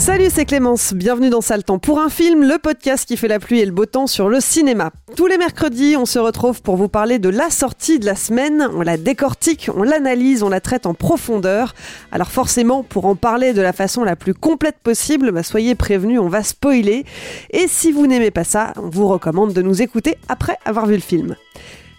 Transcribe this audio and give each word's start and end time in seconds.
Salut, 0.00 0.28
c'est 0.30 0.46
Clémence. 0.46 0.94
Bienvenue 0.94 1.28
dans 1.28 1.42
Temps 1.42 1.78
pour 1.78 2.00
un 2.00 2.08
film, 2.08 2.42
le 2.42 2.56
podcast 2.56 3.06
qui 3.06 3.18
fait 3.18 3.28
la 3.28 3.38
pluie 3.38 3.60
et 3.60 3.66
le 3.66 3.70
beau 3.70 3.84
temps 3.84 4.06
sur 4.06 4.30
le 4.30 4.40
cinéma. 4.40 4.92
Tous 5.14 5.26
les 5.26 5.36
mercredis, 5.36 5.94
on 5.98 6.06
se 6.06 6.18
retrouve 6.18 6.62
pour 6.62 6.76
vous 6.76 6.88
parler 6.88 7.18
de 7.18 7.28
la 7.28 7.50
sortie 7.50 7.98
de 7.98 8.06
la 8.06 8.14
semaine. 8.14 8.66
On 8.74 8.80
la 8.80 8.96
décortique, 8.96 9.68
on 9.76 9.82
l'analyse, 9.82 10.42
on 10.42 10.48
la 10.48 10.62
traite 10.62 10.86
en 10.86 10.94
profondeur. 10.94 11.74
Alors 12.12 12.30
forcément, 12.30 12.82
pour 12.82 13.04
en 13.04 13.14
parler 13.14 13.52
de 13.52 13.60
la 13.60 13.74
façon 13.74 14.02
la 14.02 14.16
plus 14.16 14.32
complète 14.32 14.78
possible, 14.82 15.32
bah, 15.32 15.42
soyez 15.42 15.74
prévenus, 15.74 16.18
on 16.18 16.28
va 16.28 16.42
spoiler. 16.44 17.04
Et 17.50 17.68
si 17.68 17.92
vous 17.92 18.06
n'aimez 18.06 18.30
pas 18.30 18.44
ça, 18.44 18.72
on 18.76 18.88
vous 18.88 19.06
recommande 19.06 19.52
de 19.52 19.60
nous 19.60 19.82
écouter 19.82 20.16
après 20.28 20.56
avoir 20.64 20.86
vu 20.86 20.94
le 20.94 21.02
film. 21.02 21.36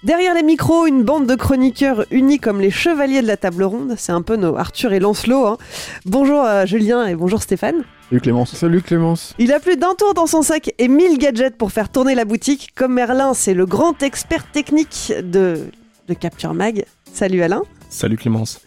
Derrière 0.04 0.34
les 0.34 0.42
micros, 0.42 0.88
une 0.88 1.04
bande 1.04 1.28
de 1.28 1.36
chroniqueurs 1.36 2.06
unis 2.10 2.40
comme 2.40 2.60
les 2.60 2.72
chevaliers 2.72 3.22
de 3.22 3.28
la 3.28 3.38
table 3.38 3.64
ronde. 3.64 3.94
C'est 3.98 4.12
un 4.12 4.24
peu 4.24 4.36
nos 4.36 4.56
Arthur 4.58 4.94
et 4.94 5.00
Lancelot. 5.00 5.46
hein. 5.46 5.58
Bonjour 6.06 6.44
euh, 6.44 6.66
Julien 6.66 7.06
et 7.06 7.14
bonjour 7.14 7.44
Stéphane. 7.44 7.84
Salut 8.10 8.22
Clémence. 8.22 8.56
Salut 8.56 8.82
Clémence. 8.82 9.36
Il 9.38 9.54
a 9.54 9.60
plus 9.60 9.78
d'un 9.78 9.94
tour 9.94 10.16
dans 10.16 10.26
son 10.26 10.42
sac 10.42 10.74
et 10.80 10.88
1000 10.88 11.20
gadgets 11.20 11.56
pour 11.56 11.72
faire 11.72 11.90
tourner 11.90 12.16
la 12.16 12.26
boutique. 12.26 12.72
Comme 12.76 12.94
Merlin, 12.94 13.36
c'est 13.36 13.54
le 13.54 13.68
grand 13.68 14.02
expert 14.02 14.50
technique 14.52 15.14
de, 15.24 15.68
de 16.08 16.14
Capture 16.16 16.56
Mag. 16.56 16.86
Salut 17.14 17.44
Alain. 17.44 17.62
Salut 17.90 18.18
Clémence. 18.18 18.60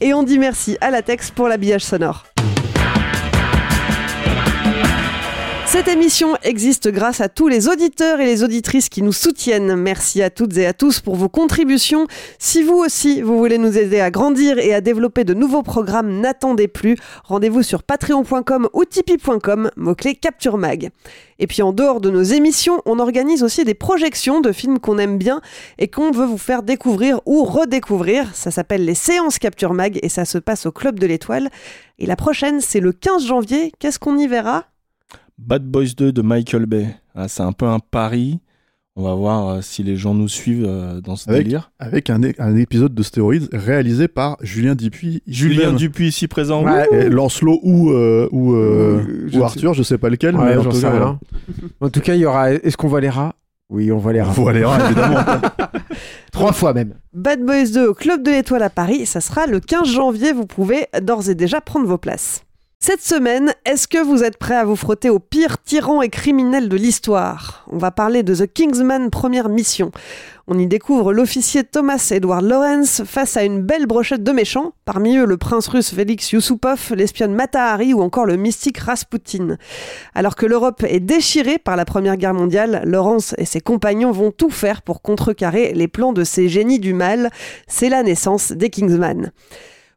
Et 0.00 0.14
on 0.14 0.22
dit 0.22 0.38
merci 0.38 0.78
à 0.80 0.90
Latex 0.90 1.30
pour 1.30 1.48
l'habillage 1.48 1.84
sonore. 1.84 2.24
Cette 5.70 5.88
émission 5.88 6.34
existe 6.44 6.88
grâce 6.88 7.20
à 7.20 7.28
tous 7.28 7.46
les 7.46 7.68
auditeurs 7.68 8.20
et 8.20 8.24
les 8.24 8.42
auditrices 8.42 8.88
qui 8.88 9.02
nous 9.02 9.12
soutiennent. 9.12 9.76
Merci 9.76 10.22
à 10.22 10.30
toutes 10.30 10.56
et 10.56 10.64
à 10.64 10.72
tous 10.72 11.00
pour 11.00 11.14
vos 11.14 11.28
contributions. 11.28 12.06
Si 12.38 12.62
vous 12.62 12.76
aussi, 12.76 13.20
vous 13.20 13.36
voulez 13.36 13.58
nous 13.58 13.76
aider 13.76 14.00
à 14.00 14.10
grandir 14.10 14.58
et 14.58 14.72
à 14.72 14.80
développer 14.80 15.24
de 15.24 15.34
nouveaux 15.34 15.62
programmes, 15.62 16.22
n'attendez 16.22 16.68
plus. 16.68 16.96
Rendez-vous 17.22 17.62
sur 17.62 17.82
patreon.com 17.82 18.70
ou 18.72 18.86
tipeee.com, 18.86 19.70
mot-clé 19.76 20.14
Capture 20.14 20.56
Mag. 20.56 20.88
Et 21.38 21.46
puis 21.46 21.60
en 21.60 21.74
dehors 21.74 22.00
de 22.00 22.08
nos 22.08 22.22
émissions, 22.22 22.80
on 22.86 22.98
organise 22.98 23.42
aussi 23.42 23.64
des 23.64 23.74
projections 23.74 24.40
de 24.40 24.52
films 24.52 24.78
qu'on 24.78 24.96
aime 24.96 25.18
bien 25.18 25.42
et 25.76 25.88
qu'on 25.88 26.12
veut 26.12 26.24
vous 26.24 26.38
faire 26.38 26.62
découvrir 26.62 27.20
ou 27.26 27.44
redécouvrir. 27.44 28.34
Ça 28.34 28.50
s'appelle 28.50 28.86
les 28.86 28.94
séances 28.94 29.38
Capture 29.38 29.74
Mag 29.74 29.98
et 30.02 30.08
ça 30.08 30.24
se 30.24 30.38
passe 30.38 30.64
au 30.64 30.72
Club 30.72 30.98
de 30.98 31.06
l'Étoile. 31.06 31.50
Et 31.98 32.06
la 32.06 32.16
prochaine, 32.16 32.62
c'est 32.62 32.80
le 32.80 32.92
15 32.92 33.26
janvier. 33.26 33.70
Qu'est-ce 33.78 33.98
qu'on 33.98 34.16
y 34.16 34.26
verra? 34.26 34.64
Bad 35.38 35.64
Boys 35.64 35.94
2 35.96 36.12
de 36.12 36.22
Michael 36.22 36.66
Bay. 36.66 36.88
Ah, 37.14 37.28
c'est 37.28 37.42
un 37.42 37.52
peu 37.52 37.66
un 37.66 37.78
pari. 37.78 38.40
On 38.96 39.04
va 39.04 39.14
voir 39.14 39.48
euh, 39.48 39.60
si 39.60 39.84
les 39.84 39.96
gens 39.96 40.12
nous 40.12 40.26
suivent 40.26 40.66
euh, 40.66 41.00
dans 41.00 41.14
ce 41.14 41.30
Avec, 41.30 41.44
délire. 41.44 41.70
avec 41.78 42.10
un, 42.10 42.20
épisode 42.56 42.92
de 42.92 43.02
Stéroïdes 43.04 43.48
réalisé 43.52 44.08
par 44.08 44.36
Julien 44.40 44.74
Dupuis. 44.74 45.22
Julien. 45.28 45.72
Dupuis 45.72 46.08
ici 46.08 46.26
présent. 46.26 46.64
Ouais, 46.64 46.88
et 46.90 47.08
Lancelot 47.08 47.60
ou, 47.62 47.92
euh, 47.92 48.28
ou, 48.32 48.54
euh, 48.54 48.98
Euh, 48.98 49.28
je 49.28 49.36
ou 49.36 49.38
ne 49.38 49.44
Arthur, 49.44 49.74
je 49.74 49.84
sais 49.84 49.98
pas 49.98 50.08
lequel. 50.08 50.34
Ouais, 50.34 50.46
mais 50.46 50.56
en 50.56 50.62
j'en 50.64 50.70
tout 50.70 50.76
sais 50.76 50.90
cas. 50.90 51.18
En 51.80 51.90
tout 51.90 52.00
cas, 52.00 52.14
il 52.14 52.20
y 52.20 52.26
aura. 52.26 52.50
Est-ce 52.50 52.76
qu'on 52.76 52.88
voit 52.88 53.00
les 53.00 53.08
rats? 53.08 53.36
Oui, 53.70 53.92
on 53.92 53.98
voit 53.98 54.12
les 54.12 54.22
rats. 54.22 54.32
Voilà, 54.32 54.86
évidemment. 54.86 55.18
Trois 56.32 56.52
fois 56.52 56.72
même. 56.72 56.94
Bad 57.12 57.44
Boys 57.44 57.70
2 57.72 57.86
au 57.86 57.94
Club 57.94 58.22
de 58.24 58.30
l'Étoile 58.30 58.62
à 58.62 58.70
Paris, 58.70 59.06
ça 59.06 59.20
sera 59.20 59.46
le 59.46 59.60
15 59.60 59.86
janvier, 59.86 60.32
vous 60.32 60.46
pouvez 60.46 60.86
d'ores 61.02 61.28
et 61.28 61.34
déjà 61.34 61.60
prendre 61.60 61.86
vos 61.86 61.98
places. 61.98 62.42
Cette 62.80 63.02
semaine, 63.02 63.52
est-ce 63.64 63.88
que 63.88 63.98
vous 63.98 64.22
êtes 64.22 64.38
prêts 64.38 64.54
à 64.54 64.64
vous 64.64 64.76
frotter 64.76 65.10
au 65.10 65.18
pire 65.18 65.60
tyran 65.60 66.00
et 66.00 66.08
criminel 66.08 66.68
de 66.68 66.76
l'histoire? 66.76 67.66
On 67.66 67.76
va 67.76 67.90
parler 67.90 68.22
de 68.22 68.32
The 68.32 68.46
Kingsman 68.46 69.10
Première 69.10 69.48
Mission. 69.48 69.90
On 70.46 70.56
y 70.56 70.66
découvre 70.68 71.12
l'officier 71.12 71.64
Thomas 71.64 72.08
Edward 72.12 72.44
Lawrence 72.44 73.02
face 73.04 73.36
à 73.36 73.42
une 73.42 73.62
belle 73.62 73.86
brochette 73.86 74.22
de 74.22 74.30
méchants, 74.30 74.74
parmi 74.84 75.16
eux 75.16 75.26
le 75.26 75.36
prince 75.36 75.66
russe 75.66 75.92
Félix 75.92 76.30
Yusupov, 76.30 76.94
l'espionne 76.94 77.34
Mata 77.34 77.64
Hari 77.64 77.94
ou 77.94 78.00
encore 78.00 78.26
le 78.26 78.36
mystique 78.36 78.78
Rasputin. 78.78 79.56
Alors 80.14 80.36
que 80.36 80.46
l'Europe 80.46 80.84
est 80.88 81.00
déchirée 81.00 81.58
par 81.58 81.74
la 81.74 81.84
Première 81.84 82.16
Guerre 82.16 82.32
mondiale, 82.32 82.82
Lawrence 82.84 83.34
et 83.38 83.44
ses 83.44 83.60
compagnons 83.60 84.12
vont 84.12 84.30
tout 84.30 84.50
faire 84.50 84.82
pour 84.82 85.02
contrecarrer 85.02 85.74
les 85.74 85.88
plans 85.88 86.12
de 86.12 86.22
ces 86.22 86.48
génies 86.48 86.78
du 86.78 86.94
mal. 86.94 87.30
C'est 87.66 87.88
la 87.88 88.04
naissance 88.04 88.52
des 88.52 88.70
Kingsman. 88.70 89.32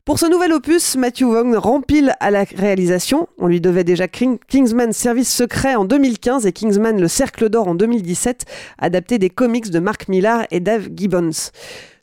Pour 0.03 0.17
ce 0.17 0.25
nouvel 0.25 0.51
opus, 0.51 0.95
Matthew 0.97 1.23
Vaughn 1.25 1.55
rempile 1.55 2.15
à 2.19 2.31
la 2.31 2.43
réalisation. 2.43 3.27
On 3.37 3.45
lui 3.45 3.61
devait 3.61 3.83
déjà 3.83 4.07
King- 4.07 4.39
Kingsman 4.47 4.93
Service 4.93 5.31
Secret 5.31 5.75
en 5.75 5.85
2015 5.85 6.47
et 6.47 6.51
Kingsman 6.53 6.99
Le 6.99 7.07
Cercle 7.07 7.49
d'Or 7.49 7.67
en 7.67 7.75
2017, 7.75 8.45
adapté 8.79 9.19
des 9.19 9.29
comics 9.29 9.69
de 9.69 9.77
Mark 9.79 10.07
Millar 10.07 10.47
et 10.49 10.59
Dave 10.59 10.87
Gibbons. 10.95 11.29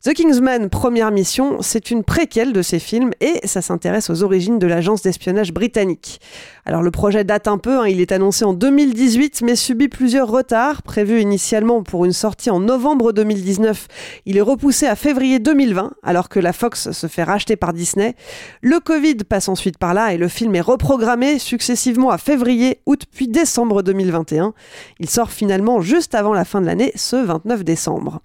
The 0.01 0.13
Kingsman 0.13 0.69
Première 0.69 1.11
Mission, 1.11 1.57
c'est 1.61 1.91
une 1.91 2.05
préquelle 2.05 2.53
de 2.53 2.61
ces 2.61 2.79
films 2.79 3.11
et 3.19 3.45
ça 3.45 3.61
s'intéresse 3.61 4.09
aux 4.09 4.23
origines 4.23 4.57
de 4.57 4.65
l'agence 4.65 5.01
d'espionnage 5.01 5.51
britannique. 5.51 6.21
Alors 6.63 6.81
le 6.81 6.89
projet 6.89 7.25
date 7.25 7.49
un 7.49 7.57
peu, 7.57 7.79
hein, 7.79 7.85
il 7.85 7.99
est 7.99 8.13
annoncé 8.13 8.45
en 8.45 8.53
2018 8.53 9.41
mais 9.41 9.57
subit 9.57 9.89
plusieurs 9.89 10.29
retards. 10.29 10.83
Prévu 10.83 11.19
initialement 11.19 11.83
pour 11.83 12.05
une 12.05 12.13
sortie 12.13 12.49
en 12.49 12.61
novembre 12.61 13.11
2019, 13.11 13.87
il 14.25 14.37
est 14.37 14.41
repoussé 14.41 14.87
à 14.87 14.95
février 14.95 15.39
2020 15.39 15.91
alors 16.01 16.29
que 16.29 16.39
la 16.39 16.53
Fox 16.53 16.91
se 16.91 17.07
fait 17.07 17.23
racheter 17.23 17.57
par 17.57 17.73
Disney. 17.73 18.15
Le 18.61 18.79
Covid 18.79 19.15
passe 19.27 19.49
ensuite 19.49 19.77
par 19.77 19.93
là 19.93 20.13
et 20.13 20.17
le 20.17 20.29
film 20.29 20.55
est 20.55 20.61
reprogrammé 20.61 21.39
successivement 21.39 22.09
à 22.09 22.17
février, 22.17 22.79
août 22.85 23.03
puis 23.11 23.27
décembre 23.27 23.83
2021. 23.83 24.53
Il 25.01 25.09
sort 25.09 25.29
finalement 25.29 25.81
juste 25.81 26.15
avant 26.15 26.33
la 26.33 26.45
fin 26.45 26.61
de 26.61 26.67
l'année, 26.67 26.93
ce 26.95 27.17
29 27.17 27.65
décembre. 27.65 28.21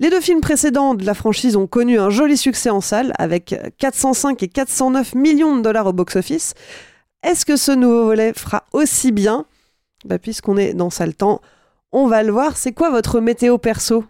Les 0.00 0.08
deux 0.08 0.22
films 0.22 0.40
précédents 0.40 0.94
de 0.94 1.04
la 1.04 1.12
franchise 1.12 1.56
ont 1.56 1.66
connu 1.66 1.98
un 1.98 2.08
joli 2.08 2.38
succès 2.38 2.70
en 2.70 2.80
salle 2.80 3.12
avec 3.18 3.54
405 3.76 4.42
et 4.42 4.48
409 4.48 5.14
millions 5.14 5.58
de 5.58 5.62
dollars 5.62 5.86
au 5.88 5.92
box-office. 5.92 6.54
Est-ce 7.22 7.44
que 7.44 7.56
ce 7.56 7.72
nouveau 7.72 8.04
volet 8.06 8.32
fera 8.34 8.64
aussi 8.72 9.12
bien? 9.12 9.44
Bah, 10.06 10.18
Puisqu'on 10.18 10.56
est 10.56 10.72
dans 10.72 10.88
sale 10.88 11.14
temps, 11.14 11.42
on 11.92 12.06
va 12.06 12.22
le 12.22 12.32
voir. 12.32 12.56
C'est 12.56 12.72
quoi 12.72 12.90
votre 12.90 13.20
météo 13.20 13.58
perso? 13.58 14.04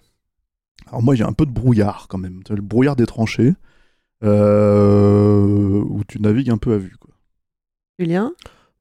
Alors 0.87 1.03
moi, 1.03 1.17
j'ai 1.17 1.25
un 1.25 1.33
peu 1.33 1.45
de 1.45 1.51
brouillard 1.51 2.07
quand 2.09 2.19
même. 2.19 2.41
Le 2.49 2.63
brouillard 2.63 2.95
des 2.95 3.07
tranchées, 3.07 3.55
euh, 4.23 5.83
où 5.89 6.05
tu 6.07 6.21
navigues 6.21 6.51
un 6.51 6.59
peu 6.59 6.73
à 6.73 6.79
vue. 6.79 6.97
Quoi. 7.01 7.11
Julien? 7.99 8.33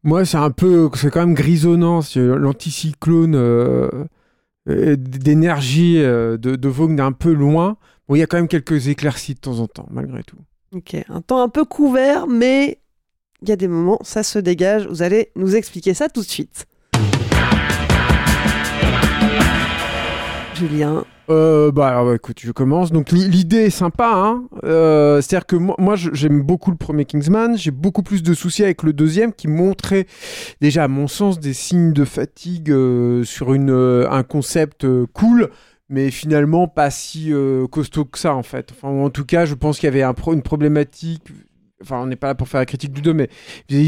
Moi, 0.04 0.26
c'est 0.26 0.38
un 0.38 0.52
peu. 0.52 0.92
C'est 0.94 1.10
quand 1.10 1.22
même 1.22 1.34
grisonnant. 1.34 2.04
c'est 2.04 2.20
L'anticyclone 2.20 3.34
euh, 3.34 3.90
d'énergie 4.98 6.02
euh, 6.02 6.38
de, 6.38 6.56
de 6.56 6.70
est 6.70 7.02
un 7.02 7.12
peu 7.12 7.34
loin. 7.34 7.78
Bon, 8.08 8.16
il 8.16 8.20
y 8.20 8.24
a 8.24 8.28
quand 8.28 8.38
même 8.38 8.48
quelques 8.48 8.88
éclaircies 8.88 9.36
de 9.36 9.40
temps 9.40 9.60
en 9.60 9.68
temps, 9.68 9.88
malgré 9.92 10.24
tout. 10.24 10.38
Ok, 10.74 10.96
un 11.10 11.22
temps 11.22 11.42
un 11.42 11.50
peu 11.50 11.66
couvert, 11.66 12.28
mais 12.28 12.80
il 13.42 13.50
y 13.50 13.52
a 13.52 13.56
des 13.56 13.68
moments, 13.68 14.00
ça 14.04 14.24
se 14.24 14.40
dégage. 14.40 14.88
Vous 14.88 15.02
allez 15.02 15.32
nous 15.36 15.56
expliquer 15.56 15.94
ça 15.94 16.10
tout 16.10 16.22
de 16.22 16.28
suite. 16.28 16.66
Julien 20.60 21.04
Euh, 21.30 21.72
bah 21.72 22.04
écoute, 22.16 22.40
je 22.42 22.52
commence. 22.52 22.92
Donc 22.92 23.12
li- 23.12 23.30
l'idée 23.30 23.66
est 23.66 23.70
sympa, 23.70 24.12
hein. 24.16 24.44
Euh, 24.64 25.22
C'est-à-dire 25.22 25.46
que 25.46 25.56
moi, 25.56 25.96
j'aime 25.96 26.42
beaucoup 26.42 26.72
le 26.72 26.78
premier 26.78 27.06
Kingsman. 27.06 27.56
J'ai 27.58 27.72
beaucoup 27.72 28.02
plus 28.04 28.24
de 28.24 28.34
soucis 28.34 28.64
avec 28.64 28.84
le 28.84 28.94
deuxième 28.94 29.32
qui 29.34 29.48
montrait 29.48 30.06
déjà, 30.60 30.86
à 30.86 30.88
mon 30.88 31.08
sens, 31.08 31.40
des 31.40 31.54
signes 31.54 31.94
de 31.94 32.04
fatigue 32.04 32.72
euh, 32.72 33.24
sur 33.24 33.52
un 33.52 34.24
concept 34.24 34.86
cool, 35.14 35.50
mais 35.88 36.12
finalement 36.12 36.68
pas 36.68 36.90
si 36.90 37.32
costaud 37.72 38.06
que 38.06 38.18
ça 38.20 38.34
en 38.36 38.44
fait. 38.44 38.74
En 38.84 39.10
tout 39.10 39.26
cas, 39.26 39.46
je 39.46 39.54
pense 39.56 39.80
qu'il 39.80 39.88
y 39.88 39.94
avait 39.96 40.04
une 40.34 40.42
problématique. 40.42 41.24
Enfin, 41.82 42.02
on 42.02 42.08
n'est 42.08 42.18
pas 42.18 42.28
là 42.28 42.36
pour 42.36 42.48
faire 42.50 42.60
la 42.60 42.66
critique 42.66 42.92
du 42.92 43.02
2, 43.02 43.14
mais 43.14 43.30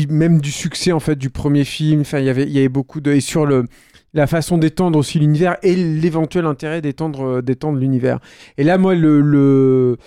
même 0.10 0.40
du 0.40 0.52
succès 0.52 0.92
en 0.94 1.02
fait 1.02 1.16
du 1.18 1.30
premier 1.30 1.66
film. 1.66 2.02
Enfin, 2.02 2.20
il 2.20 2.26
y 2.26 2.30
avait, 2.30 2.44
il 2.44 2.52
y 2.52 2.60
avait 2.60 2.70
beaucoup 2.70 3.02
de 3.02 3.12
et 3.12 3.20
sur 3.20 3.46
le 3.46 3.66
la 4.14 4.28
façon 4.28 4.58
d'étendre 4.58 5.00
aussi 5.00 5.20
l'univers 5.20 5.58
et 5.64 5.76
l'éventuel 5.76 6.46
intérêt 6.46 6.82
d'étendre 6.82 7.38
euh, 7.38 7.42
d'étendre 7.42 7.78
l'univers. 7.80 8.20
Et 8.58 8.64
là, 8.64 8.78
moi, 8.78 8.96
le, 8.96 9.98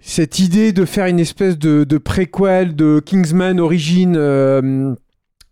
cette 0.00 0.38
idée 0.38 0.72
de 0.72 0.84
faire 0.84 1.06
une 1.06 1.20
espèce 1.20 1.58
de, 1.58 1.98
préquel 1.98 2.74
de 2.74 3.00
Kingsman 3.04 3.60
Origin 3.60 4.16
euh, 4.16 4.94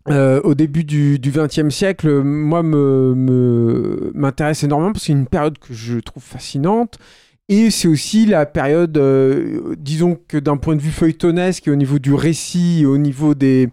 euh, 0.09 0.41
au 0.43 0.55
début 0.55 0.83
du 0.83 1.19
XXe 1.19 1.69
siècle, 1.69 2.21
moi, 2.23 2.63
me, 2.63 4.11
m'intéresse 4.15 4.63
énormément 4.63 4.93
parce 4.93 5.03
que 5.03 5.07
c'est 5.07 5.13
une 5.13 5.27
période 5.27 5.57
que 5.59 5.73
je 5.73 5.99
trouve 5.99 6.23
fascinante. 6.23 6.97
Et 7.49 7.69
c'est 7.71 7.87
aussi 7.87 8.25
la 8.25 8.45
période, 8.45 9.01
disons 9.77 10.19
que 10.27 10.37
d'un 10.37 10.57
point 10.57 10.75
de 10.75 10.81
vue 10.81 10.91
feuilletonesque 10.91 11.69
et 11.69 11.71
au 11.71 11.77
niveau 11.77 11.97
du 11.97 12.13
récit, 12.13 12.85
au 12.85 12.97
niveau 12.97 13.35
des, 13.35 13.69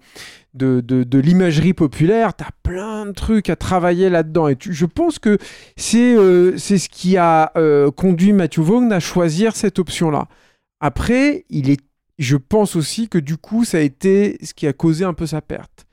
de, 0.55 0.81
de, 0.81 1.03
de 1.03 1.19
l'imagerie 1.19 1.75
populaire, 1.75 2.35
tu 2.37 2.45
as 2.45 2.51
plein 2.63 3.07
de 3.07 3.13
trucs 3.13 3.51
à 3.51 3.57
travailler 3.57 4.09
là-dedans. 4.09 4.49
Et 4.49 4.57
je 4.59 4.87
pense 4.87 5.19
que 5.19 5.39
c'est 5.77 6.17
euh, 6.17 6.57
ce 6.57 6.89
qui 6.89 7.17
a 7.17 7.53
euh, 7.57 7.91
conduit 7.91 8.33
Matthew 8.33 8.61
Vaughn 8.61 8.93
à 8.93 9.01
choisir 9.01 9.57
cette 9.57 9.79
option-là. 9.79 10.29
Après, 10.81 11.45
il 11.51 11.71
est, 11.71 11.81
je 12.19 12.37
pense 12.37 12.77
aussi 12.77 13.09
que 13.09 13.19
du 13.19 13.37
coup, 13.37 13.65
ça 13.65 13.79
a 13.79 13.81
été 13.81 14.39
ce 14.43 14.55
qui 14.55 14.67
a 14.67 14.73
causé 14.73 15.05
un 15.05 15.15
peu 15.15 15.27
sa 15.27 15.41
perte. 15.41 15.87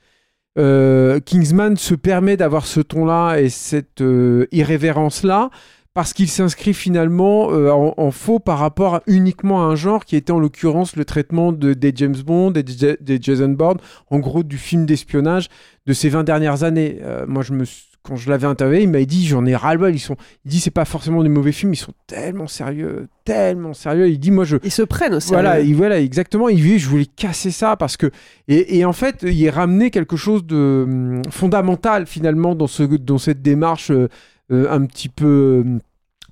Euh, 0.58 1.20
Kingsman 1.22 1.78
se 1.78 1.96
permet 1.96 2.38
d'avoir 2.38 2.66
ce 2.66 2.82
ton-là 2.82 3.38
et 3.38 3.50
cette 3.50 4.04
irrévérence-là 4.52 5.50
parce 5.94 6.14
qu'il 6.14 6.30
s'inscrit 6.30 6.74
finalement 6.74 7.52
euh, 7.52 7.70
en, 7.72 7.94
en 7.98 8.12
faux 8.12 8.40
par 8.40 8.60
rapport 8.60 8.96
à- 8.96 9.04
uniquement 9.08 9.62
à 9.62 9.66
un 9.66 9.76
genre 9.76 10.06
qui 10.06 10.16
était 10.16 10.32
en 10.32 10.40
l'occurrence 10.40 10.96
le 10.96 11.04
traitement 11.06 11.52
de, 11.52 11.74
des 11.74 11.92
James 11.96 12.16
Bond 12.26 12.54
et 12.54 12.64
des, 12.64 12.98
des 13.02 13.18
Jason 13.22 13.50
Bourne, 13.50 13.78
en 14.10 14.20
gros 14.20 14.44
du 14.44 14.58
film 14.58 14.86
d'espionnage 14.86 15.48
de 15.88 15.94
ces 15.94 16.10
20 16.10 16.24
dernières 16.24 16.64
années. 16.64 17.00
Euh, 17.04 17.26
moi, 17.28 17.44
je 17.44 17.54
me, 17.54 17.66
suis- 17.66 17.88
quand 18.04 18.16
je 18.16 18.32
l'avais 18.32 18.48
interviewé, 18.48 18.82
il 18.84 18.90
m'a 18.90 19.04
dit 19.04 19.28
j'en 19.28 19.46
ai 19.46 19.56
ras-le-bol. 19.56 19.94
Ils 19.94 20.00
sont, 20.00 20.16
il 20.46 20.50
dit 20.50 20.60
c'est 20.60 20.72
pas 20.72 20.86
forcément 20.86 21.22
des 21.22 21.30
mauvais 21.30 21.52
films, 21.52 21.74
ils 21.74 21.78
sont 21.78 21.94
tellement 22.08 22.48
sérieux, 22.48 23.08
tellement 23.26 23.74
sérieux. 23.74 24.10
Il 24.10 24.18
dit 24.18 24.32
moi 24.32 24.44
je, 24.44 24.58
Ils 24.64 24.72
se 24.72 24.82
prennent 24.82 25.14
aussi. 25.14 25.28
voilà, 25.34 25.60
il, 25.60 25.76
voilà, 25.76 26.00
exactement. 26.00 26.50
Il 26.50 26.64
dit, 26.64 26.80
je 26.80 26.90
voulais 26.90 27.06
casser 27.06 27.52
ça 27.52 27.76
parce 27.76 27.98
que 27.98 28.10
et, 28.48 28.80
et 28.80 28.86
en 28.86 28.94
fait, 28.94 29.24
il 29.24 29.44
est 29.44 29.52
ramené 29.52 29.92
quelque 29.92 30.16
chose 30.18 30.44
de 30.48 30.86
hum, 30.88 31.22
fondamental 31.30 32.08
finalement 32.08 32.56
dans 32.56 32.66
ce 32.68 32.82
dans 32.84 33.20
cette 33.20 33.44
démarche 33.44 33.92
euh, 33.92 34.08
un 34.52 34.86
petit 34.86 35.10
peu 35.10 35.64
hum, 35.66 35.80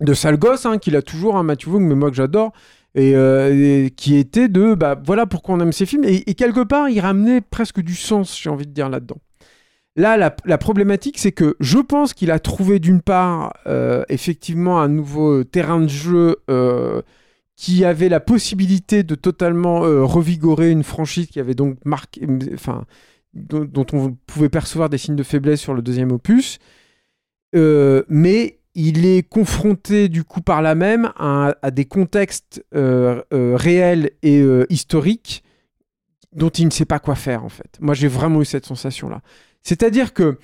de 0.02 0.14
sale 0.14 0.38
gosse 0.38 0.66
hein, 0.66 0.78
qu'il 0.78 0.96
a 0.96 1.02
toujours, 1.02 1.38
hein, 1.38 1.44
Matthew 1.44 1.70
mais 1.80 1.96
moi 1.96 2.10
que 2.10 2.16
j'adore. 2.16 2.52
Et, 2.96 3.16
euh, 3.16 3.86
et 3.86 3.92
qui 3.92 4.18
était 4.18 4.48
de 4.48 4.74
bah 4.74 5.00
voilà 5.06 5.28
pourquoi 5.28 5.54
on 5.54 5.60
aime 5.60 5.72
ces 5.72 5.86
films 5.86 6.06
et, 6.06 6.34
quelque 6.34 6.64
part 6.64 6.90
il 6.90 7.00
ramenait 7.00 7.40
presque 7.40 7.82
du 7.82 7.94
sens 7.94 8.36
j'ai 8.42 8.50
envie 8.50 8.66
de 8.66 8.72
dire 8.72 8.90
là-dedans 8.90 9.20
Là, 10.00 10.16
la, 10.16 10.34
la 10.46 10.58
problématique, 10.58 11.18
c'est 11.18 11.34
que 11.34 11.58
je 11.60 11.78
pense 11.78 12.14
qu'il 12.14 12.32
a 12.32 12.40
trouvé 12.40 12.80
d'une 12.80 13.02
part 13.02 13.54
euh, 13.68 14.04
effectivement 14.08 14.80
un 14.80 14.88
nouveau 14.88 15.44
terrain 15.44 15.82
de 15.82 15.90
jeu 15.90 16.38
euh, 16.50 17.02
qui 17.58 17.84
avait 17.84 18.08
la 18.08 18.22
possibilité 18.22 19.04
de 19.04 19.16
totalement 19.16 19.84
euh, 19.84 20.06
revigorer 20.06 20.72
une 20.72 20.84
franchise 20.84 21.28
qui 21.28 21.42
avait 21.42 21.54
donc 21.54 21.84
marqué, 21.84 22.26
enfin, 22.54 22.86
dont 23.34 23.86
on 23.92 24.16
pouvait 24.26 24.48
percevoir 24.48 24.90
des 24.90 24.98
signes 24.98 25.18
de 25.18 25.24
faiblesse 25.24 25.60
sur 25.60 25.74
le 25.74 25.82
deuxième 25.82 26.14
opus. 26.14 26.60
Euh, 27.56 28.04
mais 28.10 28.60
il 28.76 29.06
est 29.06 29.28
confronté 29.28 30.10
du 30.10 30.24
coup 30.24 30.42
par 30.42 30.62
là 30.62 30.76
même 30.76 31.12
à, 31.18 31.54
des 31.72 31.86
contextes 31.86 32.64
euh, 32.76 33.22
euh, 33.34 33.56
réels 33.56 34.12
et 34.22 34.44
historiques 34.70 35.44
dont 36.32 36.50
il 36.50 36.66
ne 36.66 36.72
sait 36.72 36.86
pas 36.86 37.00
quoi 37.00 37.16
faire 37.16 37.44
en 37.44 37.50
fait. 37.50 37.78
Moi 37.80 37.96
j'ai 37.96 38.08
vraiment 38.08 38.42
eu 38.42 38.46
cette 38.46 38.66
sensation 38.66 39.10
là. 39.10 39.22
C'est-à-dire 39.64 40.14
que 40.14 40.38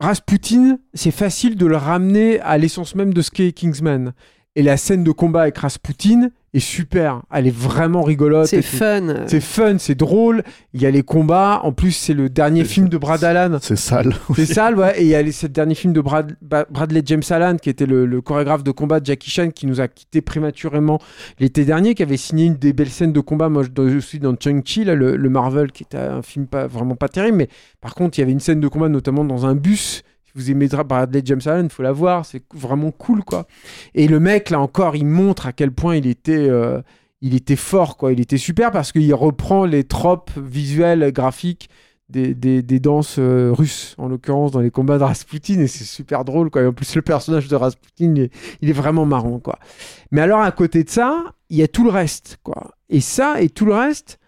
Rasputin, 0.00 0.78
c'est 0.94 1.10
facile 1.10 1.56
de 1.56 1.66
le 1.66 1.76
ramener 1.76 2.40
à 2.40 2.58
l'essence 2.58 2.94
même 2.94 3.12
de 3.12 3.22
ce 3.22 3.30
qu'est 3.30 3.52
Kingsman. 3.52 4.14
Et 4.54 4.62
la 4.62 4.76
scène 4.76 5.02
de 5.02 5.10
combat 5.12 5.42
avec 5.42 5.56
Rasputin 5.56 6.28
est 6.52 6.60
super. 6.60 7.22
Elle 7.32 7.46
est 7.46 7.56
vraiment 7.56 8.02
rigolote. 8.02 8.48
C'est 8.48 8.60
fun. 8.60 9.24
C'est 9.26 9.40
fun, 9.40 9.78
c'est 9.78 9.94
drôle. 9.94 10.42
Il 10.74 10.82
y 10.82 10.84
a 10.84 10.90
les 10.90 11.02
combats. 11.02 11.60
En 11.64 11.72
plus, 11.72 11.92
c'est 11.92 12.12
le 12.12 12.28
dernier 12.28 12.64
film 12.64 12.90
de 12.90 12.98
Brad 12.98 13.24
Allan. 13.24 13.56
C'est 13.62 13.76
sale. 13.76 14.14
C'est 14.36 14.44
sale, 14.44 14.76
ouais. 14.78 15.00
Et 15.00 15.04
il 15.04 15.08
y 15.08 15.14
a 15.14 15.22
les- 15.22 15.32
ce 15.32 15.46
dernier 15.46 15.74
film 15.74 15.94
de 15.94 16.02
Brad- 16.02 16.36
Bradley 16.42 17.00
James 17.06 17.22
Allan, 17.30 17.56
qui 17.56 17.70
était 17.70 17.86
le, 17.86 18.04
le 18.04 18.20
chorégraphe 18.20 18.62
de 18.62 18.70
combat 18.72 19.00
de 19.00 19.06
Jackie 19.06 19.30
Chan, 19.30 19.48
qui 19.48 19.66
nous 19.66 19.80
a 19.80 19.88
quitté 19.88 20.20
prématurément 20.20 20.98
l'été 21.40 21.64
dernier, 21.64 21.94
qui 21.94 22.02
avait 22.02 22.18
signé 22.18 22.44
une 22.44 22.56
des 22.56 22.74
belles 22.74 22.90
scènes 22.90 23.14
de 23.14 23.20
combat. 23.20 23.48
Moi, 23.48 23.62
je, 23.62 23.88
je 23.88 23.98
suis 24.00 24.18
dans 24.18 24.34
Chang-Chi, 24.38 24.84
là, 24.84 24.94
le, 24.94 25.16
le 25.16 25.28
Marvel, 25.30 25.72
qui 25.72 25.84
était 25.84 25.96
un 25.96 26.20
film 26.20 26.46
pas, 26.46 26.66
vraiment 26.66 26.94
pas 26.96 27.08
terrible. 27.08 27.38
Mais 27.38 27.48
par 27.80 27.94
contre, 27.94 28.18
il 28.18 28.20
y 28.20 28.24
avait 28.24 28.32
une 28.32 28.40
scène 28.40 28.60
de 28.60 28.68
combat, 28.68 28.90
notamment 28.90 29.24
dans 29.24 29.46
un 29.46 29.54
bus. 29.54 30.02
Vous 30.34 30.50
aimez 30.50 30.68
Bradley 30.68 31.22
James 31.24 31.40
Allen, 31.46 31.70
faut 31.70 31.82
la 31.82 31.92
voir. 31.92 32.24
C'est 32.24 32.42
vraiment 32.54 32.90
cool, 32.90 33.22
quoi. 33.24 33.46
Et 33.94 34.08
le 34.08 34.20
mec, 34.20 34.50
là 34.50 34.60
encore, 34.60 34.96
il 34.96 35.06
montre 35.06 35.46
à 35.46 35.52
quel 35.52 35.72
point 35.72 35.96
il 35.96 36.06
était. 36.06 36.48
euh, 36.48 36.80
il 37.24 37.34
était 37.36 37.56
fort, 37.56 37.96
quoi. 37.96 38.12
Il 38.12 38.20
était 38.20 38.36
super 38.36 38.72
parce 38.72 38.90
qu'il 38.90 39.14
reprend 39.14 39.64
les 39.64 39.84
tropes 39.84 40.32
visuelles, 40.36 41.12
graphiques 41.12 41.70
des, 42.08 42.34
des, 42.34 42.62
des 42.62 42.80
danses 42.80 43.16
euh, 43.18 43.50
russes, 43.52 43.94
en 43.96 44.08
l'occurrence 44.08 44.50
dans 44.50 44.60
les 44.60 44.70
combats 44.70 44.98
de 44.98 45.04
Rasputin, 45.04 45.60
et 45.60 45.66
c'est 45.66 45.84
super 45.84 46.24
drôle, 46.24 46.50
quoi. 46.50 46.62
Et 46.62 46.66
en 46.66 46.72
plus, 46.72 46.94
le 46.94 47.02
personnage 47.02 47.48
de 47.48 47.56
Rasputin, 47.56 48.12
il 48.16 48.22
est, 48.22 48.32
il 48.60 48.68
est 48.68 48.74
vraiment 48.74 49.06
marrant, 49.06 49.38
quoi. 49.38 49.58
Mais 50.10 50.20
alors, 50.20 50.40
à 50.40 50.50
côté 50.52 50.84
de 50.84 50.90
ça, 50.90 51.24
il 51.48 51.56
y 51.56 51.62
a 51.62 51.68
tout 51.68 51.84
le 51.84 51.90
reste, 51.90 52.38
quoi. 52.42 52.72
Et 52.90 53.00
ça, 53.00 53.40
et 53.40 53.48
tout 53.48 53.64
le 53.64 53.74
reste, 53.74 54.18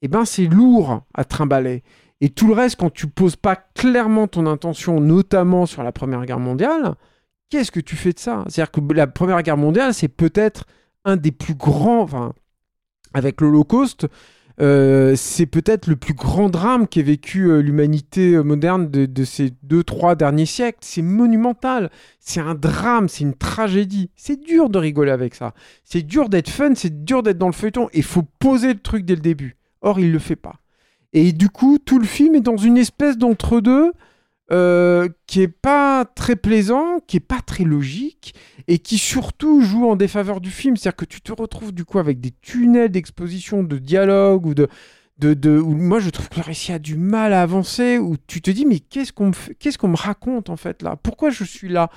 eh 0.00 0.08
ben, 0.08 0.24
c'est 0.24 0.46
lourd 0.46 1.02
à 1.12 1.24
trimballer. 1.24 1.82
Et 2.24 2.30
tout 2.30 2.46
le 2.46 2.54
reste, 2.54 2.76
quand 2.76 2.88
tu 2.88 3.06
poses 3.06 3.36
pas 3.36 3.54
clairement 3.54 4.26
ton 4.28 4.46
intention, 4.46 4.98
notamment 4.98 5.66
sur 5.66 5.82
la 5.82 5.92
Première 5.92 6.24
Guerre 6.24 6.40
mondiale, 6.40 6.94
qu'est-ce 7.50 7.70
que 7.70 7.80
tu 7.80 7.96
fais 7.96 8.14
de 8.14 8.18
ça? 8.18 8.44
C'est-à-dire 8.48 8.70
que 8.70 8.80
la 8.94 9.06
Première 9.06 9.42
Guerre 9.42 9.58
mondiale, 9.58 9.92
c'est 9.92 10.08
peut-être 10.08 10.64
un 11.04 11.18
des 11.18 11.32
plus 11.32 11.54
grands, 11.54 12.00
enfin, 12.00 12.32
avec 13.12 13.42
l'Holocauste, 13.42 14.06
euh, 14.58 15.14
c'est 15.16 15.44
peut-être 15.44 15.86
le 15.86 15.96
plus 15.96 16.14
grand 16.14 16.48
drame 16.48 16.88
qu'ait 16.88 17.02
vécu 17.02 17.50
euh, 17.50 17.60
l'humanité 17.60 18.32
euh, 18.32 18.42
moderne 18.42 18.90
de, 18.90 19.04
de 19.04 19.24
ces 19.24 19.52
deux, 19.62 19.84
trois 19.84 20.14
derniers 20.14 20.46
siècles. 20.46 20.78
C'est 20.80 21.02
monumental. 21.02 21.90
C'est 22.20 22.40
un 22.40 22.54
drame, 22.54 23.10
c'est 23.10 23.24
une 23.24 23.34
tragédie. 23.34 24.08
C'est 24.16 24.40
dur 24.40 24.70
de 24.70 24.78
rigoler 24.78 25.10
avec 25.10 25.34
ça. 25.34 25.52
C'est 25.84 26.06
dur 26.06 26.30
d'être 26.30 26.48
fun, 26.48 26.74
c'est 26.74 27.04
dur 27.04 27.22
d'être 27.22 27.36
dans 27.36 27.48
le 27.48 27.52
feuilleton. 27.52 27.90
Il 27.92 28.02
faut 28.02 28.24
poser 28.38 28.72
le 28.72 28.80
truc 28.80 29.04
dès 29.04 29.14
le 29.14 29.20
début. 29.20 29.58
Or, 29.82 30.00
il 30.00 30.10
le 30.10 30.18
fait 30.18 30.36
pas. 30.36 30.54
Et 31.14 31.32
du 31.32 31.48
coup, 31.48 31.78
tout 31.78 31.98
le 31.98 32.04
film 32.04 32.34
est 32.34 32.40
dans 32.40 32.56
une 32.56 32.76
espèce 32.76 33.16
d'entre-deux 33.16 33.92
euh, 34.52 35.08
qui 35.26 35.40
est 35.40 35.48
pas 35.48 36.04
très 36.04 36.36
plaisant, 36.36 36.98
qui 37.06 37.16
est 37.16 37.20
pas 37.20 37.40
très 37.40 37.64
logique 37.64 38.34
et 38.68 38.78
qui 38.78 38.98
surtout 38.98 39.62
joue 39.62 39.88
en 39.88 39.96
défaveur 39.96 40.40
du 40.40 40.50
film. 40.50 40.76
C'est-à-dire 40.76 40.96
que 40.96 41.04
tu 41.04 41.22
te 41.22 41.32
retrouves 41.32 41.72
du 41.72 41.84
coup 41.84 41.98
avec 41.98 42.20
des 42.20 42.32
tunnels 42.42 42.90
d'exposition, 42.90 43.62
de 43.62 43.78
dialogue 43.78 44.44
ou 44.44 44.54
de, 44.54 44.68
de, 45.18 45.34
de 45.34 45.56
où 45.56 45.70
moi 45.70 46.00
je 46.00 46.10
trouve 46.10 46.28
que 46.28 46.36
le 46.36 46.42
récit 46.42 46.72
a 46.72 46.78
du 46.78 46.96
mal 46.96 47.32
à 47.32 47.42
avancer, 47.42 47.98
où 47.98 48.16
tu 48.26 48.42
te 48.42 48.50
dis 48.50 48.66
mais 48.66 48.80
qu'est-ce 48.80 49.12
qu'on 49.12 49.28
me, 49.28 49.54
qu'est-ce 49.58 49.86
me 49.86 49.96
raconte 49.96 50.50
en 50.50 50.56
fait 50.56 50.82
là? 50.82 50.96
Pourquoi 51.02 51.30
je 51.30 51.44
suis 51.44 51.68
là? 51.68 51.90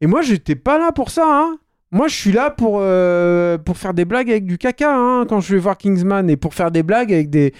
Et 0.00 0.06
moi 0.06 0.22
j'étais 0.22 0.56
pas 0.56 0.78
là 0.78 0.92
pour 0.92 1.10
ça. 1.10 1.24
Hein 1.26 1.58
moi, 1.92 2.06
je 2.06 2.14
suis 2.14 2.30
là 2.30 2.50
pour, 2.50 2.78
euh, 2.80 3.58
pour 3.58 3.76
faire 3.76 3.94
des 3.94 4.04
blagues 4.04 4.30
avec 4.30 4.44
du 4.44 4.58
caca 4.58 4.94
hein, 4.94 5.26
quand 5.28 5.40
je 5.40 5.54
vais 5.54 5.60
voir 5.60 5.76
Kingsman 5.76 6.30
et 6.30 6.36
pour 6.36 6.54
faire 6.54 6.70
des 6.70 6.84
blagues 6.84 7.12
avec 7.12 7.30
des, 7.30 7.52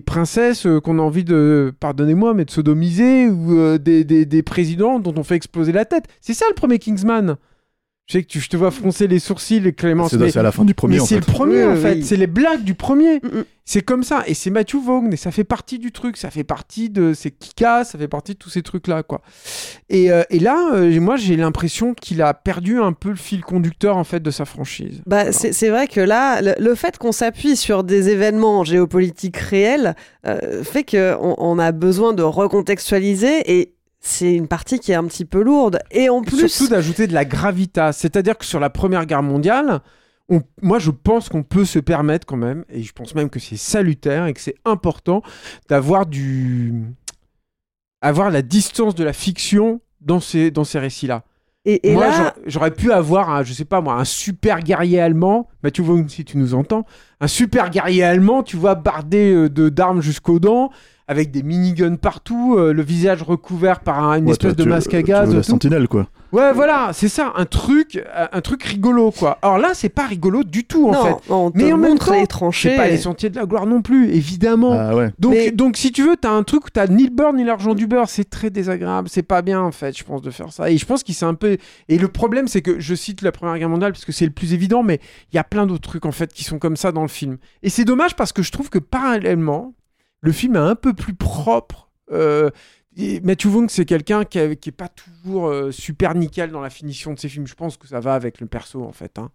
princesses 0.00 0.64
euh, 0.64 0.80
qu'on 0.80 1.00
a 1.00 1.02
envie 1.02 1.24
de, 1.24 1.74
pardonnez-moi, 1.80 2.34
mais 2.34 2.44
de 2.44 2.52
sodomiser 2.52 3.28
ou 3.28 3.58
euh, 3.58 3.78
des 3.78 4.42
présidents 4.44 5.00
dont 5.00 5.14
on 5.16 5.24
fait 5.24 5.34
exploser 5.34 5.72
la 5.72 5.84
tête. 5.84 6.04
C'est 6.20 6.34
ça 6.34 6.44
le 6.48 6.54
premier 6.54 6.78
Kingsman. 6.78 7.36
Je 8.08 8.14
sais 8.14 8.22
que 8.22 8.28
tu, 8.28 8.40
je 8.40 8.48
te 8.48 8.56
vois 8.56 8.70
froncer 8.70 9.06
les 9.06 9.18
sourcils, 9.18 9.74
Clémence. 9.74 10.16
C'est 10.16 10.36
à 10.38 10.42
la 10.42 10.50
fin 10.50 10.64
du 10.64 10.72
premier, 10.72 10.96
mais 10.96 11.04
c'est 11.04 11.16
le 11.16 11.20
premier 11.20 11.64
Oui, 11.66 11.72
en 11.72 11.76
fait, 11.76 11.94
oui. 11.96 12.02
c'est 12.02 12.16
les 12.16 12.26
blagues 12.26 12.64
du 12.64 12.72
premier. 12.72 13.16
Mm, 13.16 13.40
mm. 13.40 13.44
C'est 13.66 13.82
comme 13.82 14.02
ça 14.02 14.22
et 14.26 14.32
c'est 14.32 14.48
Matthew 14.48 14.76
Vaughn 14.82 15.12
et 15.12 15.16
ça 15.16 15.30
fait 15.30 15.44
partie 15.44 15.78
du 15.78 15.92
truc, 15.92 16.16
ça 16.16 16.30
fait 16.30 16.42
partie 16.42 16.88
de 16.88 17.12
c'est 17.12 17.30
Kika, 17.30 17.84
ça 17.84 17.98
fait 17.98 18.08
partie 18.08 18.32
de 18.32 18.38
tous 18.38 18.48
ces 18.48 18.62
trucs 18.62 18.86
là 18.86 19.02
quoi. 19.02 19.20
Et, 19.90 20.10
euh, 20.10 20.22
et 20.30 20.38
là, 20.38 20.70
euh, 20.72 20.98
moi 21.02 21.16
j'ai 21.16 21.36
l'impression 21.36 21.92
qu'il 21.92 22.22
a 22.22 22.32
perdu 22.32 22.80
un 22.80 22.94
peu 22.94 23.10
le 23.10 23.16
fil 23.16 23.42
conducteur 23.42 23.98
en 23.98 24.04
fait 24.04 24.20
de 24.20 24.30
sa 24.30 24.46
franchise. 24.46 25.02
Bah, 25.04 25.32
c'est 25.32 25.52
c'est 25.52 25.68
vrai 25.68 25.86
que 25.86 26.00
là, 26.00 26.40
le, 26.40 26.54
le 26.58 26.74
fait 26.74 26.96
qu'on 26.96 27.12
s'appuie 27.12 27.56
sur 27.56 27.84
des 27.84 28.08
événements 28.08 28.64
géopolitiques 28.64 29.36
réels 29.36 29.94
euh, 30.26 30.64
fait 30.64 30.84
qu'on 30.84 31.34
on 31.36 31.58
a 31.58 31.70
besoin 31.70 32.14
de 32.14 32.22
recontextualiser 32.22 33.52
et 33.60 33.74
c'est 34.00 34.34
une 34.34 34.48
partie 34.48 34.78
qui 34.78 34.92
est 34.92 34.96
un 34.96 35.04
petit 35.06 35.24
peu 35.24 35.42
lourde. 35.42 35.78
Et 35.90 36.08
en 36.08 36.22
Et 36.22 36.26
plus, 36.26 36.48
Surtout 36.48 36.70
d'ajouter 36.70 37.06
de 37.06 37.14
la 37.14 37.24
gravitas. 37.24 37.92
C'est-à-dire 37.92 38.38
que 38.38 38.44
sur 38.44 38.60
la 38.60 38.70
Première 38.70 39.06
Guerre 39.06 39.22
mondiale, 39.22 39.80
on- 40.28 40.42
moi 40.62 40.78
je 40.78 40.90
pense 40.90 41.28
qu'on 41.28 41.42
peut 41.42 41.64
se 41.64 41.78
permettre 41.78 42.26
quand 42.26 42.36
même, 42.36 42.64
et 42.68 42.82
je 42.82 42.92
pense 42.92 43.14
même 43.14 43.30
que 43.30 43.40
c'est 43.40 43.56
salutaire 43.56 44.26
et 44.26 44.34
que 44.34 44.40
c'est 44.40 44.56
important 44.64 45.22
d'avoir 45.68 46.06
du. 46.06 46.74
avoir 48.00 48.30
la 48.30 48.42
distance 48.42 48.94
de 48.94 49.04
la 49.04 49.12
fiction 49.12 49.80
dans 50.00 50.20
ces, 50.20 50.50
dans 50.50 50.64
ces 50.64 50.78
récits-là. 50.78 51.24
Et, 51.70 51.90
et 51.90 51.94
moi, 51.94 52.08
là, 52.08 52.34
j'aurais- 52.46 52.70
pu 52.70 52.92
avoir, 52.92 53.30
un, 53.30 53.42
je 53.42 53.52
sais 53.52 53.64
pas 53.64 53.80
moi, 53.80 53.94
un 53.94 54.04
super 54.04 54.60
guerrier 54.60 55.00
allemand. 55.00 55.48
Mathieu 55.62 55.82
Vaughan, 55.84 56.06
si 56.08 56.24
tu 56.24 56.38
nous 56.38 56.54
entends, 56.54 56.84
un 57.20 57.26
super 57.26 57.70
guerrier 57.70 58.02
allemand, 58.04 58.42
tu 58.42 58.56
vois, 58.56 58.74
bardé 58.74 59.32
euh, 59.32 59.48
de 59.48 59.68
d'armes 59.68 60.00
jusqu'aux 60.00 60.38
dents, 60.38 60.70
avec 61.08 61.30
des 61.30 61.42
miniguns 61.42 61.96
partout, 61.96 62.56
euh, 62.58 62.72
le 62.72 62.82
visage 62.82 63.22
recouvert 63.22 63.80
par 63.80 64.02
un- 64.02 64.18
une 64.18 64.24
Ouais, 64.26 64.32
espèce 64.32 64.56
de 64.56 64.64
masque 64.64 64.94
à 64.94 64.98
tu 65.02 65.08
gaz. 65.08 65.28
veux 65.30 65.36
la 65.36 65.42
sentinelle, 65.42 65.88
quoi. 65.88 66.06
Ouais, 66.32 66.52
voilà, 66.52 66.90
c'est 66.92 67.08
ça, 67.08 67.32
un 67.36 67.46
truc, 67.46 67.96
euh, 67.96 68.26
un 68.32 68.40
truc 68.40 68.62
rigolo, 68.62 69.10
quoi. 69.10 69.38
Alors 69.42 69.58
là, 69.58 69.70
c'est 69.72 69.88
pas 69.88 70.06
rigolo 70.06 70.44
du 70.44 70.64
tout, 70.64 70.88
en 70.88 70.92
non, 70.92 71.04
fait. 71.04 71.30
non, 71.30 71.46
on 71.46 71.50
te 71.50 71.56
Mais 71.58 71.72
en 71.72 71.78
même 71.78 71.90
montre 71.92 72.12
temps. 72.26 72.50
C'est 72.52 72.76
pas 72.76 72.88
les 72.88 72.98
sentiers 72.98 73.30
de 73.30 73.36
la 73.36 73.46
gloire 73.46 73.64
non 73.66 73.80
plus, 73.80 74.10
évidemment. 74.12 74.72
Ah 74.78 74.94
ouais. 74.94 75.10
Donc, 75.18 75.32
Mais- 75.32 75.50
donc, 75.50 75.76
si 75.78 75.90
tu 75.90 76.02
veux, 76.02 76.16
t'as 76.16 76.30
un 76.30 76.42
truc 76.42 76.66
où 76.66 76.70
t'as 76.70 76.86
ni 76.86 77.04
le 77.04 77.10
beurre 77.10 77.32
ni 77.32 77.44
l'argent 77.44 77.74
du 77.74 77.86
beurre, 77.86 78.08
c'est 78.10 78.28
très 78.28 78.50
désagréable. 78.50 79.08
C'est 79.10 79.22
pas 79.22 79.40
bien, 79.42 79.60
en 79.62 79.72
fait, 79.72 79.96
je 79.96 80.04
pense, 80.04 80.20
de 80.20 80.30
faire 80.30 80.52
ça. 80.52 80.70
Et 80.70 80.76
je 80.76 80.84
pense 80.84 81.02
qu'il 81.02 81.14
s'est 81.14 81.24
un 81.24 81.34
peu. 81.34 81.56
Et 81.88 81.96
le 81.98 82.08
problème, 82.08 82.46
c'est 82.46 82.60
que 82.62 82.78
je 82.78 82.94
cite 82.94 83.22
la 83.22 83.32
Première 83.32 83.58
Guerre 83.58 83.68
mondiale 83.70 83.92
parce 83.92 84.04
que 84.04 84.12
c'est 84.12 84.26
le 84.26 84.32
plus 84.32 84.52
évident, 84.52 84.82
mais 84.82 85.00
il 85.32 85.36
y 85.36 85.38
a 85.38 85.44
plein 85.44 85.66
d'autres 85.66 85.88
trucs, 85.88 86.04
en 86.04 86.12
fait, 86.12 86.32
qui 86.32 86.44
sont 86.44 86.58
comme 86.58 86.76
ça 86.76 86.92
dans 86.92 87.02
le 87.02 87.08
film. 87.08 87.38
Et 87.62 87.70
c'est 87.70 87.84
dommage 87.84 88.16
parce 88.16 88.32
que 88.32 88.42
je 88.42 88.52
trouve 88.52 88.68
que 88.68 88.78
parallèlement, 88.78 89.74
le 90.20 90.32
film 90.32 90.56
est 90.56 90.60
un 90.60 90.74
peu 90.74 90.92
plus 90.92 91.14
propre. 91.14 91.88
Euh, 92.12 92.50
Matthew 93.22 93.46
Vaughn, 93.48 93.68
c'est 93.68 93.84
quelqu'un 93.84 94.24
qui, 94.24 94.38
a- 94.38 94.54
qui 94.56 94.70
est 94.70 94.72
pas 94.72 94.88
toujours 94.88 95.48
euh, 95.48 95.70
super 95.70 96.14
nickel 96.14 96.50
dans 96.50 96.60
la 96.60 96.70
finition 96.70 97.12
de 97.14 97.18
ses 97.18 97.28
films. 97.28 97.46
Je 97.46 97.54
pense 97.54 97.76
que 97.76 97.86
ça 97.86 98.00
va 98.00 98.14
avec 98.14 98.40
le 98.40 98.46
perso, 98.46 98.82
en 98.84 98.92
fait. 98.92 99.18
hein. 99.18 99.30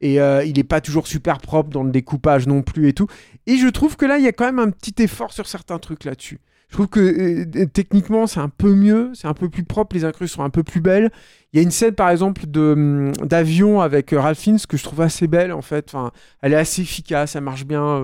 Et 0.00 0.20
euh, 0.20 0.44
il 0.44 0.58
est 0.58 0.64
pas 0.64 0.80
toujours 0.80 1.06
super 1.08 1.38
propre 1.38 1.70
dans 1.70 1.84
le 1.84 1.90
découpage 1.90 2.46
non 2.46 2.62
plus 2.62 2.88
et 2.88 2.92
tout. 2.92 3.08
Et 3.46 3.56
je 3.56 3.66
trouve 3.68 3.96
que 3.96 4.06
là, 4.06 4.18
il 4.18 4.24
y 4.24 4.28
a 4.28 4.32
quand 4.32 4.44
même 4.46 4.58
un 4.60 4.70
petit 4.70 4.94
effort 5.02 5.32
sur 5.32 5.46
certains 5.48 5.78
trucs 5.78 6.04
là-dessus. 6.04 6.40
Je 6.68 6.74
trouve 6.76 6.88
que 6.88 7.00
euh, 7.00 7.66
techniquement, 7.66 8.26
c'est 8.26 8.40
un 8.40 8.50
peu 8.50 8.74
mieux, 8.74 9.10
c'est 9.14 9.26
un 9.26 9.34
peu 9.34 9.48
plus 9.48 9.64
propre, 9.64 9.96
les 9.96 10.04
incrus 10.04 10.30
sont 10.32 10.42
un 10.44 10.50
peu 10.50 10.62
plus 10.62 10.80
belles. 10.82 11.10
Il 11.52 11.56
y 11.56 11.60
a 11.60 11.62
une 11.62 11.70
scène, 11.70 11.94
par 11.94 12.10
exemple, 12.10 12.42
hum, 12.56 13.12
d'avion 13.22 13.80
avec 13.80 14.10
Ralph 14.12 14.38
Fiennes 14.38 14.58
que 14.68 14.76
je 14.76 14.84
trouve 14.84 15.00
assez 15.00 15.26
belle, 15.28 15.52
en 15.52 15.62
fait. 15.62 15.86
Enfin, 15.88 16.12
elle 16.42 16.52
est 16.52 16.56
assez 16.56 16.82
efficace, 16.82 17.36
elle 17.36 17.44
marche 17.44 17.64
bien. 17.64 18.02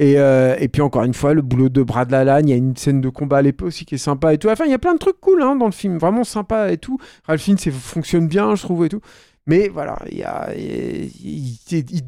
Et, 0.00 0.14
euh, 0.16 0.56
et 0.58 0.68
puis, 0.68 0.80
encore 0.80 1.04
une 1.04 1.12
fois, 1.12 1.34
le 1.34 1.42
boulot 1.42 1.68
de 1.68 1.82
Brad 1.82 2.10
Lalanne, 2.10 2.48
il 2.48 2.50
y 2.50 2.54
a 2.54 2.56
une 2.56 2.74
scène 2.74 3.02
de 3.02 3.10
combat 3.10 3.36
à 3.36 3.42
l'épée 3.42 3.66
aussi 3.66 3.84
qui 3.84 3.96
est 3.96 3.98
sympa 3.98 4.32
et 4.32 4.38
tout. 4.38 4.48
Enfin, 4.48 4.64
il 4.64 4.70
y 4.70 4.74
a 4.74 4.78
plein 4.78 4.94
de 4.94 4.98
trucs 4.98 5.20
cool 5.20 5.42
hein, 5.42 5.56
dans 5.56 5.66
le 5.66 5.72
film, 5.72 5.98
vraiment 5.98 6.24
sympa 6.24 6.72
et 6.72 6.78
tout. 6.78 6.96
Ralph 7.24 7.42
Fiennes, 7.42 7.58
fonctionne 7.58 8.26
bien, 8.26 8.54
je 8.54 8.62
trouve, 8.62 8.86
et 8.86 8.88
tout. 8.88 9.02
Mais 9.46 9.68
voilà, 9.68 9.98
il, 10.10 10.22
a, 10.24 10.48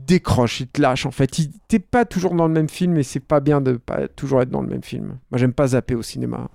décroche, 0.06 0.60
il 0.60 0.68
te 0.68 0.80
lâche 0.80 1.04
en 1.04 1.10
fait. 1.10 1.30
T'es 1.68 1.80
pas 1.80 2.06
toujours 2.06 2.34
dans 2.34 2.46
le 2.46 2.52
même 2.52 2.68
film 2.68 2.96
et 2.96 3.02
c'est 3.02 3.20
pas 3.20 3.40
bien 3.40 3.60
de 3.60 3.72
pas 3.72 4.06
toujours 4.08 4.40
être 4.42 4.50
dans 4.50 4.62
le 4.62 4.68
même 4.68 4.82
film. 4.82 5.18
Moi 5.30 5.38
j'aime 5.38 5.52
pas 5.52 5.68
zapper 5.68 5.94
au 5.94 6.02
cinéma. 6.02 6.48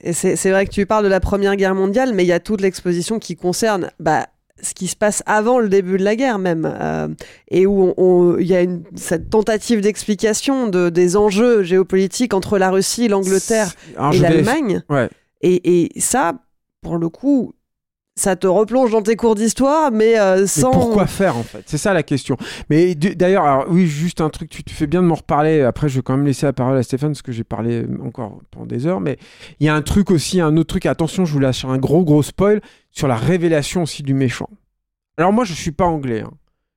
Et 0.00 0.12
c'est 0.12 0.50
vrai 0.50 0.66
que 0.66 0.70
tu 0.70 0.86
parles 0.86 1.04
de 1.04 1.08
la 1.08 1.20
Première 1.20 1.56
Guerre 1.56 1.74
mondiale, 1.74 2.12
mais 2.14 2.24
il 2.24 2.28
y 2.28 2.32
a 2.32 2.40
toute 2.40 2.60
l'exposition 2.60 3.18
qui 3.18 3.36
concerne 3.36 3.90
bah, 4.00 4.26
ce 4.64 4.74
qui 4.74 4.88
se 4.88 4.96
passe 4.96 5.22
avant 5.26 5.58
le 5.58 5.68
début 5.68 5.98
de 5.98 6.04
la 6.04 6.16
guerre 6.16 6.38
même, 6.38 6.68
euh, 6.80 7.08
et 7.48 7.66
où 7.66 8.36
il 8.38 8.46
y 8.46 8.54
a 8.54 8.62
une, 8.62 8.82
cette 8.96 9.30
tentative 9.30 9.80
d'explication 9.80 10.68
de, 10.68 10.88
des 10.88 11.16
enjeux 11.16 11.62
géopolitiques 11.62 12.34
entre 12.34 12.58
la 12.58 12.70
Russie, 12.70 13.08
l'Angleterre 13.08 13.74
Alors, 13.96 14.14
et 14.14 14.18
l'Allemagne. 14.18 14.82
Ouais. 14.88 15.08
Et, 15.42 15.96
et 15.96 16.00
ça, 16.00 16.34
pour 16.80 16.96
le 16.96 17.08
coup, 17.08 17.54
ça 18.16 18.36
te 18.36 18.46
replonge 18.46 18.92
dans 18.92 19.02
tes 19.02 19.16
cours 19.16 19.34
d'histoire, 19.34 19.90
mais 19.90 20.18
euh, 20.20 20.42
Mais 20.42 20.46
sans... 20.46 20.70
pourquoi 20.70 21.06
faire 21.06 21.36
en 21.36 21.42
fait? 21.42 21.64
C'est 21.66 21.78
ça 21.78 21.92
la 21.92 22.02
question. 22.04 22.36
Mais 22.70 22.94
d'ailleurs, 22.94 23.66
oui, 23.68 23.86
juste 23.88 24.20
un 24.20 24.30
truc, 24.30 24.48
tu, 24.50 24.62
tu 24.62 24.72
fais 24.74 24.86
bien 24.86 25.02
de 25.02 25.06
m'en 25.08 25.16
reparler. 25.16 25.62
Après, 25.62 25.88
je 25.88 25.96
vais 25.96 26.02
quand 26.02 26.16
même 26.16 26.24
laisser 26.26 26.46
la 26.46 26.52
parole 26.52 26.76
à 26.76 26.82
Stéphane 26.84 27.10
parce 27.10 27.22
que 27.22 27.32
j'ai 27.32 27.42
parlé 27.42 27.84
encore 28.04 28.40
pendant 28.52 28.66
des 28.66 28.86
heures. 28.86 29.00
Mais 29.00 29.18
il 29.58 29.66
y 29.66 29.68
a 29.68 29.74
un 29.74 29.82
truc 29.82 30.10
aussi, 30.12 30.40
un 30.40 30.56
autre 30.56 30.68
truc. 30.68 30.86
Attention, 30.86 31.24
je 31.24 31.32
vous 31.32 31.40
lâche 31.40 31.64
un 31.64 31.76
gros 31.78 32.04
gros 32.04 32.22
spoil 32.22 32.60
sur 32.92 33.08
la 33.08 33.16
révélation 33.16 33.82
aussi 33.82 34.04
du 34.04 34.14
méchant. 34.14 34.48
Alors 35.16 35.32
moi, 35.32 35.44
je 35.44 35.52
suis 35.52 35.72
pas 35.72 35.86
anglais. 35.86 36.20
hein. 36.20 36.30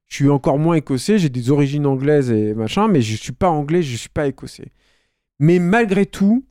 Je 0.08 0.16
suis 0.16 0.30
encore 0.30 0.58
moins 0.58 0.76
écossais. 0.76 1.20
J'ai 1.20 1.30
des 1.30 1.52
origines 1.52 1.86
anglaises 1.86 2.32
et 2.32 2.54
machin, 2.56 2.88
mais 2.88 3.02
je 3.02 3.16
suis 3.16 3.34
pas 3.34 3.50
anglais, 3.50 3.84
je 3.84 3.96
suis 3.96 4.10
pas 4.10 4.26
écossais. 4.26 4.72
Mais 5.40 5.60
malgré 5.60 6.08
tout, 6.08 6.46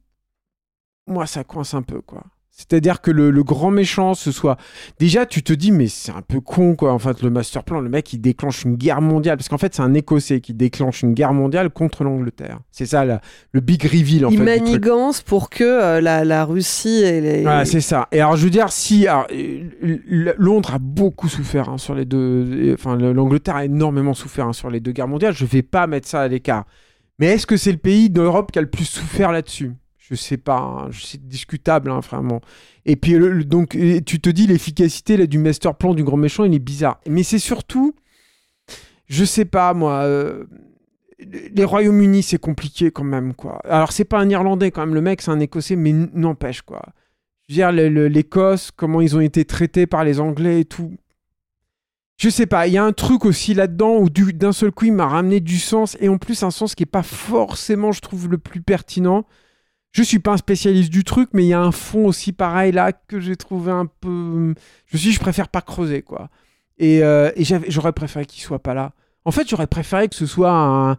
moi, 1.08 1.26
ça 1.26 1.42
coince 1.42 1.74
un 1.74 1.82
peu, 1.82 2.00
quoi. 2.00 2.22
C'est-à-dire 2.58 3.02
que 3.02 3.10
le, 3.10 3.30
le 3.30 3.44
grand 3.44 3.70
méchant, 3.70 4.14
ce 4.14 4.32
soit. 4.32 4.56
Déjà, 4.98 5.26
tu 5.26 5.42
te 5.42 5.52
dis, 5.52 5.70
mais 5.72 5.88
c'est 5.88 6.10
un 6.10 6.22
peu 6.22 6.40
con, 6.40 6.74
quoi. 6.74 6.90
En 6.94 6.98
fait, 6.98 7.20
le 7.22 7.28
master 7.28 7.62
plan, 7.64 7.80
le 7.80 7.90
mec, 7.90 8.10
il 8.14 8.18
déclenche 8.18 8.64
une 8.64 8.76
guerre 8.76 9.02
mondiale. 9.02 9.36
Parce 9.36 9.50
qu'en 9.50 9.58
fait, 9.58 9.74
c'est 9.74 9.82
un 9.82 9.92
Écossais 9.92 10.40
qui 10.40 10.54
déclenche 10.54 11.02
une 11.02 11.12
guerre 11.12 11.34
mondiale 11.34 11.68
contre 11.68 12.02
l'Angleterre. 12.02 12.60
C'est 12.70 12.86
ça, 12.86 13.04
la- 13.04 13.20
le 13.52 13.60
big 13.60 13.82
reveal, 13.84 14.24
en 14.24 14.30
il 14.30 14.38
fait. 14.38 14.44
manigance 14.44 15.20
pour 15.20 15.50
que 15.50 15.64
euh, 15.64 16.00
la, 16.00 16.24
la 16.24 16.46
Russie 16.46 17.02
et 17.04 17.20
les... 17.20 17.42
Voilà, 17.42 17.66
c'est 17.66 17.82
ça. 17.82 18.08
Et 18.10 18.20
alors, 18.22 18.36
je 18.38 18.44
veux 18.44 18.50
dire, 18.50 18.72
si. 18.72 19.06
alors, 19.06 19.26
euh, 19.32 20.34
Londres 20.38 20.72
a 20.74 20.78
beaucoup 20.78 21.28
souffert 21.28 21.68
hein, 21.68 21.76
sur 21.76 21.94
les 21.94 22.06
deux. 22.06 22.72
Enfin, 22.72 22.96
le- 22.96 23.12
l'Angleterre 23.12 23.56
a 23.56 23.66
énormément 23.66 24.14
souffert 24.14 24.46
hein, 24.48 24.54
sur 24.54 24.70
les 24.70 24.80
deux 24.80 24.92
guerres 24.92 25.08
mondiales. 25.08 25.34
Je 25.34 25.44
vais 25.44 25.62
pas 25.62 25.86
mettre 25.86 26.08
ça 26.08 26.22
à 26.22 26.28
l'écart. 26.28 26.64
Mais 27.18 27.26
est-ce 27.26 27.46
que 27.46 27.58
c'est 27.58 27.72
le 27.72 27.78
pays 27.78 28.08
d'Europe 28.08 28.50
qui 28.50 28.58
a 28.58 28.62
le 28.62 28.70
plus 28.70 28.84
souffert 28.86 29.30
là-dessus? 29.30 29.72
Je 30.08 30.14
sais 30.14 30.36
pas. 30.36 30.58
hein. 30.58 30.90
C'est 30.92 31.26
discutable, 31.26 31.90
hein, 31.90 32.00
vraiment. 32.00 32.40
Et 32.84 32.94
puis, 32.96 33.12
le- 33.14 33.44
donc, 33.44 33.70
tu 34.06 34.20
te 34.20 34.30
dis, 34.30 34.46
l'efficacité 34.46 35.26
du 35.26 35.38
master 35.38 35.74
plan 35.74 35.94
du 35.94 36.04
grand 36.04 36.16
méchant, 36.16 36.44
il 36.44 36.54
est 36.54 36.58
bizarre. 36.60 37.00
Mais 37.08 37.22
c'est 37.24 37.38
surtout. 37.40 37.94
Je 39.08 39.24
sais 39.24 39.44
pas, 39.44 39.74
moi. 39.74 40.02
euh, 40.02 40.44
les 41.18 41.64
Royaumes-Unis, 41.64 42.22
c'est 42.24 42.38
compliqué 42.38 42.90
quand 42.90 43.02
même, 43.04 43.32
quoi. 43.34 43.58
Alors, 43.64 43.90
c'est 43.92 44.04
pas 44.04 44.18
un 44.20 44.28
Irlandais, 44.28 44.70
quand 44.70 44.84
même. 44.84 44.94
Le 44.94 45.00
mec, 45.00 45.22
c'est 45.22 45.30
un 45.30 45.40
Écossais, 45.40 45.74
mais 45.76 45.92
n'empêche, 45.92 46.62
quoi. 46.62 46.82
Je 47.48 47.54
veux 47.54 47.56
dire, 47.56 47.72
l'Écosse, 47.72 48.70
comment 48.70 49.00
ils 49.00 49.16
ont 49.16 49.20
été 49.20 49.44
traités 49.44 49.86
par 49.86 50.04
les 50.04 50.20
Anglais 50.20 50.60
et 50.60 50.64
tout. 50.64 50.92
Je 52.18 52.28
sais 52.28 52.46
pas, 52.46 52.66
il 52.66 52.72
y 52.74 52.78
a 52.78 52.84
un 52.84 52.92
truc 52.92 53.24
aussi 53.24 53.54
là-dedans 53.54 53.96
où 53.98 54.08
du- 54.10 54.32
d'un 54.32 54.52
seul 54.52 54.72
coup, 54.72 54.86
il 54.86 54.92
m'a 54.92 55.06
ramené 55.06 55.40
du 55.40 55.58
sens, 55.58 55.96
et 56.00 56.08
en 56.08 56.18
plus, 56.18 56.42
un 56.42 56.50
sens 56.50 56.74
qui 56.74 56.82
est 56.82 56.86
pas 56.86 57.02
forcément, 57.02 57.92
je 57.92 58.00
trouve, 58.00 58.28
le 58.28 58.38
plus 58.38 58.60
pertinent. 58.62 59.26
Je 59.92 60.02
suis 60.02 60.18
pas 60.18 60.32
un 60.32 60.36
spécialiste 60.36 60.90
du 60.90 61.04
truc, 61.04 61.30
mais 61.32 61.44
il 61.44 61.48
y 61.48 61.54
a 61.54 61.60
un 61.60 61.72
fond 61.72 62.06
aussi 62.06 62.32
pareil 62.32 62.72
là 62.72 62.92
que 62.92 63.18
j'ai 63.18 63.36
trouvé 63.36 63.72
un 63.72 63.86
peu. 63.86 64.54
Je 64.86 64.96
me 64.96 64.98
suis 64.98 65.08
dit, 65.08 65.12
je 65.12 65.20
préfère 65.20 65.48
pas 65.48 65.62
creuser, 65.62 66.02
quoi. 66.02 66.28
Et, 66.78 67.02
euh, 67.02 67.30
et 67.36 67.44
j'aurais 67.44 67.92
préféré 67.92 68.26
qu'il 68.26 68.42
soit 68.42 68.58
pas 68.58 68.74
là. 68.74 68.92
En 69.24 69.30
fait, 69.30 69.48
j'aurais 69.48 69.66
préféré 69.66 70.08
que 70.08 70.14
ce 70.14 70.26
soit 70.26 70.52
un, 70.52 70.98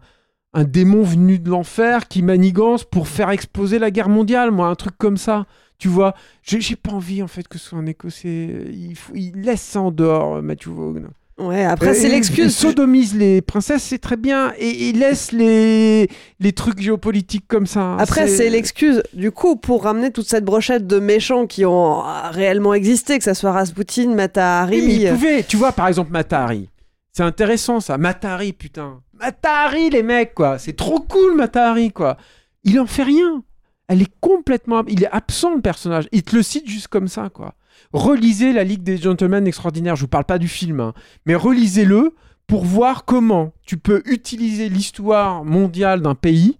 démon 0.64 1.02
venu 1.02 1.38
de 1.38 1.48
l'enfer 1.48 2.08
qui 2.08 2.22
manigance 2.22 2.82
pour 2.82 3.06
faire 3.06 3.30
exploser 3.30 3.78
la 3.78 3.92
guerre 3.92 4.08
mondiale, 4.08 4.50
moi, 4.50 4.66
un 4.68 4.74
truc 4.74 4.96
comme 4.98 5.16
ça. 5.16 5.46
Tu 5.78 5.86
vois, 5.86 6.14
j'ai 6.42 6.74
pas 6.74 6.90
envie 6.90 7.22
en 7.22 7.28
fait 7.28 7.46
que 7.46 7.56
ce 7.58 7.68
soit 7.68 7.78
un 7.78 7.86
Écossais. 7.86 8.64
Il, 8.72 8.96
il 9.14 9.40
laisse 9.42 9.62
ça 9.62 9.80
en 9.80 9.92
dehors, 9.92 10.42
Matthew 10.42 10.68
Vaughn. 10.70 11.10
Ouais, 11.38 11.64
après, 11.64 11.94
c'est 11.94 12.06
Euh, 12.06 12.08
Il 12.08 12.12
l'excuse. 12.14 12.56
sodomise 12.56 13.14
les 13.14 13.40
princesses, 13.42 13.84
c'est 13.84 13.98
très 13.98 14.16
bien, 14.16 14.52
et 14.58 14.88
il 14.88 14.98
laisse 14.98 15.30
les, 15.30 16.08
les 16.40 16.52
trucs 16.52 16.80
géopolitiques 16.80 17.46
comme 17.46 17.66
ça. 17.66 17.94
Après, 17.96 18.26
c'est 18.26 18.50
l'excuse, 18.50 19.02
du 19.12 19.30
coup, 19.30 19.54
pour 19.56 19.84
ramener 19.84 20.10
toute 20.10 20.28
cette 20.28 20.44
brochette 20.44 20.86
de 20.86 20.98
méchants 20.98 21.46
qui 21.46 21.64
ont 21.64 22.00
euh, 22.04 22.30
réellement 22.30 22.74
existé, 22.74 23.18
que 23.18 23.24
ça 23.24 23.34
soit 23.34 23.52
Rasputin, 23.52 24.14
Mata 24.14 24.66
Oui, 24.68 24.82
mais 24.84 24.94
il 24.94 25.06
Hari. 25.06 25.16
pouvait. 25.16 25.42
Tu 25.44 25.56
vois, 25.56 25.70
par 25.72 25.86
exemple, 25.86 26.10
Matahari. 26.10 26.68
C'est 27.12 27.22
intéressant, 27.22 27.80
ça. 27.80 27.98
Matahari, 27.98 28.52
putain. 28.52 29.00
Matahari, 29.20 29.90
les 29.90 30.02
mecs, 30.02 30.34
quoi. 30.34 30.58
C'est 30.58 30.76
trop 30.76 31.00
cool, 31.00 31.36
Matahari, 31.36 31.92
quoi. 31.92 32.16
Il 32.64 32.78
en 32.80 32.86
fait 32.86 33.02
rien. 33.04 33.42
Elle 33.88 34.02
est 34.02 34.12
complètement... 34.20 34.82
Il 34.88 35.02
est 35.04 35.08
absent, 35.10 35.54
le 35.54 35.60
personnage. 35.60 36.08
Il 36.12 36.22
te 36.22 36.36
le 36.36 36.42
cite 36.42 36.68
juste 36.68 36.88
comme 36.88 37.08
ça, 37.08 37.28
quoi. 37.32 37.54
Relisez 37.92 38.52
La 38.52 38.64
Ligue 38.64 38.82
des 38.82 38.96
Gentlemen 38.96 39.46
Extraordinaires. 39.46 39.96
Je 39.96 40.02
vous 40.02 40.08
parle 40.08 40.24
pas 40.24 40.38
du 40.38 40.48
film, 40.48 40.80
hein. 40.80 40.94
Mais 41.26 41.34
relisez-le 41.34 42.14
pour 42.46 42.64
voir 42.64 43.04
comment 43.04 43.52
tu 43.66 43.76
peux 43.76 44.02
utiliser 44.06 44.68
l'histoire 44.68 45.44
mondiale 45.44 46.00
d'un 46.02 46.14
pays 46.14 46.58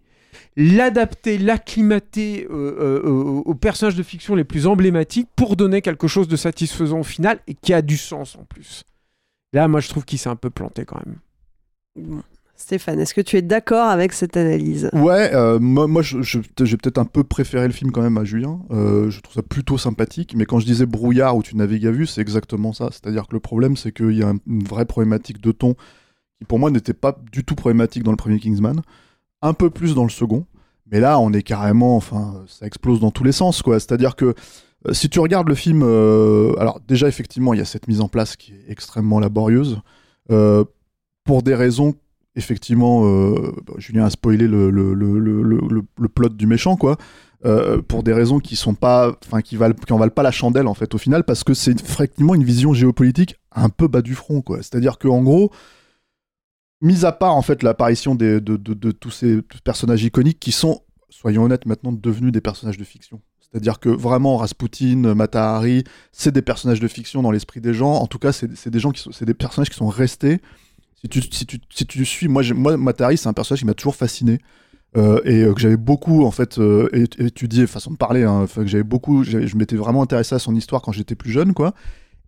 l'adapter, 0.58 1.38
l'acclimater 1.38 2.46
euh, 2.50 2.52
euh, 2.52 3.02
euh, 3.04 3.42
aux 3.44 3.54
personnages 3.54 3.94
de 3.94 4.02
fiction 4.02 4.34
les 4.34 4.42
plus 4.42 4.66
emblématiques 4.66 5.28
pour 5.36 5.54
donner 5.54 5.82
quelque 5.82 6.08
chose 6.08 6.26
de 6.26 6.36
satisfaisant 6.36 7.00
au 7.00 7.04
final 7.04 7.38
et 7.46 7.54
qui 7.54 7.72
a 7.72 7.80
du 7.80 7.96
sens 7.96 8.36
en 8.36 8.44
plus. 8.44 8.82
Là, 9.52 9.68
moi, 9.68 9.80
je 9.80 9.88
trouve 9.88 10.04
qu'il 10.04 10.18
s'est 10.18 10.28
un 10.28 10.36
peu 10.36 10.50
planté 10.50 10.84
quand 10.84 11.00
même. 11.06 12.22
Stéphane, 12.60 12.98
est-ce 12.98 13.14
que 13.14 13.20
tu 13.20 13.36
es 13.36 13.42
d'accord 13.42 13.86
avec 13.88 14.12
cette 14.12 14.36
analyse? 14.36 14.90
Ouais, 14.92 15.30
euh, 15.32 15.60
moi, 15.60 16.02
j'ai 16.02 16.76
peut-être 16.76 16.98
un 16.98 17.04
peu 17.04 17.22
préféré 17.22 17.68
le 17.68 17.72
film 17.72 17.92
quand 17.92 18.02
même 18.02 18.18
à 18.18 18.24
Julien. 18.24 18.58
Euh, 18.72 19.10
je 19.10 19.20
trouve 19.20 19.34
ça 19.34 19.42
plutôt 19.42 19.78
sympathique. 19.78 20.34
Mais 20.36 20.44
quand 20.44 20.58
je 20.58 20.66
disais 20.66 20.84
brouillard 20.84 21.36
où 21.36 21.42
tu 21.44 21.56
navigues 21.56 21.86
à 21.86 21.92
vue, 21.92 22.04
c'est 22.06 22.20
exactement 22.20 22.72
ça. 22.72 22.88
C'est-à-dire 22.90 23.28
que 23.28 23.34
le 23.34 23.38
problème, 23.40 23.76
c'est 23.76 23.92
qu'il 23.92 24.10
y 24.10 24.24
a 24.24 24.30
un- 24.30 24.38
une 24.48 24.64
vraie 24.64 24.86
problématique 24.86 25.40
de 25.40 25.52
ton 25.52 25.74
qui, 26.36 26.44
pour 26.48 26.58
moi, 26.58 26.72
n'était 26.72 26.94
pas 26.94 27.16
du 27.30 27.44
tout 27.44 27.54
problématique 27.54 28.02
dans 28.02 28.10
le 28.10 28.16
premier 28.16 28.40
Kingsman. 28.40 28.82
Un 29.40 29.54
peu 29.54 29.70
plus 29.70 29.94
dans 29.94 30.02
le 30.02 30.10
second. 30.10 30.44
Mais 30.90 30.98
là, 30.98 31.20
on 31.20 31.32
est 31.32 31.44
carrément. 31.44 31.96
Enfin, 31.96 32.42
ça 32.48 32.66
explose 32.66 32.98
dans 32.98 33.12
tous 33.12 33.22
les 33.22 33.32
sens, 33.32 33.62
quoi. 33.62 33.78
C'est-à-dire 33.78 34.16
que. 34.16 34.34
Euh, 34.86 34.92
si 34.92 35.08
tu 35.08 35.20
regardes 35.20 35.48
le 35.48 35.54
film, 35.54 35.82
alors 36.58 36.80
déjà 36.86 37.06
effectivement 37.08 37.52
il 37.54 37.58
y 37.58 37.60
a 37.60 37.64
cette 37.64 37.86
mise 37.88 38.00
en 38.00 38.06
place 38.08 38.36
qui 38.36 38.52
est 38.52 38.64
extrêmement 38.70 39.18
laborieuse 39.20 39.80
pour 40.28 41.42
des 41.42 41.54
raisons 41.56 41.94
effectivement 42.38 43.04
euh, 43.04 43.52
Julien 43.76 44.06
a 44.06 44.10
spoilé 44.10 44.46
le, 44.48 46.08
plot 46.14 46.28
du 46.30 46.46
méchant 46.46 46.76
quoi 46.76 46.96
euh, 47.44 47.82
pour 47.82 48.02
des 48.02 48.12
raisons 48.12 48.38
qui 48.38 48.56
sont 48.56 48.74
pas 48.74 49.12
enfin 49.24 49.42
qui 49.42 49.56
valent 49.56 49.74
qui 49.74 50.10
pas 50.14 50.22
la 50.22 50.30
chandelle 50.30 50.66
en 50.66 50.74
fait 50.74 50.94
au 50.94 50.98
final 50.98 51.24
parce 51.24 51.44
que 51.44 51.54
c'est 51.54 51.80
effectivement 51.80 52.34
une 52.34 52.44
vision 52.44 52.72
géopolitique 52.72 53.36
un 53.52 53.68
peu 53.68 53.88
bas 53.88 54.02
du 54.02 54.14
front 54.14 54.40
quoi 54.40 54.58
c'est 54.62 54.74
à 54.76 54.80
dire 54.80 54.98
que 54.98 55.08
en 55.08 55.22
gros 55.22 55.50
mis 56.80 57.04
à 57.04 57.12
part 57.12 57.34
en 57.34 57.42
fait 57.42 57.62
l'apparition 57.62 58.14
de, 58.14 58.38
de, 58.38 58.92
tous 58.92 59.10
ces 59.10 59.42
personnages 59.64 60.04
iconiques 60.04 60.40
qui 60.40 60.52
sont 60.52 60.82
soyons 61.10 61.44
honnêtes 61.44 61.66
maintenant 61.66 61.92
devenus 61.92 62.32
des 62.32 62.40
personnages 62.40 62.78
de 62.78 62.84
fiction 62.84 63.20
c'est-à-dire 63.50 63.80
que 63.80 63.88
vraiment 63.88 64.36
Rasputin, 64.36 65.14
Mata 65.14 65.54
Hari, 65.54 65.84
c'est 66.12 66.32
des 66.32 66.42
personnages 66.42 66.80
de 66.80 66.88
fiction 66.88 67.22
dans 67.22 67.30
l'esprit 67.30 67.62
des 67.62 67.72
gens. 67.72 67.94
En 67.94 68.06
tout 68.06 68.18
cas, 68.18 68.30
c'est 68.30 68.68
des 68.68 68.78
gens 68.78 68.90
qui 68.90 69.00
sont, 69.00 69.10
c'est 69.10 69.24
des 69.24 69.32
personnages 69.32 69.70
qui 69.70 69.76
sont 69.76 69.88
restés. 69.88 70.42
Si 71.00 71.08
tu, 71.08 71.22
si 71.22 71.46
tu, 71.46 71.58
si 71.70 71.86
tu 71.86 72.04
suis, 72.04 72.28
moi, 72.28 72.42
moi 72.54 72.76
Mata 72.76 73.06
Hari, 73.06 73.16
c'est 73.16 73.28
un 73.28 73.32
personnage 73.32 73.60
qui 73.60 73.66
m'a 73.66 73.74
toujours 73.74 73.96
fasciné. 73.96 74.40
euh, 74.96 75.20
et 75.24 75.42
euh, 75.42 75.52
que 75.52 75.60
j'avais 75.60 75.76
beaucoup 75.76 76.24
en 76.24 76.30
fait 76.30 76.58
euh, 76.58 76.88
étudié 77.18 77.66
façon 77.66 77.90
de 77.90 77.96
parler 77.96 78.24
hein, 78.24 78.46
que 78.54 78.66
j'avais 78.66 78.82
beaucoup 78.82 79.22
je 79.22 79.54
m'étais 79.54 79.76
vraiment 79.76 80.02
intéressé 80.02 80.34
à 80.34 80.38
son 80.38 80.54
histoire 80.54 80.80
quand 80.80 80.92
j'étais 80.92 81.14
plus 81.14 81.30
jeune 81.30 81.52
quoi. 81.52 81.74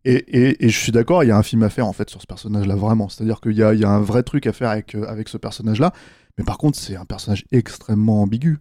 Et, 0.04 0.64
et, 0.64 0.68
je 0.68 0.78
suis 0.78 0.92
d'accord 0.92 1.24
il 1.24 1.28
y 1.28 1.30
a 1.30 1.36
un 1.36 1.42
film 1.42 1.62
à 1.62 1.68
faire 1.68 1.86
en 1.86 1.92
fait 1.92 2.08
sur 2.08 2.20
ce 2.22 2.26
personnage 2.26 2.66
là 2.66 2.74
vraiment. 2.74 3.08
C'est 3.08 3.22
à 3.22 3.26
dire 3.26 3.40
qu'il 3.40 3.52
y 3.52 3.56
y 3.56 3.84
a 3.84 3.90
un 3.90 4.00
vrai 4.00 4.22
truc 4.22 4.46
à 4.46 4.52
faire 4.52 4.70
avec, 4.70 4.94
avec 4.94 5.28
ce 5.28 5.36
personnage 5.38 5.78
là 5.78 5.92
mais 6.38 6.44
par 6.44 6.58
contre 6.58 6.78
c'est 6.78 6.96
un 6.96 7.04
personnage 7.04 7.44
extrêmement 7.50 8.22
ambigu 8.22 8.58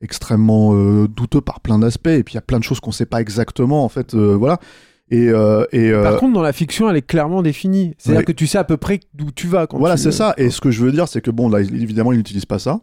extrêmement 0.00 0.74
douteux 1.06 1.40
par 1.40 1.60
plein 1.60 1.78
d'aspects 1.78 2.08
et 2.08 2.22
puis 2.22 2.34
il 2.34 2.36
y 2.36 2.38
a 2.38 2.42
plein 2.42 2.58
de 2.58 2.64
choses 2.64 2.80
qu'on 2.80 2.92
sait 2.92 3.06
pas 3.06 3.20
exactement 3.20 3.84
en 3.84 3.88
fait 3.88 4.14
voilà 4.14 4.58
et, 5.10 5.28
euh, 5.28 5.64
et 5.72 5.90
euh, 5.90 6.02
Par 6.02 6.16
contre, 6.18 6.32
dans 6.34 6.42
la 6.42 6.52
fiction, 6.52 6.90
elle 6.90 6.96
est 6.96 7.02
clairement 7.06 7.42
définie. 7.42 7.94
C'est-à-dire 7.98 8.20
Oui. 8.20 8.24
que 8.24 8.32
tu 8.32 8.46
sais 8.46 8.58
à 8.58 8.64
peu 8.64 8.76
près 8.76 9.00
d'où 9.14 9.30
tu 9.30 9.46
vas. 9.46 9.66
Quand 9.66 9.78
voilà, 9.78 9.96
c'est 9.96 10.12
ça. 10.12 10.34
Et 10.36 10.50
ce 10.50 10.60
que 10.60 10.70
je 10.70 10.82
veux 10.84 10.92
dire, 10.92 11.06
c'est 11.08 11.20
que 11.20 11.30
bon, 11.30 11.48
là, 11.48 11.60
évidemment, 11.60 12.12
il 12.12 12.18
n'utilise 12.18 12.44
pas 12.44 12.58
ça. 12.58 12.80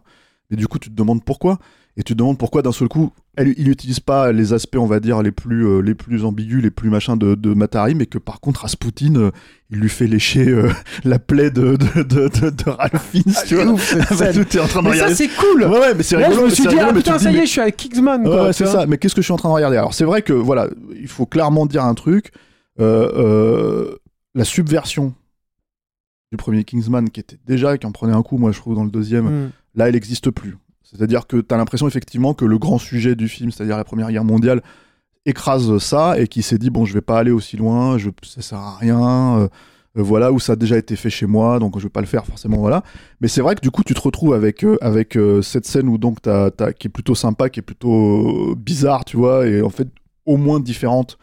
Et 0.50 0.56
du 0.56 0.66
coup, 0.66 0.78
tu 0.78 0.90
te 0.90 0.94
demandes 0.94 1.22
pourquoi. 1.24 1.58
Et 1.96 2.02
tu 2.02 2.14
te 2.14 2.18
demandes 2.18 2.38
pourquoi 2.38 2.60
d'un 2.62 2.72
seul 2.72 2.88
coup, 2.88 3.12
elle, 3.36 3.54
il 3.56 3.68
n'utilise 3.68 4.00
pas 4.00 4.32
les 4.32 4.52
aspects, 4.52 4.78
on 4.80 4.86
va 4.86 4.98
dire, 4.98 5.22
les 5.22 5.30
plus, 5.30 5.64
euh, 5.64 5.78
les 5.80 5.94
plus 5.94 6.24
ambigus, 6.24 6.60
les 6.60 6.72
plus 6.72 6.90
machins 6.90 7.16
de, 7.16 7.36
de 7.36 7.54
Matari, 7.54 7.94
mais 7.94 8.06
que 8.06 8.18
par 8.18 8.40
contre, 8.40 8.62
Rasputin, 8.62 9.14
euh, 9.14 9.30
il 9.70 9.78
lui 9.78 9.88
fait 9.88 10.08
lécher 10.08 10.48
euh, 10.48 10.70
la 11.04 11.20
plaie 11.20 11.52
de, 11.52 11.76
de, 11.76 12.02
de, 12.02 12.28
de, 12.28 12.50
de 12.50 12.68
Ralph 12.70 13.10
Fiennes, 13.12 13.32
tu 13.46 13.54
vois. 13.54 13.66
ouf, 13.66 13.94
Ah 14.10 14.14
bah, 14.18 14.26
en 14.62 14.66
train 14.66 14.82
de 14.82 14.88
Mais 14.88 14.96
ça, 14.96 15.14
c'est 15.14 15.28
cool. 15.28 15.62
Ouais, 15.62 15.68
ouais, 15.78 15.94
mais 15.96 16.02
c'est 16.02 16.16
Là, 16.16 16.26
rigolo. 16.30 16.46
je 16.46 16.50
me 16.50 16.54
suis 16.56 16.66
dit, 16.66 16.76
ah 16.80 16.92
putain, 16.92 17.16
ça 17.20 17.30
y 17.30 17.34
mais- 17.34 17.42
est, 17.42 17.46
je 17.46 17.50
suis 17.52 17.60
à 17.60 17.70
Kingsman. 17.70 18.26
Ouais, 18.26 18.52
c'est 18.52 18.66
ça. 18.66 18.86
Mais 18.86 18.98
qu'est-ce 18.98 19.14
que 19.14 19.20
je 19.22 19.26
suis 19.26 19.32
en 19.32 19.36
train 19.36 19.50
de 19.50 19.54
regarder? 19.54 19.76
Alors, 19.76 19.94
c'est 19.94 20.04
vrai 20.04 20.22
que, 20.22 20.32
voilà, 20.32 20.68
il 21.04 21.08
faut 21.08 21.26
clairement 21.26 21.66
dire 21.66 21.84
un 21.84 21.94
truc. 21.94 22.32
Euh, 22.80 23.12
euh, 23.16 23.96
la 24.34 24.44
subversion 24.44 25.14
du 26.32 26.36
premier 26.36 26.64
Kingsman, 26.64 27.08
qui 27.10 27.20
était 27.20 27.38
déjà, 27.46 27.78
qui 27.78 27.86
en 27.86 27.92
prenait 27.92 28.12
un 28.14 28.22
coup, 28.22 28.38
moi, 28.38 28.50
je 28.50 28.58
trouve, 28.58 28.74
dans 28.74 28.82
le 28.84 28.90
deuxième, 28.90 29.26
Mm. 29.46 29.50
là, 29.76 29.86
elle 29.88 29.94
n'existe 29.94 30.30
plus. 30.30 30.56
C'est-à-dire 30.82 31.26
que 31.26 31.36
tu 31.36 31.54
as 31.54 31.56
l'impression, 31.56 31.86
effectivement, 31.86 32.34
que 32.34 32.44
le 32.44 32.58
grand 32.58 32.78
sujet 32.78 33.14
du 33.14 33.28
film, 33.28 33.50
c'est-à-dire 33.52 33.76
la 33.76 33.84
Première 33.84 34.10
Guerre 34.10 34.24
mondiale, 34.24 34.62
écrase 35.26 35.78
ça 35.78 36.18
et 36.18 36.26
qui 36.26 36.42
s'est 36.42 36.58
dit, 36.58 36.70
bon, 36.70 36.84
je 36.84 36.94
vais 36.94 37.00
pas 37.00 37.18
aller 37.18 37.30
aussi 37.30 37.56
loin, 37.56 37.96
je, 37.98 38.10
ça 38.22 38.42
sert 38.42 38.58
à 38.58 38.76
rien. 38.76 39.38
euh, 39.38 39.48
voilà, 39.96 40.32
où 40.32 40.40
ça 40.40 40.54
a 40.54 40.56
déjà 40.56 40.76
été 40.76 40.96
fait 40.96 41.08
chez 41.08 41.24
moi, 41.26 41.60
donc 41.60 41.78
je 41.78 41.84
vais 41.84 41.88
pas 41.88 42.00
le 42.00 42.06
faire 42.08 42.26
forcément, 42.26 42.56
voilà. 42.56 42.82
Mais 43.20 43.28
c'est 43.28 43.40
vrai 43.42 43.54
que 43.54 43.60
du 43.60 43.70
coup, 43.70 43.84
tu 43.84 43.94
te 43.94 44.00
retrouves 44.00 44.34
avec, 44.34 44.64
euh, 44.64 44.76
avec 44.80 45.16
euh, 45.16 45.40
cette 45.40 45.66
scène 45.66 45.88
où 45.88 45.98
donc 45.98 46.20
t'as, 46.20 46.50
t'as- 46.50 46.72
qui 46.72 46.88
est 46.88 46.90
plutôt 46.90 47.14
sympa, 47.14 47.48
qui 47.48 47.60
est 47.60 47.62
plutôt 47.62 48.56
bizarre, 48.56 49.04
tu 49.04 49.16
vois, 49.16 49.46
et 49.46 49.62
en 49.62 49.70
fait 49.70 49.86
au 50.26 50.36
moins 50.36 50.60
différente. 50.60 51.18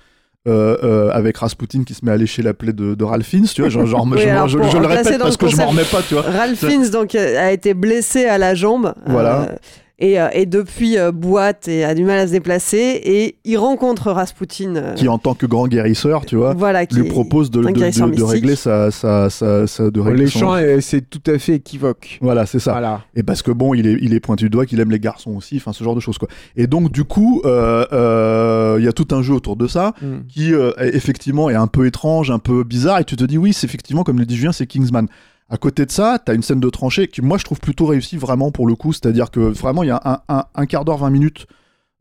euh, 0.48 0.76
euh, 0.84 1.12
avec 1.12 1.38
Rasputin 1.38 1.84
qui 1.84 1.94
se 1.94 2.04
met 2.04 2.12
à 2.12 2.18
lécher 2.18 2.42
la 2.42 2.56
plaie 2.56 2.74
de, 2.74 2.96
de 2.96 3.04
Ralph 3.04 3.28
Fiennes, 3.28 3.46
tu 3.46 3.62
vois, 3.62 3.70
genre, 3.70 3.86
genre, 3.86 4.08
Oui, 4.12 4.18
je, 4.22 4.58
le 4.58 4.88
répète 4.88 5.20
parce 5.20 5.34
le 5.34 5.38
que 5.38 5.48
je 5.48 5.56
m'en 5.56 5.68
remets 5.68 5.84
pas, 5.84 6.02
tu 6.02 6.16
vois. 6.16 6.24
Ralph 6.24 6.58
Fiennes 6.58 6.90
donc 6.90 7.14
euh, 7.14 7.40
a 7.40 7.52
été 7.52 7.76
blessé 7.76 8.26
à 8.26 8.40
la 8.40 8.56
jambe. 8.56 8.92
Voilà. 9.06 9.42
euh, 9.42 9.56
et, 10.02 10.20
euh, 10.20 10.28
et 10.34 10.46
depuis 10.46 10.98
euh, 10.98 11.12
boite 11.14 11.68
et 11.70 11.86
a 11.86 11.96
du 11.96 12.04
mal 12.04 12.20
à 12.20 12.28
se 12.28 12.32
déplacer 12.34 13.00
et 13.04 13.36
il 13.46 13.58
rencontre 13.58 14.12
Rasputin. 14.12 14.76
euh, 14.76 14.94
qui 14.96 15.08
en 15.08 15.18
tant 15.18 15.34
que 15.36 15.46
grand 15.46 15.68
guérisseur, 15.68 16.26
tu 16.26 16.36
vois, 16.36 16.54
voilà, 16.54 16.86
qui 16.86 16.96
lui 16.96 17.08
propose 17.08 17.50
de, 17.52 17.60
régler 17.60 18.56
sa, 18.56 18.92
sa, 18.92 19.30
sa, 19.30 19.68
sa- 19.68 19.90
de 19.92 20.00
régler 20.02 20.26
Les 20.26 20.30
champs, 20.30 20.56
c'est 20.82 21.10
tout 21.10 21.22
à 21.32 21.38
fait 21.38 21.56
équivoque. 21.56 22.18
Voilà, 22.22 22.46
c'est 22.46 22.60
ça. 22.60 22.72
Voilà. 22.72 23.02
Et 23.16 23.24
parce 23.24 23.42
que 23.42 23.52
bon, 23.52 23.74
il 23.74 23.88
est, 23.88 23.98
il 24.02 24.14
est 24.14 24.20
pointu 24.20 24.46
du 24.46 24.50
doigt 24.50 24.66
qu'il 24.66 24.80
aime 24.80 24.92
les 24.92 25.00
garçons 25.00 25.32
aussi, 25.38 25.58
enfin 25.58 25.72
ce 25.74 25.84
genre 25.84 25.96
de 25.96 26.00
choses 26.02 26.18
quoi. 26.18 26.28
Et 26.58 26.68
donc 26.68 26.92
du 26.92 27.04
coup, 27.04 27.42
euh, 27.46 27.86
euh, 27.94 28.76
il 28.80 28.86
y 28.86 28.88
a 28.88 28.94
tout 28.94 29.08
un 29.12 29.22
jeu 29.22 29.34
autour 29.34 29.56
de 29.56 29.68
ça 29.68 29.94
Mm. 30.02 30.06
qui 30.28 30.54
euh, 30.54 30.72
est- 30.78 30.96
effectivement 30.96 31.50
est 31.50 31.56
un 31.56 31.68
peu 31.68 31.86
étrange, 31.86 32.32
un 32.32 32.40
peu 32.40 32.64
bizarre, 32.64 33.00
et 33.00 33.04
tu 33.06 33.16
te 33.16 33.24
dis 33.24 33.38
oui, 33.38 33.54
c'est 33.54 33.68
effectivement 33.68 34.04
comme 34.04 34.20
le 34.20 34.26
dit 34.26 34.36
Julien, 34.36 34.52
c'est 34.52 34.66
Kingsman. 34.68 35.08
À 35.52 35.58
côté 35.58 35.86
de 35.86 35.92
ça, 35.92 36.18
t'as 36.18 36.34
une 36.34 36.44
scène 36.44 36.62
de 36.62 36.70
tranchée 36.70 37.10
qui 37.10 37.22
moi 37.22 37.38
je 37.38 37.44
trouve 37.44 37.60
plutôt 37.60 37.86
réussie 37.86 38.16
vraiment 38.16 38.52
pour 38.52 38.68
le 38.68 38.76
coup, 38.76 38.94
c'est-à-dire 38.94 39.32
que 39.32 39.42
vraiment 39.42 39.84
il 39.84 39.88
y 39.88 39.92
a 39.92 40.24
un, 40.30 40.66
quart 40.66 40.86
d'heure, 40.86 41.00
20 41.00 41.10
minutes 41.10 41.46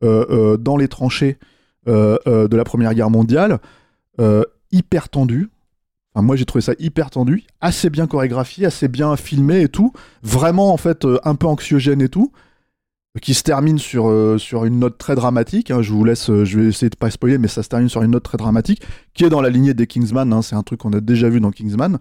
euh, 0.05 0.25
euh, 0.31 0.57
dans 0.57 0.77
les 0.77 0.87
tranchées 0.87 1.37
euh, 1.89 2.47
de 2.47 2.57
la 2.57 2.63
Première 2.63 2.95
Guerre 2.95 3.11
mondiale, 3.11 3.59
hyper 4.71 5.09
tendu. 5.09 5.51
Moi 6.15 6.37
j'ai 6.37 6.45
trouvé 6.45 6.63
ça 6.63 6.75
hyper 6.79 7.11
tendu, 7.11 7.45
assez 7.61 7.91
bien 7.91 8.07
chorégraphié, 8.07 8.67
assez 8.67 8.87
bien 8.87 9.17
filmé 9.17 9.63
et 9.63 9.69
tout, 9.69 9.93
vraiment 10.23 10.73
en 10.73 10.77
fait 10.77 11.05
un 11.25 11.35
peu 11.35 11.49
anxiogène 11.49 12.03
et 12.03 12.09
tout, 12.09 12.31
qui 13.21 13.35
se 13.35 13.43
termine 13.43 13.79
sur, 13.79 14.39
sur 14.39 14.65
une 14.65 14.79
note 14.79 14.97
très 14.97 15.17
dramatique. 15.17 15.73
hein. 15.73 15.83
je 15.83 15.93
vous 15.93 16.05
laisse, 16.05 16.27
je 16.27 16.61
vais 16.61 16.67
essayer 16.69 16.91
de 16.91 16.97
pas 16.97 17.11
spoiler, 17.11 17.39
mais 17.39 17.49
ça 17.49 17.65
se 17.65 17.69
termine 17.69 17.89
sur 17.89 18.03
une 18.03 18.13
note 18.13 18.23
très 18.23 18.39
dramatique, 18.39 18.83
qui 19.13 19.25
est 19.25 19.29
dans 19.29 19.41
la 19.41 19.51
lignée 19.51 19.75
des 19.75 19.89
Kingsman. 19.89 20.33
hein. 20.33 20.43
c'est 20.43 20.55
un 20.55 20.63
truc 20.63 20.81
qu'on 20.81 20.93
a 20.93 21.01
déjà 21.01 21.29
vu 21.29 21.41
dans 21.41 21.51
Kingsman. 21.51 21.99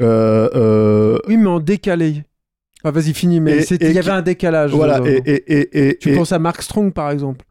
Euh, 0.00 0.48
euh, 0.54 1.18
Oui, 1.28 1.36
mais 1.36 1.48
en 1.48 1.60
décalé. 1.60 2.24
Ah, 2.84 2.90
vas-y, 2.90 3.14
finis, 3.14 3.40
mais 3.40 3.64
il 3.64 3.74
y 3.74 3.78
qui- 3.92 3.98
avait 3.98 4.10
un 4.10 4.22
décalage. 4.22 4.72
voilà, 4.72 5.00
euh, 5.00 5.20
et, 5.26 5.32
et, 5.32 5.58
et, 5.58 5.88
et, 5.88 5.98
Tu 5.98 6.12
et- 6.12 6.16
penses 6.16 6.32
à 6.32 6.38
Mark 6.38 6.62
Strong, 6.62 6.92
par 6.92 7.10
exemple 7.10 7.44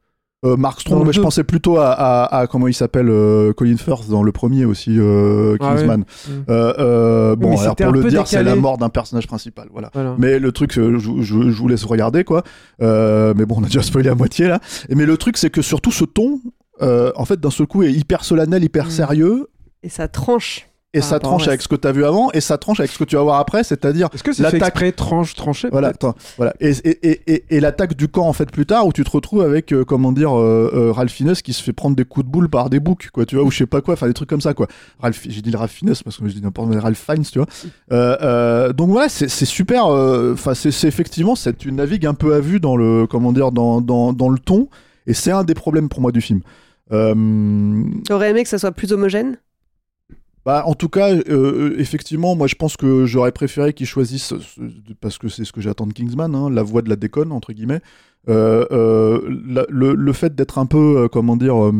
euh, 0.45 0.55
Mark 0.58 0.79
Strong, 0.79 1.08
mais 1.08 1.12
je 1.13 1.21
pensais 1.21 1.43
plutôt 1.43 1.77
à, 1.77 1.89
à- 1.91 2.41
à- 2.41 2.47
comment 2.47 2.67
il 2.67 2.73
s'appelle, 2.75 3.10
euh, 3.10 3.51
Colin 3.53 3.77
Firth 3.77 4.08
dans 4.10 4.21
le 4.21 4.31
premier 4.31 4.63
aussi, 4.65 4.91
euh, 4.99 5.58
Ah 5.60 5.71
ouais. 5.73 5.77
Kingsman. 5.79 6.01
Mm. 6.01 6.31
Euh, 6.49 6.73
euh, 6.77 7.36
bon, 7.36 7.49
mais 7.49 7.60
alors 7.62 7.75
pour 7.75 7.91
le 7.91 8.03
dire, 8.03 8.27
c'est 8.27 8.43
la 8.43 8.55
mort 8.55 8.77
d'un 8.77 8.89
personnage 8.89 9.25
principal, 9.25 9.67
voilà. 9.71 9.89
Voilà. 9.95 10.13
Mais 10.19 10.38
le 10.38 10.51
truc, 10.51 10.71
je, 10.71 10.99
je- 10.99 11.21
je 11.21 11.34
vous 11.58 11.67
laisse 11.67 11.84
regarder, 11.84 12.23
quoi. 12.23 12.43
Euh, 12.84 13.34
mais 13.36 13.45
bon, 13.47 13.55
on 13.58 13.63
a 13.63 13.65
déjà 13.65 13.81
spoilé 13.81 14.08
à 14.10 14.13
moitié, 14.15 14.47
là. 14.47 14.60
Et, 14.88 14.93
mais 14.95 15.08
le 15.08 15.17
truc, 15.17 15.38
c'est 15.38 15.49
que 15.49 15.63
surtout 15.63 15.91
ce 15.91 16.05
ton, 16.05 16.39
euh, 16.84 17.12
en 17.15 17.25
fait, 17.25 17.39
d'un 17.39 17.49
seul 17.49 17.65
coup, 17.65 17.81
est 17.81 17.91
hyper 17.91 18.23
solennel, 18.23 18.63
hyper 18.63 18.86
Mm. 18.86 18.91
sérieux. 18.91 19.47
Et 19.81 19.89
ça 19.89 20.08
tranche. 20.08 20.67
Et 20.97 21.01
ça 21.01 21.19
tranche 21.19 21.41
reste. 21.41 21.49
avec 21.49 21.62
ce 21.62 21.67
que 21.67 21.75
tu 21.75 21.88
as 21.88 21.91
vu 21.91 22.05
avant, 22.05 22.31
et 22.31 22.41
ça 22.41 22.58
tranche 22.58 22.79
avec 22.79 22.91
ce 22.91 22.97
que 22.97 23.03
tu 23.03 23.15
vas 23.15 23.21
voir 23.23 23.39
après, 23.39 23.63
c'est-à-dire 23.63 24.10
Est-ce 24.13 24.23
que 24.23 24.31
c'est 24.34 24.43
fait 24.43 24.53
l'attaque. 24.53 24.69
exprès 24.69 24.91
tranche, 24.91 25.36
tranché 25.36 25.67
Voilà, 25.71 25.89
attends, 25.89 26.15
voilà. 26.38 26.53
Et, 26.60 26.71
et, 26.84 27.10
et, 27.12 27.34
et, 27.34 27.45
et 27.49 27.60
l'attaque 27.60 27.95
du 27.95 28.08
camp, 28.08 28.27
en 28.27 28.34
fait, 28.34 28.49
plus 28.49 28.65
tard, 28.65 28.88
où 28.88 28.93
tu 28.93 29.03
te 29.03 29.12
retrouves 29.12 29.41
avec, 29.41 29.73
euh, 29.73 29.84
comment 29.86 30.12
dire, 30.12 30.38
euh, 30.38 30.71
euh, 30.73 30.91
Ralph 30.91 31.12
Fiennes 31.12 31.34
qui 31.36 31.53
se 31.53 31.62
fait 31.62 31.73
prendre 31.73 31.95
des 31.95 32.05
coups 32.05 32.25
de 32.25 32.31
boule 32.31 32.49
par 32.49 32.69
des 32.69 32.79
boucs, 32.79 33.10
quoi, 33.13 33.25
tu 33.25 33.36
vois, 33.36 33.43
ou 33.43 33.51
je 33.51 33.58
sais 33.58 33.65
pas 33.65 33.81
quoi, 33.81 33.93
enfin, 33.95 34.08
des 34.08 34.13
trucs 34.13 34.29
comme 34.29 34.41
ça, 34.41 34.53
quoi. 34.53 34.67
Ralph, 34.99 35.21
j'ai 35.27 35.41
dit 35.41 35.51
le 35.51 35.58
Ralph 35.58 35.71
Fiennes 35.71 35.93
parce 36.03 36.17
que 36.17 36.27
je 36.27 36.34
dis 36.34 36.41
n'importe 36.41 36.71
quoi, 36.71 36.79
Ralph 36.79 36.97
Fiennes, 37.05 37.23
tu 37.23 37.39
vois. 37.39 37.47
Euh, 37.91 38.17
euh, 38.21 38.73
donc 38.73 38.89
voilà, 38.89 39.10
c'est 39.10 39.27
c'est 39.29 39.45
super, 39.45 39.88
euh, 39.88 40.34
enfin, 40.34 40.53
c'est 40.53 40.71
c'est 40.71 40.88
effectivement, 40.88 41.36
c'est 41.36 41.58
tu 41.58 41.71
navigues 41.71 42.05
un 42.05 42.13
peu 42.13 42.34
à 42.34 42.39
vue 42.39 42.60
dans 42.60 42.77
le, 42.77 43.05
comment 43.08 43.34
dire, 43.34 43.51
dans, 43.51 43.81
dans, 43.81 44.13
dans 44.13 44.29
le 44.29 44.39
ton, 44.39 44.69
et 45.08 45.13
c'est 45.13 45.31
un 45.31 45.43
des 45.43 45.53
problèmes 45.55 45.89
pour 45.89 46.01
moi 46.01 46.12
du 46.12 46.21
film. 46.21 46.41
Euh, 46.91 47.84
J'aurais 48.08 48.29
aimé 48.29 48.43
que 48.43 48.49
ça 48.49 48.60
soit 48.60 48.71
plus 48.71 48.91
homogène? 48.93 49.38
Bah, 50.45 50.63
en 50.67 50.75
tout 50.75 50.89
cas, 50.89 51.12
euh, 51.13 51.75
effectivement, 51.79 52.36
moi 52.36 52.47
je 52.47 52.55
pense 52.55 52.77
que 52.77 53.05
j'aurais 53.05 53.31
préféré 53.31 53.73
qu'ils 53.73 53.88
choisissent, 53.88 54.34
euh, 54.34 54.39
ce- 54.39 54.93
parce 55.01 55.17
que 55.17 55.27
c'est 55.27 55.43
ce 55.45 55.51
que 55.51 55.62
j'attends 55.62 55.88
de 55.88 55.93
Kingsman, 55.93 56.36
hein, 56.36 56.49
la 56.51 56.62
voie 56.63 56.81
de 56.84 56.89
la 56.89 56.95
déconne, 56.95 57.31
entre 57.31 57.51
guillemets. 57.53 57.81
Euh, 58.29 58.65
euh, 58.71 59.21
le, 59.69 60.13
fait 60.13 60.36
d'être 60.36 60.58
un 60.58 60.65
peu, 60.65 61.03
euh, 61.03 61.08
comment 61.08 61.36
dire, 61.38 61.55
euh, 61.63 61.71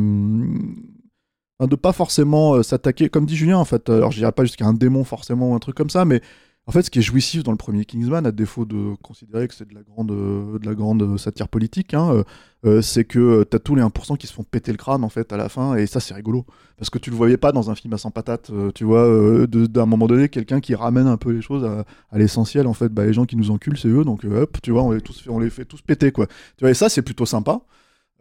de 1.68 1.76
pas 1.76 1.94
forcément 1.94 2.56
euh, 2.56 2.64
s'attaquer, 2.64 3.10
comme 3.10 3.26
dit 3.26 3.36
Julien, 3.36 3.58
en 3.58 3.66
fait, 3.66 3.90
alors 3.90 4.12
je 4.12 4.26
pas 4.30 4.44
jusqu'à 4.44 4.66
un 4.66 4.74
démon 4.74 5.04
forcément 5.04 5.52
ou 5.52 5.56
un 5.56 5.60
truc 5.60 5.76
comme 5.76 5.90
ça, 5.90 6.06
mais 6.06 6.22
en 6.68 6.72
fait, 6.72 6.82
ce 6.84 6.90
qui 6.90 7.00
est 7.00 7.04
jouissif 7.04 7.44
dans 7.44 7.52
le 7.52 7.58
premier 7.58 7.86
Kingsman, 7.86 8.26
à 8.26 8.32
défaut 8.32 8.66
de 8.66 8.96
considérer 9.04 9.48
que 9.48 9.54
c'est 9.54 9.68
de 9.68 9.76
la 9.76 9.84
grande, 9.84 10.12
euh, 10.12 10.58
grande 10.74 11.18
satire 11.18 11.48
politique, 11.48 11.94
hein, 11.94 12.12
euh, 12.12 12.24
euh, 12.66 12.82
c'est 12.82 13.06
que 13.06 13.44
t'as 13.44 13.60
tous 13.60 13.76
les 13.76 13.84
1% 13.84 14.18
qui 14.18 14.28
se 14.28 14.34
font 14.34 14.44
péter 14.44 14.72
le 14.72 14.78
crâne 14.78 15.04
en 15.04 15.10
fait 15.10 15.32
à 15.32 15.38
la 15.38 15.50
fin, 15.50 15.76
et 15.76 15.86
ça 15.86 16.00
c'est 16.00 16.14
rigolo 16.16 16.46
parce 16.78 16.90
que 16.90 16.98
tu 16.98 17.10
le 17.10 17.16
voyais 17.16 17.38
pas 17.38 17.52
dans 17.52 17.72
un 17.72 17.76
film 17.76 17.94
à 17.94 17.98
100 17.98 18.12
patates, 18.12 18.50
euh, 18.50 18.72
tu 18.74 18.84
vois, 18.84 19.06
euh, 19.06 19.48
d'un 19.48 19.86
moment 19.86 20.08
donné, 20.08 20.28
quelqu'un 20.30 20.60
qui 20.60 20.76
ramène 20.76 21.08
un 21.08 21.18
peu 21.18 21.32
les 21.32 21.42
choses 21.42 21.64
à, 21.64 22.18
l'essentiel, 22.18 22.68
en 22.68 22.74
fait, 22.74 22.90
bah, 22.90 23.06
les 23.06 23.14
gens 23.14 23.26
qui 23.26 23.36
nous 23.38 23.52
enculent, 23.52 23.78
c'est 23.78 23.88
eux, 23.88 24.04
donc 24.04 24.26
euh, 24.26 24.42
hop, 24.44 24.58
tu 24.62 24.72
vois, 24.72 24.84
on 24.84 24.92
les, 24.92 25.50
fait- 25.50 25.66
tous 25.66 25.82
péter, 25.82 26.12
quoi. 26.12 26.28
Tu 26.28 26.62
vois, 26.62 26.72
et 26.72 26.74
ça, 26.74 26.90
c'est 26.90 27.02
plutôt 27.02 27.26
sympa. 27.26 27.62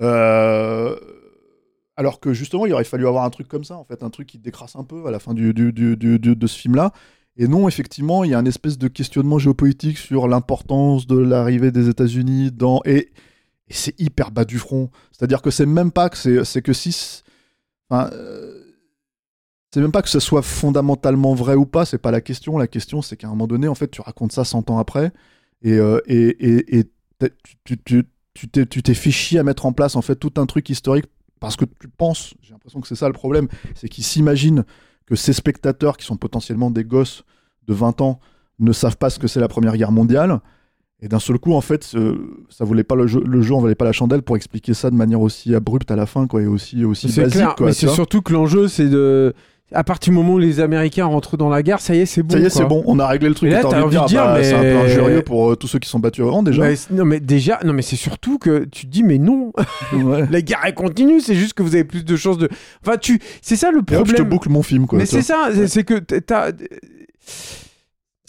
Euh, 0.03 0.97
alors 1.97 2.21
que 2.21 2.33
justement, 2.33 2.67
il 2.67 2.73
aurait 2.73 2.85
fallu 2.85 3.07
avoir 3.07 3.25
un 3.25 3.31
truc 3.31 3.49
comme 3.49 3.65
ça, 3.65 3.77
en 3.77 3.85
fait, 3.85 4.03
un 4.03 4.11
truc 4.11 4.29
qui 4.29 4.39
décrasse 4.39 4.77
un 4.77 4.85
peu 4.85 5.07
à 5.07 5.11
la 5.11 5.19
fin 5.19 5.35
de 5.35 6.47
ce 6.47 6.59
film-là. 6.59 6.93
Et 7.37 7.49
non, 7.49 7.69
effectivement, 7.69 8.23
il 8.23 8.31
y 8.31 8.35
a 8.35 8.39
un 8.39 8.45
espèce 8.45 8.79
de 8.79 8.89
questionnement 8.89 9.39
géopolitique 9.39 9.99
sur 9.99 10.29
l'importance 10.29 11.07
de 11.07 11.19
l'arrivée 11.19 11.73
des 11.73 11.89
États-Unis 11.89 12.53
dans. 12.53 12.81
Et, 12.85 13.11
c'est 13.71 13.99
hyper 13.99 14.31
bas 14.31 14.45
du 14.45 14.59
front. 14.59 14.91
C'est-à-dire 15.11 15.43
que 15.43 15.51
c'est 15.51 15.67
même 15.67 15.91
pas 15.91 16.11
que 16.11 16.45
c'est, 16.45 16.63
que 16.63 16.73
si. 16.73 17.23
Euh, 17.93 18.61
c'est 19.73 19.81
même 19.81 19.91
pas 19.91 20.03
que 20.03 20.09
ce 20.09 20.21
soit 20.21 20.43
fondamentalement 20.43 21.35
vrai 21.35 21.55
ou 21.55 21.67
pas, 21.67 21.85
c'est 21.85 21.99
pas 21.99 22.13
la 22.13 22.21
question. 22.21 22.59
La 22.59 22.69
question, 22.69 23.03
c'est 23.03 23.17
qu'à 23.17 23.27
un 23.27 23.31
moment 23.31 23.49
donné, 23.49 23.67
en 23.67 23.75
fait, 23.75 23.91
tu 23.91 24.01
racontes 24.01 24.33
ça 24.33 24.45
100 24.45 24.71
ans 24.71 24.79
après, 24.79 25.13
et, 25.63 25.73
euh, 25.73 26.01
et, 26.07 26.79
et, 26.79 26.85
tu 27.65 28.49
t'es 28.49 28.95
fait 28.95 29.11
chier 29.11 29.39
à 29.39 29.43
mettre 29.43 29.67
en 29.67 29.73
place 29.73 29.97
en 29.97 30.03
fait 30.03 30.17
tout 30.17 30.33
un 30.37 30.47
truc 30.47 30.69
historique 30.69 31.07
parce 31.41 31.57
que 31.57 31.65
tu 31.65 31.89
penses, 31.89 32.35
j'ai 32.43 32.53
l'impression 32.53 32.81
que 32.81 32.89
c'est 32.89 32.95
ça 32.95 33.07
le 33.07 33.13
problème, 33.13 33.49
c'est 33.75 33.89
qu'ils 33.89 34.05
s'imaginent 34.05 34.65
que 35.07 35.17
ces 35.17 35.33
spectateurs 35.33 35.97
qui 35.97 36.05
sont 36.05 36.17
potentiellement 36.17 36.71
des 36.71 36.85
gosses 36.85 37.25
de 37.67 37.75
20 37.75 38.01
ans 38.01 38.21
ne 38.59 38.73
savent 38.73 38.97
pas 38.97 39.11
ce 39.11 39.19
que 39.19 39.27
c'est 39.27 39.41
la 39.41 39.49
Première 39.49 39.77
Guerre 39.77 39.93
mondiale. 39.93 40.41
Et 41.01 41.09
d'un 41.09 41.19
seul 41.19 41.39
coup, 41.39 41.53
en 41.53 41.61
fait, 41.61 41.95
ça 42.49 42.65
voulait 42.65 42.85
pas 42.85 42.95
le 42.95 43.07
jeu, 43.07 43.21
le 43.21 43.43
jeu 43.43 43.55
en 43.55 43.61
valait 43.61 43.75
pas 43.75 43.85
la 43.85 43.93
chandelle 43.93 44.23
pour 44.23 44.37
expliquer 44.37 44.73
ça 44.73 44.91
de 44.91 44.95
manière 44.95 45.21
aussi 45.21 45.55
abrupte 45.55 45.91
à 45.91 45.97
la 45.97 46.07
fin, 46.07 46.27
quoi, 46.27 46.41
et 46.41 46.47
aussi, 46.47 46.85
aussi 46.85 47.09
basique, 47.09 47.33
clair, 47.33 47.55
quoi. 47.57 47.67
mais 47.67 47.73
c'est 47.73 47.89
surtout 47.89 48.23
que 48.23 48.33
l'enjeu, 48.33 48.69
c'est 48.69 48.89
de. 48.89 49.35
À 49.73 49.83
partir 49.83 50.13
du 50.13 50.17
moment 50.19 50.35
où 50.35 50.39
les 50.39 50.61
Américains 50.61 51.07
rentrent 51.07 51.37
dans 51.37 51.49
la 51.49 51.63
guerre, 51.63 51.81
ça 51.81 51.95
y 51.95 52.01
est, 52.01 52.07
c'est 52.07 52.23
bon. 52.23 52.35
Ça 52.35 52.39
y 52.39 52.45
est, 52.45 52.51
c'est 52.51 52.65
bon, 52.67 52.83
on 52.87 52.99
a 52.99 53.07
réglé 53.09 53.29
le 53.29 53.35
truc. 53.35 53.49
Et 53.51 53.53
là, 53.55 53.63
t'as 53.63 53.83
envie 53.83 53.97
de 53.97 54.05
dire, 54.07 54.23
bah, 54.25 54.35
mais- 54.37 54.45
c'est 54.45 54.55
un 54.55 54.61
peu 54.61 54.77
injurieux 54.79 55.23
pour 55.23 55.51
euh, 55.53 55.57
tous 55.57 55.67
ceux 55.67 55.79
qui 55.79 55.89
sont 55.89 55.99
battus 55.99 56.23
avant 56.25 56.43
déjà. 56.43 56.63
Non 56.91 57.05
mais 57.05 57.19
déjà, 57.19 57.59
non 57.65 57.73
mais 57.73 57.83
c'est 57.83 57.97
surtout 57.97 58.39
que 58.39 58.65
tu 58.65 58.87
te 58.87 58.91
dis 58.91 59.03
mais 59.03 59.19
non, 59.19 59.53
Ouais. 59.93 60.27
la 60.31 60.43
guerre 60.43 60.61
elle 60.65 60.75
continue, 60.75 61.21
c'est 61.21 61.35
juste 61.35 61.55
que 61.55 61.63
vous 61.63 61.75
avez 61.75 61.85
plus 61.85 62.05
de 62.05 62.15
chances 62.17 62.39
de. 62.39 62.49
Enfin 62.87 62.99
tu, 62.99 63.21
c'est 63.43 63.57
ça 63.57 63.71
le 63.71 63.79
Et 63.79 63.81
hop, 63.81 63.87
je 63.91 63.95
problème. 63.97 64.17
te 64.17 64.23
boucle 64.23 64.49
mon 64.51 64.63
film, 64.63 64.87
quoi. 64.87 64.99
mais 64.99 65.07
c'est 65.07 65.23
ça, 65.23 65.49
c'est- 65.53 65.67
c'est 65.67 65.83
que 65.85 65.95
t'as-. 65.99 66.53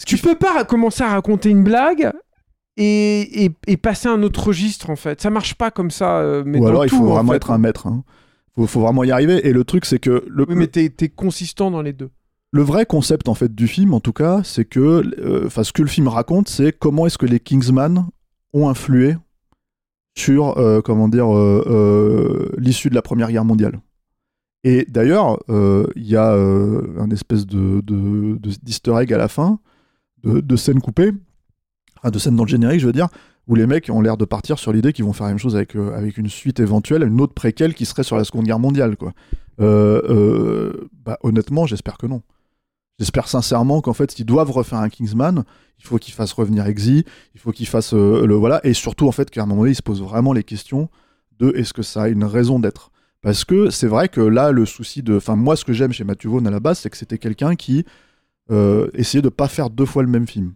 Tu 0.06 0.16
peux 0.18 0.34
pas 0.36 0.64
commencer 0.64 1.02
à 1.02 1.08
raconter 1.08 1.50
une 1.50 1.64
blague 1.64 2.10
et, 2.76 3.44
et, 3.44 3.50
et 3.66 3.76
passer 3.76 4.08
à 4.08 4.12
un 4.12 4.22
autre 4.22 4.48
registre 4.48 4.90
en 4.90 4.96
fait. 4.96 5.20
Ça 5.20 5.30
marche 5.30 5.54
pas 5.54 5.70
comme 5.70 5.90
ça. 5.90 6.18
euh, 6.18 6.42
Mais 6.46 6.58
Ou 6.58 6.66
alors, 6.66 6.84
il 6.84 6.90
faut 6.90 6.98
en 7.08 7.14
vraiment 7.14 7.32
fait. 7.32 7.36
être 7.36 7.50
un 7.50 7.58
maître. 7.58 7.86
Hein. 7.86 8.04
Faut, 8.56 8.66
faut 8.66 8.80
vraiment 8.80 9.04
y 9.04 9.10
arriver. 9.10 9.46
Et 9.46 9.52
le 9.52 9.64
truc, 9.64 9.84
c'est 9.84 9.98
que 9.98 10.24
le, 10.26 10.46
Oui 10.48 10.54
mais 10.56 10.66
t'es 10.66 10.88
t'es 10.88 11.08
consistant 11.08 11.70
dans 11.70 11.82
les 11.82 11.92
deux. 11.92 12.10
le 12.52 12.62
vrai 12.62 12.86
concept 12.86 13.28
en 13.28 13.34
fait 13.34 13.54
du 13.54 13.68
film, 13.68 13.94
en 13.94 14.00
tout 14.00 14.12
cas, 14.12 14.40
c'est 14.42 14.64
que, 14.64 14.80
euh, 15.20 15.46
enfin, 15.46 15.62
ce 15.62 15.72
que 15.72 15.82
le 15.82 15.88
film 15.88 16.08
raconte, 16.08 16.48
c'est 16.48 16.72
comment 16.72 17.06
est-ce 17.06 17.18
que 17.18 17.26
les 17.26 17.40
Kingsman 17.40 18.06
ont 18.52 18.68
influé 18.68 19.16
sur, 20.16 20.56
euh, 20.56 20.80
comment 20.80 21.08
dire, 21.08 21.32
euh, 21.34 22.50
l'issue 22.56 22.88
de 22.88 22.94
la 22.94 23.02
Première 23.02 23.30
Guerre 23.30 23.44
mondiale. 23.44 23.80
Et 24.64 24.86
d'ailleurs, 24.88 25.38
il 25.48 26.06
y 26.06 26.16
a 26.16 26.32
un 26.32 27.10
espèce 27.10 27.46
de, 27.46 27.82
de, 27.82 29.00
egg 29.00 29.12
à 29.12 29.18
la 29.18 29.28
fin, 29.28 29.60
de, 30.24 30.40
de 30.40 30.56
scène 30.56 30.80
coupée, 30.80 31.12
enfin, 31.98 32.10
de 32.10 32.18
scène 32.18 32.34
dans 32.34 32.44
le 32.44 32.48
générique, 32.48 32.80
je 32.80 32.86
veux 32.86 32.92
dire, 32.92 33.08
où 33.46 33.54
les 33.54 33.66
mecs 33.66 33.88
ont 33.90 34.00
l'air 34.00 34.16
de 34.16 34.24
partir 34.24 34.58
sur 34.58 34.72
l'idée 34.72 34.92
qu'ils 34.92 35.04
vont 35.04 35.12
faire 35.12 35.26
la 35.26 35.32
même 35.32 35.38
chose 35.38 35.56
avec, 35.56 35.76
euh, 35.76 36.10
une 36.16 36.28
suite 36.28 36.60
éventuelle, 36.60 37.02
une 37.04 37.20
autre 37.20 37.34
préquelle 37.34 37.74
qui 37.74 37.86
serait 37.86 38.02
sur 38.02 38.16
la 38.16 38.24
Seconde 38.24 38.44
Guerre 38.44 38.58
mondiale, 38.58 38.96
quoi. 38.96 39.12
Euh, 39.60 40.02
euh, 40.10 40.88
bah, 41.04 41.18
honnêtement, 41.22 41.66
j'espère 41.66 41.96
que 41.96 42.06
non. 42.06 42.22
J'espère 42.98 43.28
sincèrement 43.28 43.80
qu'en 43.80 43.92
fait, 43.92 44.10
s'ils 44.10 44.26
doivent 44.26 44.50
refaire 44.50 44.78
un 44.78 44.88
Kingsman, 44.88 45.44
il 45.78 45.84
faut 45.84 45.98
qu'ils 45.98 46.14
fassent 46.14 46.32
revenir 46.32 46.66
Exy, 46.66 47.04
il 47.34 47.40
faut 47.40 47.52
qu'ils 47.52 47.66
fassent 47.66 47.92
le 47.92 48.34
voilà, 48.34 48.60
et 48.64 48.72
surtout 48.72 49.06
en 49.06 49.12
fait 49.12 49.30
qu'à 49.30 49.42
un 49.42 49.46
moment 49.46 49.62
donné, 49.62 49.72
ils 49.72 49.76
se 49.76 49.82
posent 49.82 50.02
vraiment 50.02 50.32
les 50.32 50.44
questions 50.44 50.88
de 51.38 51.52
est-ce 51.54 51.74
que 51.74 51.82
ça 51.82 52.04
a 52.04 52.08
une 52.08 52.24
raison 52.24 52.58
d'être. 52.58 52.90
Parce 53.20 53.44
que 53.44 53.68
c'est 53.68 53.86
vrai 53.86 54.08
que 54.08 54.22
là, 54.22 54.50
le 54.50 54.64
souci 54.64 55.02
de, 55.02 55.16
enfin 55.16 55.36
moi, 55.36 55.56
ce 55.56 55.64
que 55.64 55.74
j'aime 55.74 55.92
chez 55.92 56.04
Matthew 56.04 56.26
Vaughn 56.28 56.46
à 56.46 56.50
la 56.50 56.60
base, 56.60 56.78
c'est 56.78 56.90
que 56.90 56.96
c'était 56.96 57.18
quelqu'un 57.18 57.54
qui 57.54 57.84
essayait 58.94 59.22
de 59.22 59.28
pas 59.28 59.48
faire 59.48 59.68
deux 59.68 59.86
fois 59.86 60.02
le 60.02 60.08
même 60.08 60.26
film. 60.26 60.54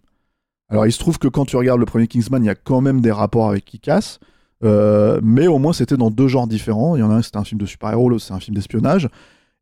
Alors 0.70 0.86
il 0.86 0.92
se 0.92 0.98
trouve 0.98 1.18
que 1.18 1.28
quand 1.28 1.44
tu 1.44 1.56
regardes 1.56 1.80
le 1.80 1.86
premier 1.86 2.06
Kingsman, 2.06 2.42
il 2.42 2.46
y 2.46 2.50
a 2.50 2.54
quand 2.54 2.80
même 2.80 3.00
des 3.00 3.10
rapports 3.10 3.50
avec 3.50 3.64
Kick-Ass, 3.64 4.20
euh, 4.62 5.20
mais 5.22 5.48
au 5.48 5.58
moins 5.58 5.72
c'était 5.72 5.96
dans 5.96 6.10
deux 6.10 6.28
genres 6.28 6.46
différents. 6.46 6.96
Il 6.96 7.00
y 7.00 7.02
en 7.02 7.10
a 7.10 7.14
un, 7.14 7.22
c'était 7.22 7.38
un 7.38 7.44
film 7.44 7.60
de 7.60 7.66
super-héros, 7.66 8.08
l'autre 8.08 8.24
c'est 8.24 8.34
un 8.34 8.40
film 8.40 8.54
d'espionnage. 8.54 9.08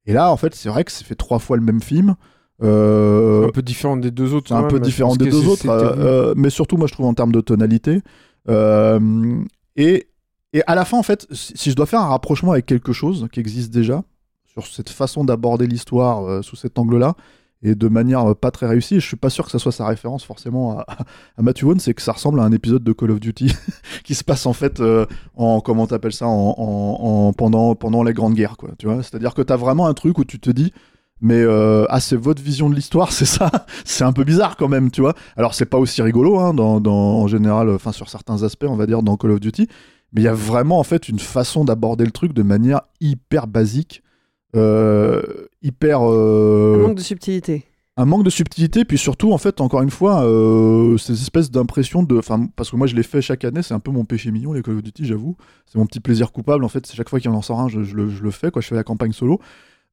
Et 0.04 0.12
là, 0.12 0.30
en 0.30 0.36
fait, 0.36 0.54
c'est 0.54 0.68
vrai 0.68 0.84
que 0.84 0.92
c'est 0.92 1.04
fait 1.04 1.14
trois 1.14 1.38
fois 1.38 1.56
le 1.56 1.62
même 1.62 1.82
film. 1.82 2.14
Euh, 2.62 3.46
un 3.46 3.50
peu 3.50 3.62
différent 3.62 3.96
des 3.96 4.10
deux 4.10 4.34
autres. 4.34 4.52
un 4.52 4.64
peu 4.64 4.80
différent 4.80 5.16
des 5.16 5.30
deux 5.30 5.46
autres, 5.46 5.68
euh, 5.68 6.34
mais 6.36 6.50
surtout, 6.50 6.76
moi, 6.76 6.86
je 6.86 6.92
trouve 6.92 7.06
en 7.06 7.14
termes 7.14 7.32
de 7.32 7.40
tonalité. 7.40 8.00
Et, 8.48 10.08
et 10.52 10.62
à 10.66 10.74
la 10.74 10.84
fin, 10.84 10.98
en 10.98 11.02
fait, 11.02 11.26
si, 11.30 11.70
je 11.70 11.76
dois 11.76 11.86
faire 11.86 12.00
un 12.00 12.08
rapprochement 12.08 12.52
avec 12.52 12.66
quelque 12.66 12.92
chose 12.92 13.28
qui 13.32 13.40
existe 13.40 13.72
déjà, 13.72 14.02
sur 14.46 14.66
cette 14.66 14.88
façon 14.88 15.24
d'aborder 15.24 15.66
l'histoire 15.66 16.42
sous 16.42 16.56
cet 16.56 16.78
angle-là, 16.78 17.14
et 17.62 17.74
de 17.74 17.88
manière 17.88 18.36
pas 18.36 18.50
très 18.50 18.66
réussie, 18.66 19.00
je 19.00 19.06
suis 19.06 19.16
pas 19.16 19.30
sûr 19.30 19.44
que 19.44 19.50
ça 19.50 19.58
soit 19.58 19.72
sa 19.72 19.86
référence 19.86 20.24
forcément 20.24 20.78
à, 20.78 20.86
à 21.36 21.42
Matthew 21.42 21.64
Vaughn, 21.64 21.80
c'est 21.80 21.94
que 21.94 22.02
ça 22.02 22.12
ressemble 22.12 22.38
à 22.40 22.44
un 22.44 22.52
épisode 22.52 22.84
de 22.84 22.92
Call 22.92 23.10
of 23.10 23.20
Duty 23.20 23.52
qui 24.04 24.14
se 24.14 24.22
passe 24.24 24.46
en 24.46 24.52
fait 24.52 24.80
euh, 24.80 25.06
en, 25.36 25.60
comment 25.60 25.86
t'appelles 25.86 26.12
ça, 26.12 26.26
en, 26.28 26.54
en- 26.56 27.28
en- 27.28 27.32
pendant, 27.32 27.74
pendant 27.74 28.02
les 28.04 28.12
grandes 28.12 28.34
guerres, 28.34 28.56
quoi, 28.56 28.70
tu 28.78 28.86
vois. 28.86 29.02
C'est-à-dire 29.02 29.34
que 29.34 29.42
t'as 29.42 29.56
vraiment 29.56 29.86
un 29.86 29.94
truc 29.94 30.18
où 30.18 30.24
tu 30.24 30.38
te 30.38 30.50
dis, 30.50 30.72
mais 31.20 31.40
euh, 31.42 31.84
ah 31.88 31.98
c'est 31.98 32.14
votre 32.14 32.40
vision 32.40 32.70
de 32.70 32.76
l'histoire 32.76 33.10
c'est 33.18 33.24
ça? 33.24 33.50
C'est 33.84 34.04
un 34.04 34.12
peu 34.12 34.22
bizarre 34.22 34.56
quand 34.56 34.68
même 34.68 34.92
tu 34.92 35.00
vois 35.00 35.14
alors 35.36 35.52
c'est 35.52 35.66
pas 35.66 35.78
aussi 35.78 36.00
rigolo 36.00 36.38
hein, 36.38 36.56
en 36.56 37.26
général 37.26 37.70
enfin 37.70 37.90
sur 37.90 38.08
certains 38.08 38.44
aspects 38.44 38.66
on 38.68 38.76
va 38.76 38.86
dire 38.86 39.02
dans 39.02 39.16
Call 39.16 39.32
of 39.32 39.40
Duty 39.40 39.66
mais 40.12 40.20
il 40.20 40.24
y 40.24 40.28
a 40.28 40.32
vraiment 40.32 40.78
en 40.78 40.84
fait 40.84 41.08
une 41.08 41.18
façon 41.18 41.64
d'aborder 41.64 42.04
le 42.04 42.12
truc 42.12 42.32
de 42.34 42.44
manière 42.44 42.82
hyper 43.00 43.48
basique 43.48 44.04
hyper 44.54 46.00
euh, 46.02 46.74
Un 46.76 46.88
manque 46.88 46.96
de 46.96 47.02
subtilité. 47.02 47.64
un 47.96 48.04
manque 48.04 48.24
de 48.24 48.30
subtilité, 48.30 48.84
puis 48.84 48.96
surtout, 48.98 49.32
en 49.32 49.38
fait, 49.38 49.60
encore 49.60 49.82
une 49.82 49.90
fois, 49.90 50.24
euh, 50.24 50.96
ces 50.98 51.12
espèces 51.12 51.50
d'impressions 51.50 52.02
de. 52.02 52.16
Enfin, 52.16 52.46
parce 52.56 52.70
que 52.70 52.76
moi, 52.76 52.86
je 52.86 52.94
l'ai 52.94 53.02
fait 53.02 53.20
chaque 53.20 53.44
année, 53.44 53.62
c'est 53.62 53.74
un 53.74 53.80
peu 53.80 53.90
mon 53.90 54.04
péché 54.04 54.30
mignon, 54.30 54.52
les 54.52 54.62
Call 54.62 54.76
of 54.76 54.82
Duty, 54.82 55.04
j'avoue. 55.06 55.36
C'est 55.66 55.78
mon 55.78 55.86
petit 55.86 56.00
plaisir 56.00 56.32
coupable, 56.32 56.64
en 56.64 56.68
fait. 56.68 56.86
C'est 56.86 56.94
chaque 56.96 57.08
fois 57.08 57.18
qu'il 57.20 57.30
y 57.30 57.34
en 57.34 57.42
sort 57.42 57.60
un, 57.60 57.68
je, 57.68 57.82
je 57.82 57.94
le, 57.94 58.08
je 58.08 58.22
le 58.22 58.30
fais, 58.30 58.50
quoi. 58.50 58.62
Je 58.62 58.68
fais 58.68 58.76
la 58.76 58.84
campagne 58.84 59.12
solo. 59.12 59.40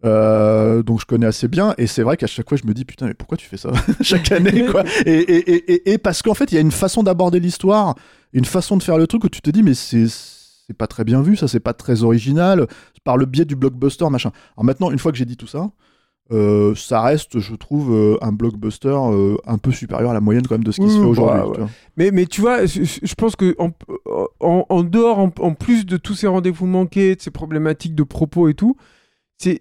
Euh, 0.03 0.83
donc 0.83 0.99
je 0.99 1.05
connais 1.05 1.25
assez 1.25 1.47
bien 1.47 1.73
et 1.77 1.87
c'est 1.87 2.03
vrai 2.03 2.17
qu'à 2.17 2.27
chaque 2.27 2.47
fois 2.49 2.57
je 2.61 2.67
me 2.67 2.73
dis 2.73 2.83
putain 2.83 3.07
mais 3.07 3.13
pourquoi 3.13 3.37
tu 3.37 3.47
fais 3.47 3.55
ça 3.55 3.71
chaque 4.01 4.29
année 4.33 4.65
quoi? 4.65 4.83
Et, 5.05 5.09
et, 5.13 5.37
et, 5.51 5.71
et- 5.73 5.93
et 5.93 5.97
parce 5.97 6.21
qu'en 6.21 6.33
fait 6.33 6.51
il 6.51 6.55
y 6.55 6.57
a 6.57 6.61
une 6.61 6.69
façon 6.73 7.01
d'aborder 7.01 7.39
l'histoire 7.39 7.95
une 8.33 8.43
façon 8.43 8.75
de 8.75 8.83
faire 8.83 8.97
le 8.97 9.07
truc 9.07 9.23
où 9.23 9.29
tu 9.29 9.41
te 9.41 9.49
dis 9.49 9.63
mais 9.63 9.73
c'est 9.73 10.05
c'est 10.67 10.75
pas 10.77 10.87
très 10.87 11.03
bien 11.03 11.21
vu 11.21 11.35
ça 11.35 11.47
c'est 11.47 11.59
pas 11.59 11.73
très 11.73 12.03
original 12.03 12.67
par 13.03 13.17
le 13.17 13.25
biais 13.25 13.45
du 13.45 13.55
blockbuster 13.55 14.09
machin 14.09 14.31
alors 14.55 14.65
maintenant 14.65 14.91
une 14.91 14.99
fois 14.99 15.11
que 15.11 15.17
j'ai 15.17 15.25
dit 15.25 15.37
tout 15.37 15.47
ça 15.47 15.71
euh, 16.31 16.73
ça 16.73 17.01
reste, 17.01 17.37
je 17.39 17.53
trouve, 17.53 17.93
euh, 17.93 18.17
un 18.21 18.31
blockbuster 18.31 18.87
euh, 18.89 19.37
un 19.45 19.59
peu 19.59 19.71
supérieur 19.71 20.09
à 20.09 20.13
la 20.15 20.21
moyenne 20.21 20.45
quand 20.47 20.55
même 20.55 20.63
de 20.63 20.71
ce 20.71 20.77
qui 20.81 20.87
Oui, 20.87 20.91
se 20.91 20.97
fait 20.97 21.05
aujourd'hui. 21.05 21.39
bah, 21.39 21.47
ouais. 21.47 21.57
vois. 21.59 21.69
Mais, 21.97 22.09
mais 22.09 22.25
tu 22.25 22.41
vois, 22.41 22.65
je, 22.65 23.13
pense 23.15 23.35
que 23.35 23.55
en, 23.59 23.71
en, 24.39 24.65
en 24.67 24.83
dehors, 24.83 25.19
en, 25.19 25.31
en 25.39 25.53
plus 25.53 25.85
de 25.85 25.97
tous 25.97 26.15
ces 26.15 26.25
rendez-vous 26.25 26.65
manqués, 26.65 27.15
de 27.15 27.21
ces 27.21 27.29
problématiques 27.29 27.93
de 27.93 28.01
propos 28.01 28.47
et 28.47 28.55
tout, 28.55 28.75
c'est 29.37 29.59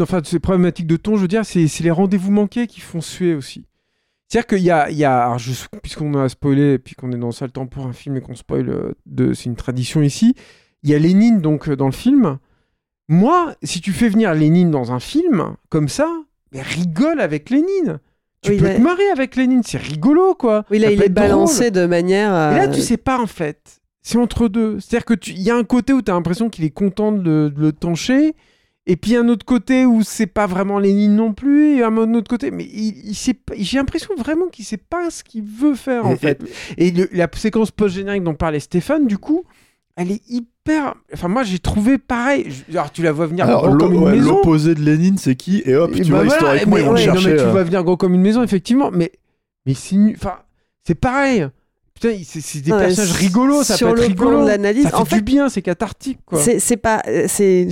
enfin 0.00 0.22
de 0.22 0.26
ces 0.26 0.40
problématiques 0.40 0.88
de 0.88 0.96
ton, 0.96 1.16
je 1.16 1.22
veux 1.22 1.28
dire, 1.28 1.44
c'est 1.44 1.68
c'est 1.68 1.84
les 1.84 1.90
rendez-vous 1.92 2.32
manqués 2.32 2.66
qui 2.66 2.80
font 2.80 3.00
suer 3.00 3.34
aussi. 3.34 3.66
C'est-à-dire 4.28 4.46
qu'il 4.48 4.64
y 4.64 4.70
a, 4.70 4.90
il 4.90 4.96
y 4.96 5.04
a 5.04 5.24
alors 5.24 5.38
je- 5.38 5.52
puisqu'on 5.82 6.14
a 6.14 6.28
spoilé 6.28 6.74
et 6.74 6.78
puis 6.78 6.94
qu'on 6.96 7.12
est 7.12 7.16
dans 7.18 7.26
le 7.28 7.32
sale 7.32 7.52
temps 7.52 7.66
pour 7.66 7.86
un 7.86 7.92
film 7.92 8.16
et 8.16 8.20
qu'on 8.20 8.34
spoil, 8.34 8.68
euh, 8.68 8.92
de, 9.06 9.32
c'est 9.34 9.44
une 9.44 9.56
tradition 9.56 10.02
ici. 10.02 10.34
Il 10.82 10.90
y 10.90 10.94
a 10.94 10.98
Lénine 10.98 11.40
donc 11.40 11.68
euh, 11.68 11.76
dans 11.76 11.86
le 11.86 11.92
film. 11.92 12.38
Moi, 13.08 13.54
si 13.62 13.80
tu 13.80 13.92
fais 13.92 14.08
venir 14.08 14.34
Lénine 14.34 14.70
dans 14.70 14.90
un 14.92 14.98
film 15.00 15.54
comme 15.68 15.88
ça, 15.88 16.08
mais 16.52 16.62
rigole 16.62 17.20
avec 17.20 17.50
Lénine. 17.50 17.98
Tu 18.42 18.52
Oui, 18.52 18.58
peux 18.58 18.68
te 18.74 18.80
marrer 18.80 19.08
avec 19.12 19.36
Lénine, 19.36 19.62
c'est 19.64 19.78
rigolo 19.78 20.34
quoi. 20.34 20.64
Oui, 20.70 20.78
là, 20.78 20.88
Ça 20.88 20.92
il 20.92 21.02
est 21.02 21.08
drôle. 21.08 21.14
balancé 21.28 21.70
de 21.70 21.86
manière. 21.86 22.30
Et 22.52 22.56
là, 22.56 22.64
euh, 22.68 22.72
tu 22.72 22.80
sais 22.80 22.96
pas 22.96 23.18
en 23.20 23.26
fait. 23.26 23.80
C'est 24.02 24.18
entre 24.18 24.48
deux. 24.48 24.78
C'est-à-dire 24.80 25.04
que 25.04 25.14
tu- 25.14 25.32
y 25.32 25.50
a 25.50 25.56
un 25.56 25.64
côté 25.64 25.92
où 25.92 26.02
tu 26.02 26.10
as 26.10 26.14
l'impression 26.14 26.48
qu'il 26.50 26.64
est 26.64 26.70
content 26.70 27.10
de 27.12 27.22
le, 27.22 27.50
de 27.50 27.60
le 27.60 27.72
tancher, 27.72 28.34
et 28.86 28.96
puis 28.96 29.16
un 29.16 29.28
autre 29.28 29.44
côté 29.44 29.84
où 29.84 30.02
c'est 30.02 30.26
pas 30.26 30.46
vraiment 30.46 30.78
Lénine 30.78 31.16
non 31.16 31.32
plus, 31.32 31.76
et 31.78 31.82
un 31.82 31.96
autre 32.14 32.28
côté. 32.28 32.50
Mais 32.50 32.64
il, 32.64 33.14
j'ai 33.58 33.78
l'impression 33.78 34.14
vraiment 34.16 34.46
qu'il 34.46 34.64
sait 34.64 34.76
pas 34.76 35.10
ce 35.10 35.24
qu'il 35.24 35.42
veut 35.44 35.74
faire 35.74 36.06
en 36.06 36.12
Et- 36.12 36.16
fait. 36.16 36.40
Et 36.78 36.90
le- 36.92 37.08
la 37.12 37.28
séquence 37.34 37.70
post-générique 37.70 38.22
dont 38.22 38.34
parlait 38.34 38.60
Stéphane, 38.60 39.06
du 39.06 39.18
coup, 39.18 39.44
elle 39.96 40.10
est 40.12 40.22
hyper. 40.28 40.94
Enfin, 41.12 41.28
moi 41.28 41.42
j'ai 41.42 41.58
trouvé 41.58 41.98
pareil. 41.98 42.48
Alors 42.70 42.92
tu 42.92 43.02
la 43.02 43.12
vois 43.12 43.26
venir 43.26 43.46
Alors, 43.46 43.66
gros 43.68 43.76
comme 43.78 43.94
une 43.94 44.02
ouais, 44.04 44.12
maison. 44.16 44.36
l'opposé 44.36 44.74
de 44.74 44.80
Lénine, 44.82 45.16
c'est 45.18 45.34
qui? 45.36 45.62
Et 45.64 45.74
hop, 45.74 45.90
Et 45.94 46.02
tu 46.02 46.10
bah 46.12 46.22
vois, 46.22 46.26
voilà, 46.26 46.36
historiquement, 46.36 46.74
mais 46.76 46.80
ils 46.80 46.84
vont 46.86 46.92
le 46.92 46.98
ouais, 46.98 47.06
non, 47.06 47.12
chercher. 47.14 47.30
mais 47.30 47.36
tu 47.36 47.42
euh, 47.42 47.52
vas 47.52 47.62
venir 47.64 47.82
gros 47.84 47.96
comme 47.96 48.14
une 48.14 48.20
maison, 48.22 48.42
effectivement, 48.42 48.90
mais, 48.92 49.10
mais 49.64 49.74
c'est 49.74 49.96
Enfin, 50.16 50.34
c'est 50.84 50.94
pareil. 50.94 51.46
Putain, 51.94 52.18
c'est 52.24 52.60
des 52.60 52.70
Non, 52.70 52.76
mais 52.78 52.86
personnages 52.88 53.12
rigolos, 53.12 53.62
ça 53.62 53.76
sur 53.76 53.94
peut 53.94 54.02
être 54.02 54.08
le 54.10 54.14
plan 54.14 54.42
de 54.42 54.48
l'analyse, 54.48 54.82
ça 54.84 54.90
fait 54.90 54.96
en 54.96 55.16
du 55.16 55.22
bien, 55.22 55.48
c'est 55.48 55.62
cathartique, 55.62 56.18
quoi. 56.26 56.38
C'est 56.38 56.58
c'est 56.60 56.76
pas. 56.76 57.02
euh, 57.08 57.24
C'est. 57.26 57.68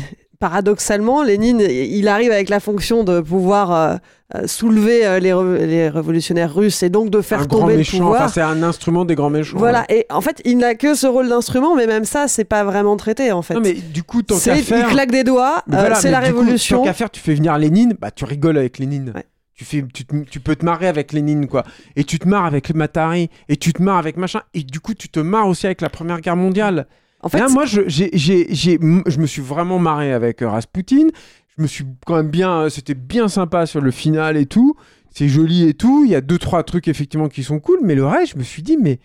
Paradoxalement, 0.49 1.23
Lénine, 1.23 1.61
il 1.61 2.07
arrive 2.07 2.31
avec 2.31 2.51
la 2.51 2.61
fonction 2.61 3.03
de 3.03 3.23
pouvoir 3.23 3.73
euh, 3.73 3.97
euh, 4.35 4.47
soulever 4.47 5.07
euh, 5.07 5.19
les, 5.19 5.67
les 5.67 5.89
révolutionnaires 5.89 6.55
russes 6.55 6.83
et 6.83 6.91
donc 6.91 7.09
de 7.09 7.23
faire 7.23 7.41
un 7.41 7.47
tomber 7.47 7.79
le 7.79 7.83
pouvoir. 7.83 8.25
enfin, 8.25 8.29
c'est 8.29 8.43
un 8.43 8.63
instrument 8.63 9.07
des 9.07 9.15
grands 9.15 9.31
méchants. 9.31 9.57
Voilà, 9.57 9.87
et 9.89 10.05
en 10.11 10.21
fait, 10.21 10.43
il 10.45 10.59
n'a 10.59 10.75
que 10.75 10.95
ce 10.95 11.07
rôle 11.07 11.31
d'instrument, 11.31 11.75
mais 11.77 11.87
même 11.87 12.05
ça, 12.05 12.29
c'est 12.29 12.45
pas 12.45 12.63
vraiment 12.63 12.99
traité 12.99 13.33
en 13.33 13.41
fait. 13.41 13.55
Non, 13.55 13.61
mais 13.63 13.73
du 13.73 14.03
coup, 14.03 14.21
tant 14.21 14.35
C'est- 14.37 14.51
qu'à 14.51 14.57
faire. 14.57 14.87
Il 14.87 14.93
claque 14.93 15.13
des 15.13 15.25
doigts, 15.25 15.63
euh, 15.73 15.77
voilà, 15.79 15.95
c'est 15.95 16.11
la 16.11 16.19
coup, 16.21 16.27
révolution. 16.27 16.77
tant 16.81 16.85
qu'à 16.85 16.93
faire, 16.93 17.09
tu 17.11 17.21
fais 17.21 17.33
venir 17.33 17.57
Lénine, 17.57 17.95
bah 17.99 18.11
tu 18.11 18.27
rigoles 18.27 18.59
avec 18.59 18.79
Lénine. 18.79 19.13
Ouais. 19.15 19.25
Tu, 19.55 19.65
fais, 19.65 19.83
tu, 19.95 20.05
te- 20.05 20.15
tu 20.29 20.41
peux 20.41 20.57
te 20.57 20.65
marrer 20.67 20.89
avec 20.89 21.15
Lénine, 21.15 21.47
quoi. 21.47 21.65
Et 21.97 22.05
tu 22.05 22.19
te 22.19 22.29
marres 22.29 22.45
avec 22.45 22.75
Matari, 22.75 23.31
et 23.49 23.57
tu 23.57 23.73
te 23.73 23.83
marres 23.83 23.97
avec 23.97 24.19
machin. 24.19 24.41
Et 24.53 24.63
du 24.63 24.81
coup, 24.81 24.93
tu 24.93 25.09
te 25.09 25.21
marres 25.21 25.49
aussi 25.49 25.65
avec 25.65 25.81
la 25.81 25.89
Première 25.89 26.21
Guerre 26.21 26.37
mondiale. 26.37 26.87
En 27.25 27.29
fait, 27.29 27.39
Là, 27.39 27.49
moi, 27.49 27.65
je, 27.65 27.81
j'ai, 27.89 28.11
j'ai, 28.13 28.47
j'ai- 28.55 28.75
m- 28.75 29.03
je 29.07 29.19
me 29.19 29.27
suis 29.27 29.43
vraiment 29.43 29.79
marré 29.79 30.13
avec 30.13 30.43
euh, 30.43 30.49
Rasputin. 30.49 31.09
Je 31.57 31.63
me 31.63 31.67
suis 31.67 31.85
quand 32.07 32.17
même 32.17 32.31
bien. 32.31 32.69
C'était 32.69 32.95
bien 32.95 33.29
sympa 33.29 33.67
sur 33.67 33.81
le 33.81 33.91
final 33.91 34.37
et 34.37 34.47
tout. 34.47 34.75
C'est 35.11 35.29
joli 35.29 35.67
et 35.69 35.75
tout. 35.75 36.05
Il 36.05 36.11
y 36.11 36.15
a 36.15 36.21
deux, 36.21 36.39
trois 36.39 36.63
trucs 36.65 36.87
effectivement 36.89 37.29
qui 37.29 37.43
sont 37.43 37.61
cool. 37.61 37.79
Mais 37.83 37.95
le 37.95 38.05
reste, 38.07 38.33
je 38.35 38.39
me 38.39 38.43
suis 38.43 38.63
dit, 38.63 38.77
mais 38.77 39.01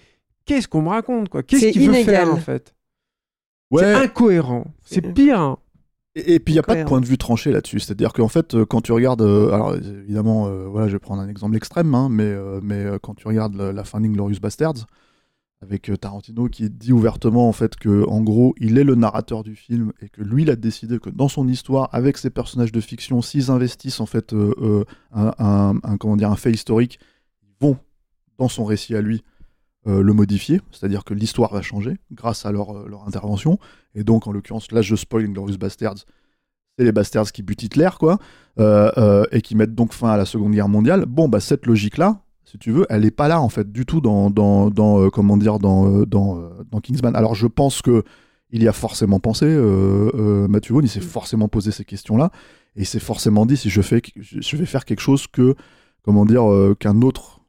qu'est-ce 0.45 0.67
qu'on 0.67 0.81
me 0.81 0.89
raconte 0.89 1.29
quoi? 1.29 1.43
Qu'est-ce 1.43 1.61
C'est 1.67 1.71
qu'il 1.71 1.87
veut 1.87 1.93
inégal. 1.95 2.25
faire 2.25 2.33
en 2.33 2.37
fait? 2.37 2.75
Ouais. 3.71 3.83
C'est 3.83 3.93
incohérent. 3.93 4.65
C'est 4.83 5.01
pire. 5.13 5.39
hein. 5.39 5.57
Et, 6.15 6.33
et 6.35 6.39
puis 6.39 6.53
il 6.53 6.55
n'y 6.55 6.59
a 6.59 6.63
pas 6.63 6.75
de 6.75 6.83
point 6.83 6.99
de 6.99 7.05
vue 7.05 7.19
tranché 7.19 7.51
là-dessus. 7.51 7.79
C'est-à-dire 7.79 8.11
qu'en 8.13 8.27
fait, 8.27 8.55
euh, 8.55 8.65
quand 8.65 8.81
tu 8.81 8.91
regardes, 8.91 9.21
euh, 9.21 9.51
alors 9.53 9.69
euh, 9.69 9.79
évidemment, 10.03 10.47
euh, 10.47 10.65
voilà, 10.67 10.87
je 10.87 10.93
vais 10.93 10.99
prendre 10.99 11.21
un 11.21 11.29
exemple 11.29 11.55
extrême, 11.55 11.93
hein, 11.93 12.09
mais, 12.11 12.23
euh, 12.23 12.59
mais 12.63 12.83
euh, 12.83 12.97
quand 13.01 13.13
tu 13.13 13.27
regardes 13.27 13.55
la, 13.55 13.71
la 13.71 13.83
fin 13.83 14.01
d'Inglorious 14.01 14.39
Bastards, 14.41 14.87
avec 15.61 15.89
euh, 15.89 15.97
Tarantino 15.97 16.47
qui 16.47 16.69
dit 16.69 16.93
ouvertement 16.93 17.49
en 17.49 17.51
fait 17.51 17.75
que 17.75 18.05
en 18.07 18.21
gros, 18.21 18.55
il 18.59 18.77
est 18.77 18.83
le 18.83 18.95
narrateur 18.95 19.43
du 19.43 19.55
film 19.55 19.91
et 20.01 20.09
que 20.09 20.21
lui, 20.21 20.43
il 20.43 20.49
a 20.49 20.55
décidé 20.55 20.99
que 20.99 21.09
dans 21.09 21.27
son 21.27 21.47
histoire, 21.47 21.89
avec 21.91 22.17
ses 22.17 22.29
personnages 22.29 22.71
de 22.71 22.79
fiction, 22.81 23.21
s'ils 23.21 23.51
investissent 23.51 23.99
en 23.99 24.05
fait 24.05 24.33
euh, 24.33 24.53
euh, 24.61 24.83
un, 25.11 25.75
un- 25.83 25.97
comment 25.97 26.15
dire, 26.15 26.31
un 26.31 26.37
fait 26.37 26.51
historique, 26.51 26.99
ils 27.43 27.53
vont 27.59 27.77
dans 28.37 28.47
son 28.47 28.63
récit 28.63 28.95
à 28.95 29.01
lui 29.01 29.23
le 29.85 30.13
modifier, 30.13 30.61
c'est-à-dire 30.71 31.03
que 31.03 31.15
l'histoire 31.15 31.51
va 31.51 31.61
changer 31.63 31.95
grâce 32.11 32.45
à 32.45 32.51
leur, 32.51 32.87
leur 32.87 33.07
intervention. 33.07 33.57
Et 33.95 34.03
donc, 34.03 34.27
en 34.27 34.31
l'occurrence, 34.31 34.71
là, 34.71 34.81
je 34.83 34.95
spoil 34.95 35.25
Inglorious 35.25 35.57
Bastards, 35.57 35.95
c'est 36.77 36.83
les 36.83 36.91
Bastards 36.91 37.31
qui 37.31 37.41
butent 37.41 37.63
Hitler, 37.63 37.89
quoi, 37.97 38.19
et 38.59 39.41
qui 39.41 39.55
mettent 39.55 39.73
donc 39.73 39.93
fin 39.93 40.09
à 40.09 40.17
la 40.17 40.25
Seconde 40.25 40.51
Guerre 40.51 40.69
mondiale. 40.69 41.05
Bon, 41.07 41.27
bah, 41.27 41.39
cette 41.39 41.65
logique-là, 41.65 42.21
si 42.49 42.57
tu 42.57 42.71
veux, 42.71 42.87
elle 42.89 43.01
n'est 43.01 43.11
pas 43.11 43.27
là, 43.27 43.41
en 43.41 43.49
fait, 43.49 43.71
du 43.71 43.85
tout 43.85 44.01
dans, 44.01 44.31
dans, 44.31 44.71
dans 44.71 44.99
euh, 44.99 45.09
comment 45.11 45.37
dire, 45.37 45.59
dans, 45.59 45.87
euh, 45.87 46.05
dans, 46.07 46.39
euh, 46.39 46.49
dans 46.71 46.79
Kingsman. 46.79 47.15
Alors, 47.15 47.35
je 47.35 47.45
pense 47.45 47.83
que 47.83 48.03
il 48.49 48.63
y 48.63 48.67
a 48.67 48.73
forcément 48.73 49.19
pensé, 49.19 49.45
euh, 49.45 50.09
euh, 50.15 50.47
Matthew 50.47 50.71
Vaughn, 50.71 50.83
il 50.83 50.89
s'est 50.89 50.99
forcément 50.99 51.47
posé 51.47 51.69
ces 51.69 51.85
questions-là, 51.85 52.31
et 52.75 52.81
il 52.81 52.85
s'est 52.87 52.99
forcément 52.99 53.45
dit, 53.45 53.55
si 53.55 53.69
je, 53.69 53.81
fais, 53.83 54.01
je 54.15 54.57
vais 54.57 54.65
faire 54.65 54.85
quelque 54.85 55.01
chose 55.01 55.27
que, 55.27 55.53
comment 56.01 56.25
dire, 56.25 56.41
qu'un 56.79 57.03
autre 57.03 57.41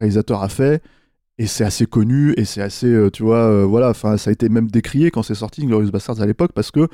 réalisateur 0.00 0.42
a 0.42 0.48
fait, 0.48 0.82
et 1.36 1.46
c'est 1.46 1.64
assez 1.64 1.84
connu 1.84 2.32
et 2.36 2.44
c'est 2.44 2.62
assez 2.62 2.92
tu 3.12 3.22
vois 3.22 3.64
voilà 3.64 3.90
enfin 3.90 4.16
ça 4.16 4.30
a 4.30 4.32
été 4.32 4.48
même 4.48 4.68
décrié 4.68 5.12
quand 5.12 5.22
c'est 5.22 5.36
sorti 5.36 5.64
Glorious 5.64 5.92
Bastards 5.92 6.20
à 6.20 6.26
l'époque 6.26 6.50
parce 6.52 6.72
que 6.72 6.88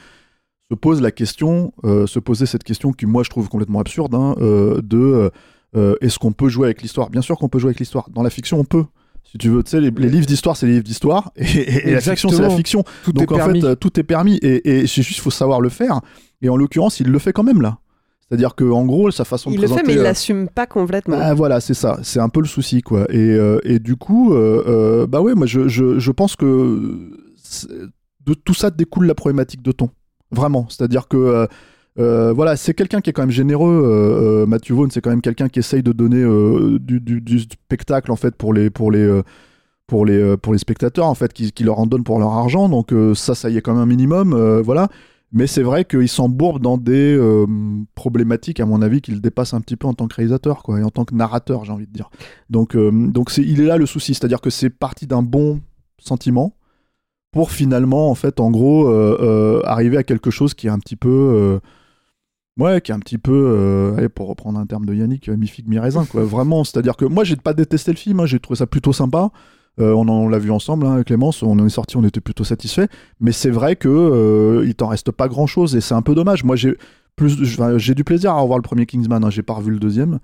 se 0.70 0.74
pose 0.74 1.00
la 1.00 1.10
question 1.10 1.72
se 1.82 2.18
poser 2.18 2.44
cette 2.44 2.62
question 2.62 2.92
qui 2.92 3.06
moi 3.06 3.22
je 3.22 3.30
trouve 3.30 3.48
complètement 3.48 3.80
absurde 3.80 4.14
hein, 4.14 4.34
de 4.38 5.30
euh, 5.76 5.94
est-ce 6.00 6.18
qu'on 6.18 6.32
peut 6.32 6.48
jouer 6.48 6.66
avec 6.68 6.82
l'histoire? 6.82 7.10
Bien 7.10 7.22
sûr 7.22 7.36
qu'on 7.38 7.48
peut 7.48 7.58
jouer 7.58 7.68
avec 7.70 7.80
l'histoire 7.80 8.08
dans 8.10 8.22
la 8.22 8.30
fiction 8.30 8.58
on 8.60 8.64
peut 8.64 8.84
si 9.24 9.38
tu 9.38 9.48
veux 9.48 9.62
tu 9.62 9.70
sais 9.70 9.80
les, 9.80 9.90
les 9.90 10.08
livres 10.08 10.26
d'histoire 10.26 10.56
c'est 10.56 10.66
les 10.66 10.72
livres 10.74 10.84
d'histoire 10.84 11.32
et, 11.36 11.44
et- 11.44 11.88
et 11.88 11.92
la 11.94 12.00
fiction 12.00 12.28
c'est 12.28 12.42
la 12.42 12.50
fiction 12.50 12.84
Tout 13.04 13.12
donc 13.12 13.30
est 13.30 13.32
en 13.34 13.36
permis. 13.36 13.60
fait 13.62 13.66
euh, 13.68 13.74
tout 13.74 13.98
est 13.98 14.02
permis 14.04 14.36
et, 14.36 14.80
et 14.80 14.86
c'est 14.86 15.02
juste 15.02 15.20
faut 15.20 15.30
savoir 15.30 15.60
le 15.60 15.68
faire 15.70 16.00
et 16.42 16.48
en 16.48 16.56
l'occurrence 16.56 17.00
il 17.00 17.08
le 17.08 17.18
fait 17.18 17.32
quand 17.32 17.42
même 17.42 17.60
là 17.62 17.78
c'est-à-dire 18.28 18.54
que 18.54 18.64
en 18.64 18.84
gros 18.86 19.10
sa 19.10 19.24
façon 19.24 19.50
il 19.50 19.56
de 19.56 19.62
le 19.62 19.68
fait, 19.68 19.74
présenter 19.74 19.86
mais 19.88 19.94
il 19.94 19.98
euh, 20.00 20.02
l'assume 20.04 20.48
pas 20.48 20.66
complètement. 20.66 21.18
ah, 21.20 21.34
voilà, 21.34 21.60
c'est 21.60 21.74
ça. 21.74 21.98
C'est 22.02 22.20
un 22.20 22.30
peu 22.30 22.40
le 22.40 22.46
souci, 22.46 22.80
quoi. 22.80 23.04
Et, 23.10 23.18
euh, 23.18 23.58
et 23.64 23.78
du 23.78 23.96
coup, 23.96 24.32
euh, 24.32 24.64
euh, 24.66 25.06
bah 25.06 25.20
ouais, 25.20 25.34
moi, 25.34 25.46
je, 25.46 25.68
je, 25.68 25.98
je 25.98 26.10
pense 26.10 26.34
que 26.34 27.10
de 28.24 28.34
tout 28.34 28.54
ça 28.54 28.70
découle 28.70 29.06
la 29.06 29.14
problématique 29.14 29.60
de 29.62 29.72
ton. 29.72 29.90
Vraiment. 30.30 30.66
C'est-à-dire 30.70 31.06
que, 31.06 31.46
euh, 31.98 32.32
voilà, 32.32 32.56
c'est 32.56 32.74
quelqu'un 32.74 33.00
qui 33.00 33.10
est 33.10 33.12
quand 33.12 33.22
même 33.22 33.30
généreux. 33.30 33.82
Euh, 33.84 34.42
euh, 34.42 34.46
Matthew 34.46 34.72
Vaughn, 34.72 34.90
c'est 34.90 35.00
quand 35.00 35.10
même 35.10 35.20
quelqu'un 35.20 35.48
qui 35.48 35.60
essaye 35.60 35.82
de 35.82 35.92
donner 35.92 36.24
du, 36.80 37.40
spectacle, 37.40 38.10
en 38.10 38.16
fait, 38.16 38.34
pour 38.34 38.52
les. 38.52 38.70
Pour 38.70 38.90
les 38.90 39.22
pour 39.86 40.06
les, 40.06 40.38
pour 40.38 40.54
les 40.54 40.58
spectateurs, 40.58 41.06
en 41.06 41.14
fait, 41.14 41.34
qui, 41.34 41.52
qui 41.52 41.62
leur 41.62 41.78
en 41.78 41.86
donnent 41.86 42.04
pour 42.04 42.18
leur 42.18 42.32
argent. 42.32 42.70
Donc, 42.70 42.94
ça, 43.14 43.34
ça 43.34 43.50
y 43.50 43.58
est 43.58 43.60
quand 43.60 43.74
même 43.74 43.82
un 43.82 43.86
minimum. 43.86 44.60
voilà. 44.62 44.88
Mais 45.30 45.46
c'est 45.46 45.62
vrai 45.62 45.84
qu'il 45.84 46.08
s'embourbe 46.08 46.62
dans 46.62 46.78
des 46.78 47.20
problématiques, 47.94 48.60
à 48.60 48.66
mon 48.66 48.80
avis, 48.80 49.02
qu'il 49.02 49.20
dépasse 49.20 49.52
un 49.52 49.60
petit 49.60 49.76
peu 49.76 49.86
en 49.86 49.92
tant 49.92 50.08
que 50.08 50.14
réalisateur, 50.14 50.62
quoi, 50.62 50.80
et 50.80 50.82
en 50.82 50.90
tant 50.90 51.04
que 51.04 51.14
narrateur, 51.14 51.66
j'ai 51.66 51.72
envie 51.72 51.86
de 51.86 51.92
dire. 51.92 52.08
Donc, 52.48 52.76
donc 52.76 53.36
il 53.36 53.60
est 53.60 53.66
là 53.66 53.76
le 53.76 53.84
souci, 53.84 54.14
c'est-à-dire 54.14 54.40
que 54.40 54.48
c'est 54.48 54.70
parti 54.70 55.06
d'un 55.06 55.22
bon 55.22 55.60
sentiment 55.98 56.56
pour 57.30 57.50
finalement, 57.50 58.10
en 58.10 58.14
fait, 58.14 58.40
en 58.40 58.50
gros, 58.50 58.88
arriver 59.66 59.98
à 59.98 60.02
quelque 60.02 60.30
chose 60.30 60.54
qui 60.54 60.66
est 60.66 60.70
un 60.70 60.78
petit 60.78 60.96
peu, 60.96 61.60
ouais, 62.58 62.80
qui 62.80 62.92
est 62.92 62.94
un 62.94 63.00
petit 63.00 63.18
peu, 63.18 63.32
euh, 63.32 64.08
pour 64.08 64.28
reprendre 64.28 64.58
un 64.58 64.66
terme 64.66 64.86
de 64.86 64.94
Yannick, 64.94 65.28
euh, 65.28 65.36
mi 65.36 65.46
figue 65.46 65.68
mi 65.68 65.78
raisin, 65.78 66.04
quoi. 66.04 66.22
Vraiment, 66.24 66.64
c'est-à-dire 66.64 66.96
que 66.96 67.04
moi, 67.04 67.24
j'ai 67.24 67.36
pas 67.36 67.54
détesté 67.54 67.92
le 67.92 67.96
film, 67.96 68.20
hein, 68.20 68.26
j'ai 68.26 68.38
trouvé 68.38 68.58
ça 68.58 68.66
plutôt 68.66 68.92
sympa. 68.92 69.30
Euh, 69.80 69.92
on, 69.92 70.28
l'a 70.28 70.38
vu 70.38 70.52
ensemble, 70.52 70.86
hein, 70.86 71.02
Clémence, 71.02 71.42
on 71.42 71.58
en 71.58 71.66
est 71.66 71.70
sorti, 71.70 71.96
on 71.96 72.04
était 72.04 72.20
plutôt 72.20 72.44
satisfait. 72.44 72.88
Mais 73.20 73.32
c'est 73.32 73.50
vrai 73.50 73.74
que 73.74 74.62
il 74.64 74.74
t'en 74.76 74.86
reste 74.86 75.10
pas 75.10 75.26
grand-chose 75.26 75.74
et 75.74 75.80
c'est 75.80 75.94
un 75.94 76.02
peu 76.02 76.14
dommage. 76.14 76.44
Moi, 76.44 76.54
j'ai 76.54 76.76
plus, 77.16 77.44
j'ai 77.44 77.94
du 77.94 78.04
plaisir 78.04 78.30
à 78.32 78.40
revoir 78.40 78.58
le 78.58 78.62
premier 78.62 78.86
Kingsman. 78.86 79.24
Hein, 79.24 79.30
j'ai 79.30 79.42
pas 79.42 79.54
revu 79.54 79.72
le 79.72 79.80
deuxième, 79.80 80.20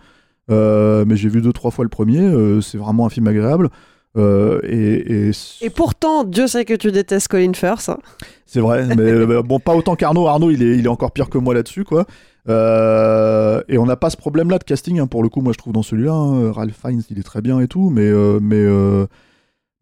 mais 0.48 1.16
j'ai 1.16 1.28
vu 1.28 1.42
deux 1.42 1.52
trois 1.52 1.72
fois 1.72 1.84
le 1.84 1.88
premier. 1.88 2.60
C'est 2.62 2.78
vraiment 2.78 3.06
un 3.06 3.10
film 3.10 3.26
agréable. 3.26 3.70
Euh, 4.16 4.60
et, 4.64 5.28
et 5.28 5.30
Et 5.60 5.70
pourtant, 5.70 6.24
Dieu 6.24 6.46
sait 6.48 6.64
que 6.64 6.74
tu 6.74 6.90
détestes 6.90 7.28
Colin 7.28 7.52
Firth. 7.54 7.88
hein. 7.88 7.98
c'est 8.44 8.60
vrai, 8.60 8.84
mais 8.96 9.02
euh, 9.02 9.42
bon, 9.42 9.60
pas 9.60 9.74
autant 9.74 9.94
qu'Arnaud. 9.94 10.26
Arnaud, 10.26 10.50
il 10.50 10.62
est, 10.62 10.76
il 10.78 10.86
est 10.86 10.88
encore 10.88 11.12
pire 11.12 11.30
que 11.30 11.38
moi 11.38 11.54
là-dessus, 11.54 11.84
quoi. 11.84 12.06
Euh, 12.48 13.62
et 13.68 13.78
on 13.78 13.86
n'a 13.86 13.96
pas 13.96 14.10
ce 14.10 14.16
problème-là 14.16 14.58
de 14.58 14.64
casting, 14.64 14.98
hein, 14.98 15.06
pour 15.06 15.22
le 15.22 15.28
coup, 15.28 15.42
moi 15.42 15.52
je 15.52 15.58
trouve 15.58 15.72
dans 15.72 15.82
celui-là. 15.82 16.12
hein. 16.12 16.50
Ralph 16.50 16.74
Fiennes, 16.80 17.02
il 17.10 17.18
est 17.18 17.22
très 17.22 17.40
bien 17.42 17.60
et 17.60 17.68
tout, 17.68 17.90
mais, 17.90 18.08
euh, 18.08 18.40
mais, 18.42 18.66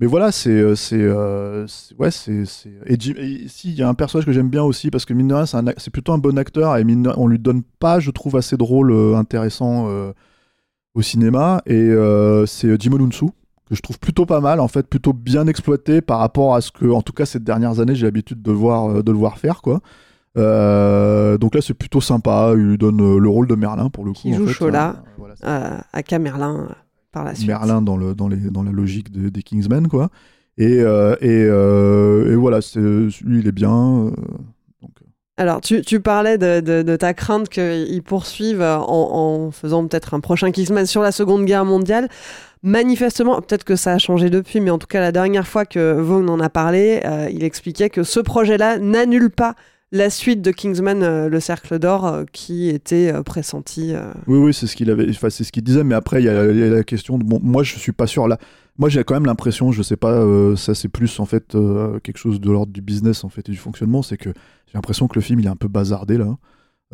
mais 0.00 0.06
voilà, 0.06 0.30
c'est. 0.30 0.76
c'est 0.76 1.08
ouais, 1.98 2.10
c'est. 2.10 2.42
Et, 2.84 2.96
si, 3.48 3.70
il 3.70 3.74
y 3.78 3.82
a 3.82 3.88
un 3.88 3.94
personnage 3.94 4.26
que 4.26 4.32
j'aime 4.32 4.50
bien 4.50 4.62
aussi, 4.64 4.90
parce 4.90 5.06
que 5.06 5.14
mine 5.14 5.28
de 5.28 5.34
rien, 5.34 5.46
c'est 5.46 5.90
plutôt 5.90 6.12
un 6.12 6.18
bon 6.18 6.36
acteur, 6.36 6.76
et 6.76 6.84
mine 6.84 7.10
on 7.16 7.28
lui 7.28 7.38
donne 7.38 7.62
pas, 7.78 7.98
je 7.98 8.10
trouve, 8.10 8.36
assez 8.36 8.58
de 8.58 8.62
rôles 8.62 8.92
intéressants 9.14 9.86
euh, 9.88 10.12
au 10.94 11.00
cinéma, 11.00 11.62
et 11.64 11.90
c'est 12.46 12.78
Jim 12.78 12.92
Onunsu 12.92 13.26
que 13.68 13.74
je 13.76 13.82
trouve 13.82 13.98
plutôt 13.98 14.26
pas 14.26 14.40
mal, 14.40 14.60
en 14.60 14.68
fait, 14.68 14.86
plutôt 14.86 15.12
bien 15.12 15.46
exploité 15.46 16.00
par 16.00 16.18
rapport 16.18 16.54
à 16.54 16.60
ce 16.60 16.70
que, 16.72 16.86
en 16.90 17.02
tout 17.02 17.12
cas, 17.12 17.26
ces 17.26 17.38
dernières 17.40 17.80
années, 17.80 17.94
j'ai 17.94 18.06
l'habitude 18.06 18.42
de 18.42 18.50
le 18.50 18.56
voir, 18.56 18.88
euh, 18.90 19.02
de 19.02 19.12
le 19.12 19.18
voir 19.18 19.38
faire, 19.38 19.60
quoi. 19.62 19.80
Euh, 20.36 21.36
donc 21.38 21.54
là, 21.54 21.60
c'est 21.60 21.74
plutôt 21.74 22.00
sympa. 22.00 22.52
Il 22.54 22.60
lui 22.70 22.78
donne 22.78 23.00
euh, 23.00 23.18
le 23.18 23.28
rôle 23.28 23.46
de 23.48 23.54
Merlin 23.54 23.88
pour 23.90 24.04
le 24.04 24.12
coup. 24.12 24.18
Qui 24.20 24.34
en 24.34 24.38
joue 24.38 24.46
fait. 24.46 24.52
Chola 24.54 25.02
Euh, 25.44 25.76
voilà, 25.82 26.02
Camerlin 26.02 26.66
euh, 26.70 26.74
par 27.12 27.24
la 27.24 27.34
suite. 27.34 27.48
Merlin 27.48 27.82
dans, 27.82 27.96
le, 27.96 28.14
dans, 28.14 28.28
les, 28.28 28.36
dans 28.36 28.62
la 28.62 28.70
logique 28.70 29.10
de- 29.10 29.28
des 29.30 29.42
Kingsmen, 29.42 29.88
quoi. 29.88 30.10
Et, 30.56 30.80
euh, 30.80 31.14
et, 31.20 31.28
euh, 31.48 32.32
et 32.32 32.36
voilà, 32.36 32.60
c'est, 32.60 32.78
lui, 32.80 33.40
il 33.40 33.46
est 33.48 33.52
bien. 33.52 33.72
euh, 34.06 34.10
Alors, 35.36 35.60
tu, 35.60 35.82
tu 35.82 36.00
parlais 36.00 36.36
de, 36.38 36.60
de- 36.60 36.82
de 36.82 36.96
ta 36.96 37.14
crainte 37.14 37.48
qu'ils 37.48 38.02
poursuivent 38.02 38.62
en, 38.62 39.46
en 39.46 39.50
faisant 39.50 39.86
peut-être 39.86 40.14
un 40.14 40.20
prochain 40.20 40.50
Kingsman 40.50 40.84
sur 40.86 41.02
la 41.02 41.12
Seconde 41.12 41.44
Guerre 41.44 41.64
mondiale. 41.64 42.08
Manifestement, 42.62 43.40
peut-être 43.40 43.64
que 43.64 43.76
ça 43.76 43.92
a 43.92 43.98
changé 43.98 44.30
depuis, 44.30 44.60
mais 44.60 44.70
en 44.70 44.78
tout 44.78 44.86
cas, 44.86 45.00
la 45.00 45.12
dernière 45.12 45.46
fois 45.46 45.64
que 45.64 45.92
Vaughn 46.00 46.28
en 46.28 46.40
a 46.40 46.48
parlé, 46.48 47.00
euh, 47.04 47.28
il 47.32 47.44
expliquait 47.44 47.90
que 47.90 48.02
ce 48.02 48.20
projet-là 48.20 48.78
n'annule 48.78 49.30
pas 49.30 49.54
la 49.92 50.10
suite 50.10 50.42
de 50.42 50.50
Kingsman, 50.50 51.02
euh, 51.02 51.28
le 51.28 51.40
Cercle 51.40 51.78
d'Or, 51.78 52.06
euh, 52.06 52.24
qui 52.32 52.68
était 52.68 53.12
pressenti. 53.22 53.94
Oui, 54.26 54.38
oui, 54.38 54.54
c'est 54.54 54.66
ce 54.66 54.74
qu'il 54.74 54.90
avait, 54.90 55.08
enfin, 55.10 55.30
c'est 55.30 55.44
ce 55.44 55.52
qu'il 55.52 55.62
disait, 55.62 55.84
mais 55.84 55.94
après, 55.94 56.20
il 56.20 56.24
y, 56.24 56.28
a 56.28 56.44
la 56.44 56.82
question 56.82 57.16
de, 57.16 57.24
bon, 57.24 57.38
moi, 57.42 57.62
je 57.62 57.78
suis 57.78 57.92
pas 57.92 58.06
sûr 58.06 58.26
là. 58.26 58.38
Moi, 58.76 58.88
j'ai 58.88 59.02
quand 59.02 59.14
même 59.14 59.26
l'impression, 59.26 59.72
je 59.72 59.82
sais 59.82 59.96
pas, 59.96 60.24
ça 60.56 60.72
c'est 60.72 60.88
plus 60.88 61.18
en 61.18 61.24
fait 61.24 61.56
quelque 62.04 62.16
chose 62.16 62.40
de 62.40 62.48
l'ordre 62.48 62.72
du 62.72 62.80
business 62.80 63.24
en 63.24 63.28
fait 63.28 63.48
et 63.48 63.50
du 63.50 63.58
fonctionnement, 63.58 64.02
c'est 64.02 64.16
que 64.16 64.28
j'ai 64.28 64.74
l'impression 64.74 65.08
que 65.08 65.16
le 65.16 65.20
film 65.20 65.40
il 65.40 65.46
est 65.46 65.50
un 65.50 65.56
peu 65.56 65.66
bazardé 65.66 66.16
là. 66.16 66.36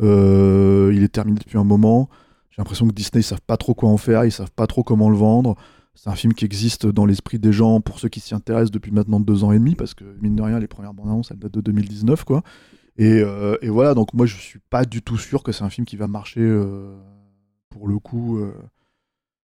Il 0.01 1.03
est 1.03 1.13
terminé 1.13 1.37
depuis 1.37 1.59
un 1.59 1.63
moment. 1.63 2.09
J'ai 2.55 2.61
l'impression 2.61 2.87
que 2.87 2.93
Disney 2.93 3.19
ils 3.19 3.23
savent 3.23 3.41
pas 3.45 3.57
trop 3.57 3.73
quoi 3.73 3.89
en 3.89 3.97
faire, 3.97 4.23
ils 4.23 4.31
savent 4.31 4.51
pas 4.51 4.65
trop 4.65 4.81
comment 4.81 5.09
le 5.09 5.17
vendre. 5.17 5.55
C'est 5.93 6.09
un 6.09 6.15
film 6.15 6.33
qui 6.33 6.45
existe 6.45 6.85
dans 6.85 7.05
l'esprit 7.05 7.37
des 7.37 7.51
gens 7.51 7.81
pour 7.81 7.99
ceux 7.99 8.07
qui 8.07 8.21
s'y 8.21 8.33
intéressent 8.33 8.71
depuis 8.71 8.91
maintenant 8.93 9.19
deux 9.19 9.43
ans 9.43 9.51
et 9.51 9.59
demi, 9.59 9.75
parce 9.75 9.93
que 9.93 10.05
mine 10.21 10.37
de 10.37 10.41
rien, 10.41 10.57
les 10.59 10.67
premières 10.67 10.93
bandes 10.93 11.07
annonces 11.07 11.31
elles 11.31 11.39
datent 11.39 11.53
de 11.53 11.59
2019 11.59 12.23
quoi. 12.23 12.43
Et, 12.97 13.19
euh, 13.19 13.57
et 13.61 13.67
voilà, 13.67 13.93
donc 13.93 14.13
moi 14.13 14.25
je 14.25 14.37
suis 14.37 14.59
pas 14.69 14.85
du 14.85 15.01
tout 15.01 15.17
sûr 15.17 15.43
que 15.43 15.51
c'est 15.51 15.65
un 15.65 15.69
film 15.69 15.85
qui 15.85 15.97
va 15.97 16.07
marcher 16.07 16.39
euh, 16.39 16.97
pour 17.69 17.89
le 17.89 17.99
coup 17.99 18.39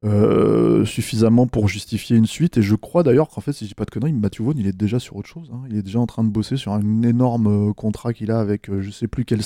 euh, 0.05 0.85
suffisamment 0.85 1.47
pour 1.47 1.69
justifier 1.69 2.19
une 2.19 2.27
suite. 2.27 2.59
Et 2.59 2.63
je 2.63 2.75
crois 2.75 3.03
d'ailleurs 3.03 3.31
qu'en 3.31 3.41
fait, 3.41 3.55
si 3.55 3.65
je 3.65 3.71
dis 3.71 3.75
pas 3.75 3.87
de 3.87 3.91
conneries, 3.91 4.13
Matthew 4.13 4.43
Vaughn 4.43 4.59
il 4.59 4.67
est 4.67 4.77
déjà 4.77 4.99
sur 4.99 5.17
autre 5.17 5.29
chose. 5.29 5.51
hein. 5.55 5.63
Il 5.71 5.77
est 5.79 5.83
déjà 5.83 6.01
en 6.01 6.07
train 6.07 6.23
de 6.23 6.29
bosser 6.29 6.59
sur 6.59 6.73
un 6.73 7.03
énorme 7.03 7.73
contrat 7.73 8.13
qu'il 8.13 8.31
a 8.31 8.41
avec 8.41 8.71
je 8.81 8.91
sais 8.91 9.09
plus 9.09 9.25
quelle, 9.25 9.41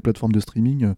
plateforme 0.00 0.32
de 0.32 0.40
streaming, 0.40 0.94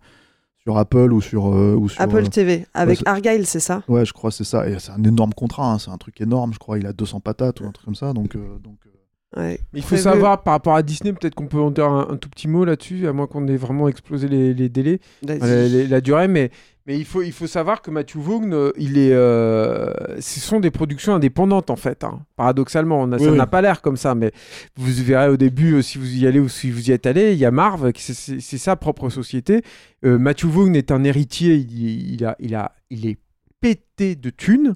sur 0.65 0.77
Apple 0.79 1.13
ou 1.13 1.21
sur. 1.21 1.47
euh, 1.55 1.75
ou 1.75 1.89
sur 1.89 2.01
Apple 2.03 2.25
euh, 2.25 2.29
TV, 2.29 2.67
avec 2.75 2.99
c'est- 2.99 3.09
Argyle, 3.09 3.47
c'est 3.47 3.61
ça? 3.61 3.83
Ouais, 3.89 4.05
je 4.05 4.13
crois 4.13 4.31
que 4.31 4.37
c'est 4.37 4.45
ça. 4.45 4.69
Et 4.69 4.79
c'est 4.79 4.93
un 4.93 5.03
énorme 5.05 5.33
contrat, 5.33 5.73
hein, 5.73 5.79
c'est 5.79 5.91
un 5.91 5.97
truc 5.99 6.21
énorme, 6.21 6.53
je 6.53 6.59
crois. 6.59 6.79
Il 6.79 6.87
a 6.87 6.93
200 6.93 7.21
patates 7.21 7.61
ou 7.61 7.67
un 7.67 7.73
truc 7.73 7.85
comme 7.87 7.95
ça. 7.95 8.13
Donc, 8.13 8.35
donc, 8.35 8.79
euh, 8.87 8.91
Ouais. 9.37 9.61
Mais 9.73 9.79
il 9.79 9.83
faut 9.85 9.97
savoir, 9.97 10.43
par 10.43 10.55
rapport 10.55 10.75
à 10.75 10.83
Disney, 10.83 11.13
peut-être 11.13 11.37
qu'on 11.37 11.47
peut 11.47 11.61
en 11.61 11.71
dire 11.71 11.87
un, 11.87 12.09
un 12.11 12.17
tout 12.17 12.29
petit 12.29 12.49
mot 12.49 12.65
là-dessus, 12.65 13.07
à 13.07 13.13
moins 13.13 13.29
qu'on 13.29 13.47
ait 13.47 13.57
vraiment 13.57 13.87
explosé 13.89 14.27
les, 14.27 14.53
les 14.55 14.69
délais, 14.69 14.99
euh, 15.45 15.69
les- 15.69 15.87
la 15.87 16.01
durée, 16.01 16.27
mais, 16.27 16.51
mais 16.87 16.99
il, 16.99 17.05
faut, 17.05 17.23
il 17.23 17.31
faut 17.31 17.47
savoir 17.47 17.81
que 17.81 17.93
Matthew 17.93 18.17
Vaughn, 18.17 18.53
euh, 18.53 18.73
il 18.77 18.99
est, 18.99 19.13
euh, 19.13 19.93
ce 20.19 20.41
sont 20.41 20.59
des 20.59 20.73
productions 20.73 21.15
indépendantes 21.15 21.71
en 21.71 21.77
fait, 21.77 22.03
hein, 22.03 22.23
paradoxalement. 22.35 23.01
On 23.03 23.13
a- 23.13 23.19
Oui, 23.19 23.25
ça 23.25 23.31
oui. 23.31 23.39
n'a 23.39 23.47
pas 23.47 23.63
l'air 23.63 23.83
comme 23.83 23.97
ça, 23.97 24.17
mais 24.17 24.33
vous 24.77 24.91
verrez 25.05 25.29
au 25.29 25.37
début, 25.37 25.75
euh, 25.75 25.83
si 25.83 25.99
vous 25.99 26.13
y 26.17 26.27
allez 26.27 26.41
ou 26.41 26.49
si 26.49 26.73
vous 26.73 26.89
y 26.91 26.93
êtes 26.93 27.07
allé, 27.07 27.33
il 27.33 27.39
y 27.39 27.45
a 27.45 27.53
Marv, 27.53 27.93
c'est- 27.97 28.15
c'est 28.15 28.41
c'est 28.41 28.59
sa 28.59 28.75
propre 28.75 29.11
société. 29.11 29.63
Euh, 30.05 30.19
Matthew 30.19 30.47
Vaughn 30.47 30.75
est 30.75 30.91
un 30.91 31.05
héritier, 31.05 31.55
il, 31.55 32.15
il 32.15 32.25
a, 32.25 32.35
il, 32.41 32.57
a, 32.57 32.73
il 32.91 33.07
est 33.07 33.19
pété 33.61 34.17
de 34.17 34.31
thunes. 34.31 34.75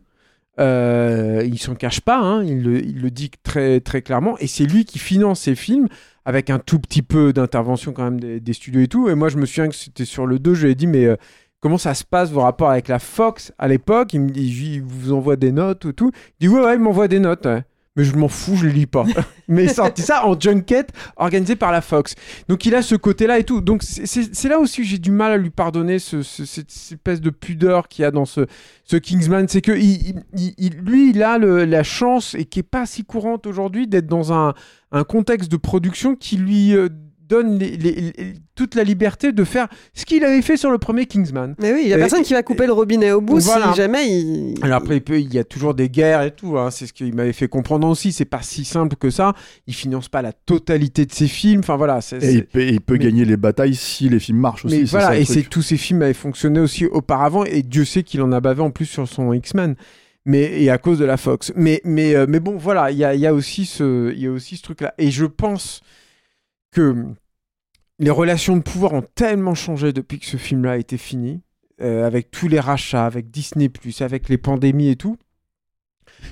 Euh, 0.60 1.42
il 1.44 1.58
s'en 1.58 1.74
cache 1.74 2.00
pas, 2.00 2.18
hein, 2.18 2.44
il, 2.44 2.62
le, 2.62 3.10
dit 3.10 3.30
très, 3.42 3.80
très 3.80 4.02
clairement, 4.02 4.38
et 4.38 4.46
c'est 4.46 4.64
lui 4.64 4.84
qui 4.84 4.98
finance 5.00 5.40
ses 5.40 5.56
films 5.56 5.88
avec 6.24 6.48
un 6.48 6.58
tout 6.60 6.78
petit 6.78 7.02
peu 7.02 7.32
d'intervention 7.32 7.92
quand 7.92 8.04
même 8.04 8.20
des, 8.20 8.40
des 8.40 8.52
studios 8.52 8.82
et 8.82 8.88
tout. 8.88 9.08
Et 9.08 9.14
moi, 9.14 9.28
je 9.28 9.36
me 9.36 9.46
souviens 9.46 9.68
que 9.68 9.74
c'était 9.74 10.04
sur 10.04 10.26
le 10.26 10.38
2, 10.38 10.54
je 10.54 10.66
lui 10.66 10.72
ai 10.72 10.74
dit, 10.74 10.86
mais 10.86 11.06
euh, 11.06 11.16
comment 11.60 11.78
ça 11.78 11.94
se 11.94 12.04
passe 12.04 12.30
vos 12.30 12.42
rapports 12.42 12.70
avec 12.70 12.88
la 12.88 12.98
Fox 12.98 13.52
à 13.58 13.68
l'époque? 13.68 14.14
Il 14.14 14.20
me 14.20 14.30
dit, 14.30 14.76
il 14.76 14.82
vous 14.82 15.12
envoie 15.12 15.36
des 15.36 15.52
notes 15.52 15.84
ou 15.86 15.92
tout. 15.92 16.12
Il 16.40 16.48
dit, 16.48 16.54
ouais, 16.54 16.64
ouais, 16.64 16.74
il 16.74 16.80
m'envoie 16.80 17.08
des 17.08 17.20
notes. 17.20 17.46
ouais. 17.46 17.64
Mais 17.96 18.02
je 18.02 18.16
m'en 18.16 18.26
fous, 18.26 18.56
je 18.56 18.66
les 18.66 18.72
lis 18.72 18.86
pas. 18.86 19.04
mais 19.48 19.64
il 19.64 19.70
sorti 19.70 20.02
ça 20.02 20.26
en 20.26 20.38
junket 20.38 20.88
organisé 21.16 21.54
par 21.54 21.70
la 21.70 21.80
Fox. 21.80 22.16
Donc 22.48 22.66
il 22.66 22.74
a 22.74 22.82
ce 22.82 22.96
côté-là 22.96 23.38
et 23.38 23.44
tout. 23.44 23.60
Donc 23.60 23.84
c'est- 23.84 24.48
là 24.48 24.58
aussi 24.58 24.82
que 24.82 24.86
j'ai 24.88 24.98
du 24.98 25.12
mal 25.12 25.30
à 25.30 25.36
lui 25.36 25.50
pardonner 25.50 26.00
ce, 26.00 26.22
ce- 26.22 26.44
cette, 26.44 26.70
espèce 26.70 27.20
de 27.20 27.30
pudeur 27.30 27.86
qu'il 27.86 28.02
y 28.02 28.04
a 28.04 28.10
dans 28.10 28.24
ce, 28.24 28.46
ce 28.84 28.96
Kingsman. 28.96 29.46
C'est 29.46 29.60
que 29.60 29.70
il, 29.70 30.08
il- 30.08 30.24
il- 30.36 30.54
il- 30.58 30.76
lui, 30.78 31.10
il 31.10 31.22
a 31.22 31.38
le- 31.38 31.64
la 31.64 31.84
chance 31.84 32.34
et 32.34 32.46
qui 32.46 32.58
est 32.60 32.62
pas 32.64 32.84
si 32.84 33.04
courante 33.04 33.46
aujourd'hui 33.46 33.86
d'être 33.86 34.08
dans 34.08 34.32
un, 34.32 34.54
un 34.90 35.04
contexte 35.04 35.50
de 35.52 35.56
production 35.56 36.16
qui 36.16 36.36
lui 36.36 36.74
euh, 36.74 36.88
donne 37.28 37.58
les- 37.58 37.76
les- 37.76 37.92
les- 37.92 38.34
toute 38.54 38.74
la 38.74 38.84
liberté 38.84 39.32
de 39.32 39.44
faire 39.44 39.68
ce 39.94 40.04
qu'il 40.04 40.24
avait 40.24 40.42
fait 40.42 40.56
sur 40.56 40.70
le 40.70 40.78
premier 40.78 41.06
Kingsman. 41.06 41.54
Mais 41.58 41.72
oui, 41.72 41.80
il 41.84 41.88
y 41.88 41.92
a 41.92 41.96
Et- 41.96 41.98
personne 41.98 42.22
qui 42.22 42.34
va 42.34 42.42
couper 42.42 42.66
le 42.66 42.72
robinet 42.72 43.12
au 43.12 43.20
bout 43.20 43.38
Voilà. 43.40 43.70
si 43.72 43.76
jamais 43.78 44.06
il. 44.08 44.54
Alors 44.62 44.76
après, 44.78 44.96
il, 44.96 45.00
peut- 45.00 45.18
il 45.20 45.32
y 45.32 45.38
a 45.38 45.44
toujours 45.44 45.74
des 45.74 45.88
guerres 45.88 46.22
et 46.22 46.30
tout. 46.30 46.58
hein, 46.58 46.70
C'est 46.70 46.86
ce 46.86 46.92
qu'il 46.92 47.14
m'avait 47.14 47.32
fait 47.32 47.48
comprendre 47.48 47.88
aussi. 47.88 48.12
C'est 48.12 48.24
pas 48.26 48.42
si 48.42 48.64
simple 48.64 48.96
que 48.96 49.10
ça. 49.10 49.32
Il 49.66 49.74
finance 49.74 50.08
pas 50.08 50.22
la 50.22 50.32
totalité 50.32 51.06
de 51.06 51.12
ses 51.12 51.26
films. 51.28 51.60
Enfin 51.60 51.76
voilà. 51.76 52.00
c'est- 52.00 52.22
Et 52.22 52.32
il 52.32 52.44
peut, 52.44 52.60
et 52.60 52.68
il 52.74 52.80
peut 52.80 52.94
mais- 52.94 53.04
gagner 53.04 53.24
les 53.24 53.36
batailles 53.36 53.74
si 53.74 54.08
les 54.08 54.18
films 54.20 54.38
marchent 54.38 54.64
aussi. 54.66 54.80
Mais 54.80 54.86
c'est 54.86 54.90
voilà, 54.98 55.16
et 55.18 55.24
truc. 55.24 55.36
c'est 55.44 55.48
tous 55.48 55.62
ces 55.62 55.76
films 55.76 56.02
avaient 56.02 56.12
fonctionné 56.14 56.60
aussi 56.60 56.84
auparavant, 56.86 57.44
et 57.44 57.62
Dieu 57.62 57.84
sait 57.84 58.02
qu'il 58.02 58.20
en 58.22 58.32
a 58.32 58.40
bavé 58.40 58.60
en 58.62 58.70
plus 58.70 58.86
sur 58.86 59.08
son 59.08 59.32
X-Men. 59.32 59.74
Mais, 60.26 60.62
et 60.62 60.70
à 60.70 60.78
cause 60.78 60.98
de 60.98 61.04
la 61.04 61.16
Fox. 61.18 61.52
Mais, 61.54 61.82
mais, 61.84 62.14
euh, 62.14 62.24
mais 62.28 62.40
bon, 62.40 62.56
voilà, 62.56 62.90
il 62.90 62.96
y 62.96 63.04
a, 63.04 63.14
il 63.14 63.20
y, 63.20 63.26
a 63.26 63.34
aussi 63.34 63.66
ce- 63.66 64.10
il 64.14 64.20
y 64.22 64.26
a 64.26 64.30
aussi 64.30 64.56
ce 64.56 64.62
truc-là. 64.62 64.94
Et 64.96 65.10
je 65.10 65.26
pense 65.26 65.82
que 66.74 67.06
les 67.98 68.10
relations 68.10 68.56
de 68.56 68.62
pouvoir 68.62 68.92
ont 68.92 69.04
tellement 69.14 69.54
changé 69.54 69.92
depuis 69.92 70.18
que 70.18 70.26
ce 70.26 70.36
film-là 70.36 70.72
a 70.72 70.76
été 70.76 70.98
fini, 70.98 71.40
euh, 71.80 72.06
avec 72.06 72.30
tous 72.30 72.48
les 72.48 72.60
rachats, 72.60 73.06
avec 73.06 73.30
Disney, 73.30 73.70
avec 74.00 74.28
les 74.28 74.38
pandémies 74.38 74.90
et 74.90 74.96
tout, 74.96 75.16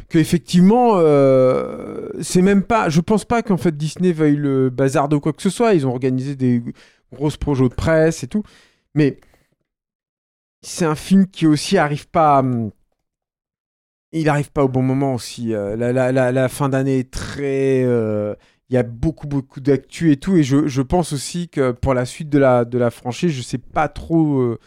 que 0.08 0.18
effectivement, 0.18 0.94
euh, 0.96 2.08
c'est 2.20 2.42
même 2.42 2.62
pas. 2.62 2.88
Je 2.88 3.00
pense 3.00 3.24
pas 3.24 3.42
qu'en 3.42 3.56
fait 3.56 3.76
Disney 3.76 4.12
veuille 4.12 4.36
le 4.36 4.70
bazar 4.70 5.08
de 5.08 5.16
quoi 5.16 5.32
que 5.32 5.42
ce 5.42 5.50
soit. 5.50 5.74
Ils 5.74 5.86
ont 5.86 5.90
organisé 5.90 6.36
des 6.36 6.62
grosses 7.12 7.36
projets 7.36 7.68
de 7.68 7.74
presse 7.74 8.22
et 8.24 8.26
tout. 8.26 8.42
Mais 8.94 9.18
c'est 10.62 10.84
un 10.84 10.94
film 10.94 11.26
qui 11.26 11.46
aussi 11.46 11.78
arrive 11.78 12.08
pas. 12.08 12.40
hum, 12.40 12.70
il 14.12 14.28
arrive 14.28 14.52
pas 14.52 14.64
au 14.64 14.68
bon 14.68 14.82
moment 14.82 15.14
aussi. 15.14 15.54
Euh, 15.54 15.74
la 15.76 16.48
fin 16.48 16.68
d'année 16.68 16.98
est 16.98 17.10
très. 17.10 17.84
Il 18.72 18.74
y 18.74 18.78
a 18.78 18.82
beaucoup, 18.82 19.26
beaucoup 19.26 19.60
d'actu 19.60 20.10
et 20.12 20.16
tout. 20.16 20.34
Et 20.36 20.42
je, 20.42 20.66
je 20.66 20.80
pense 20.80 21.12
aussi 21.12 21.50
que 21.50 21.72
pour 21.72 21.92
la 21.92 22.06
suite 22.06 22.30
de 22.30 22.38
la, 22.38 22.64
de 22.64 22.78
la 22.78 22.90
franchise, 22.90 23.30
je 23.30 23.42
sais 23.42 23.58
pas 23.58 23.86
trop 23.88 24.38
euh, 24.40 24.58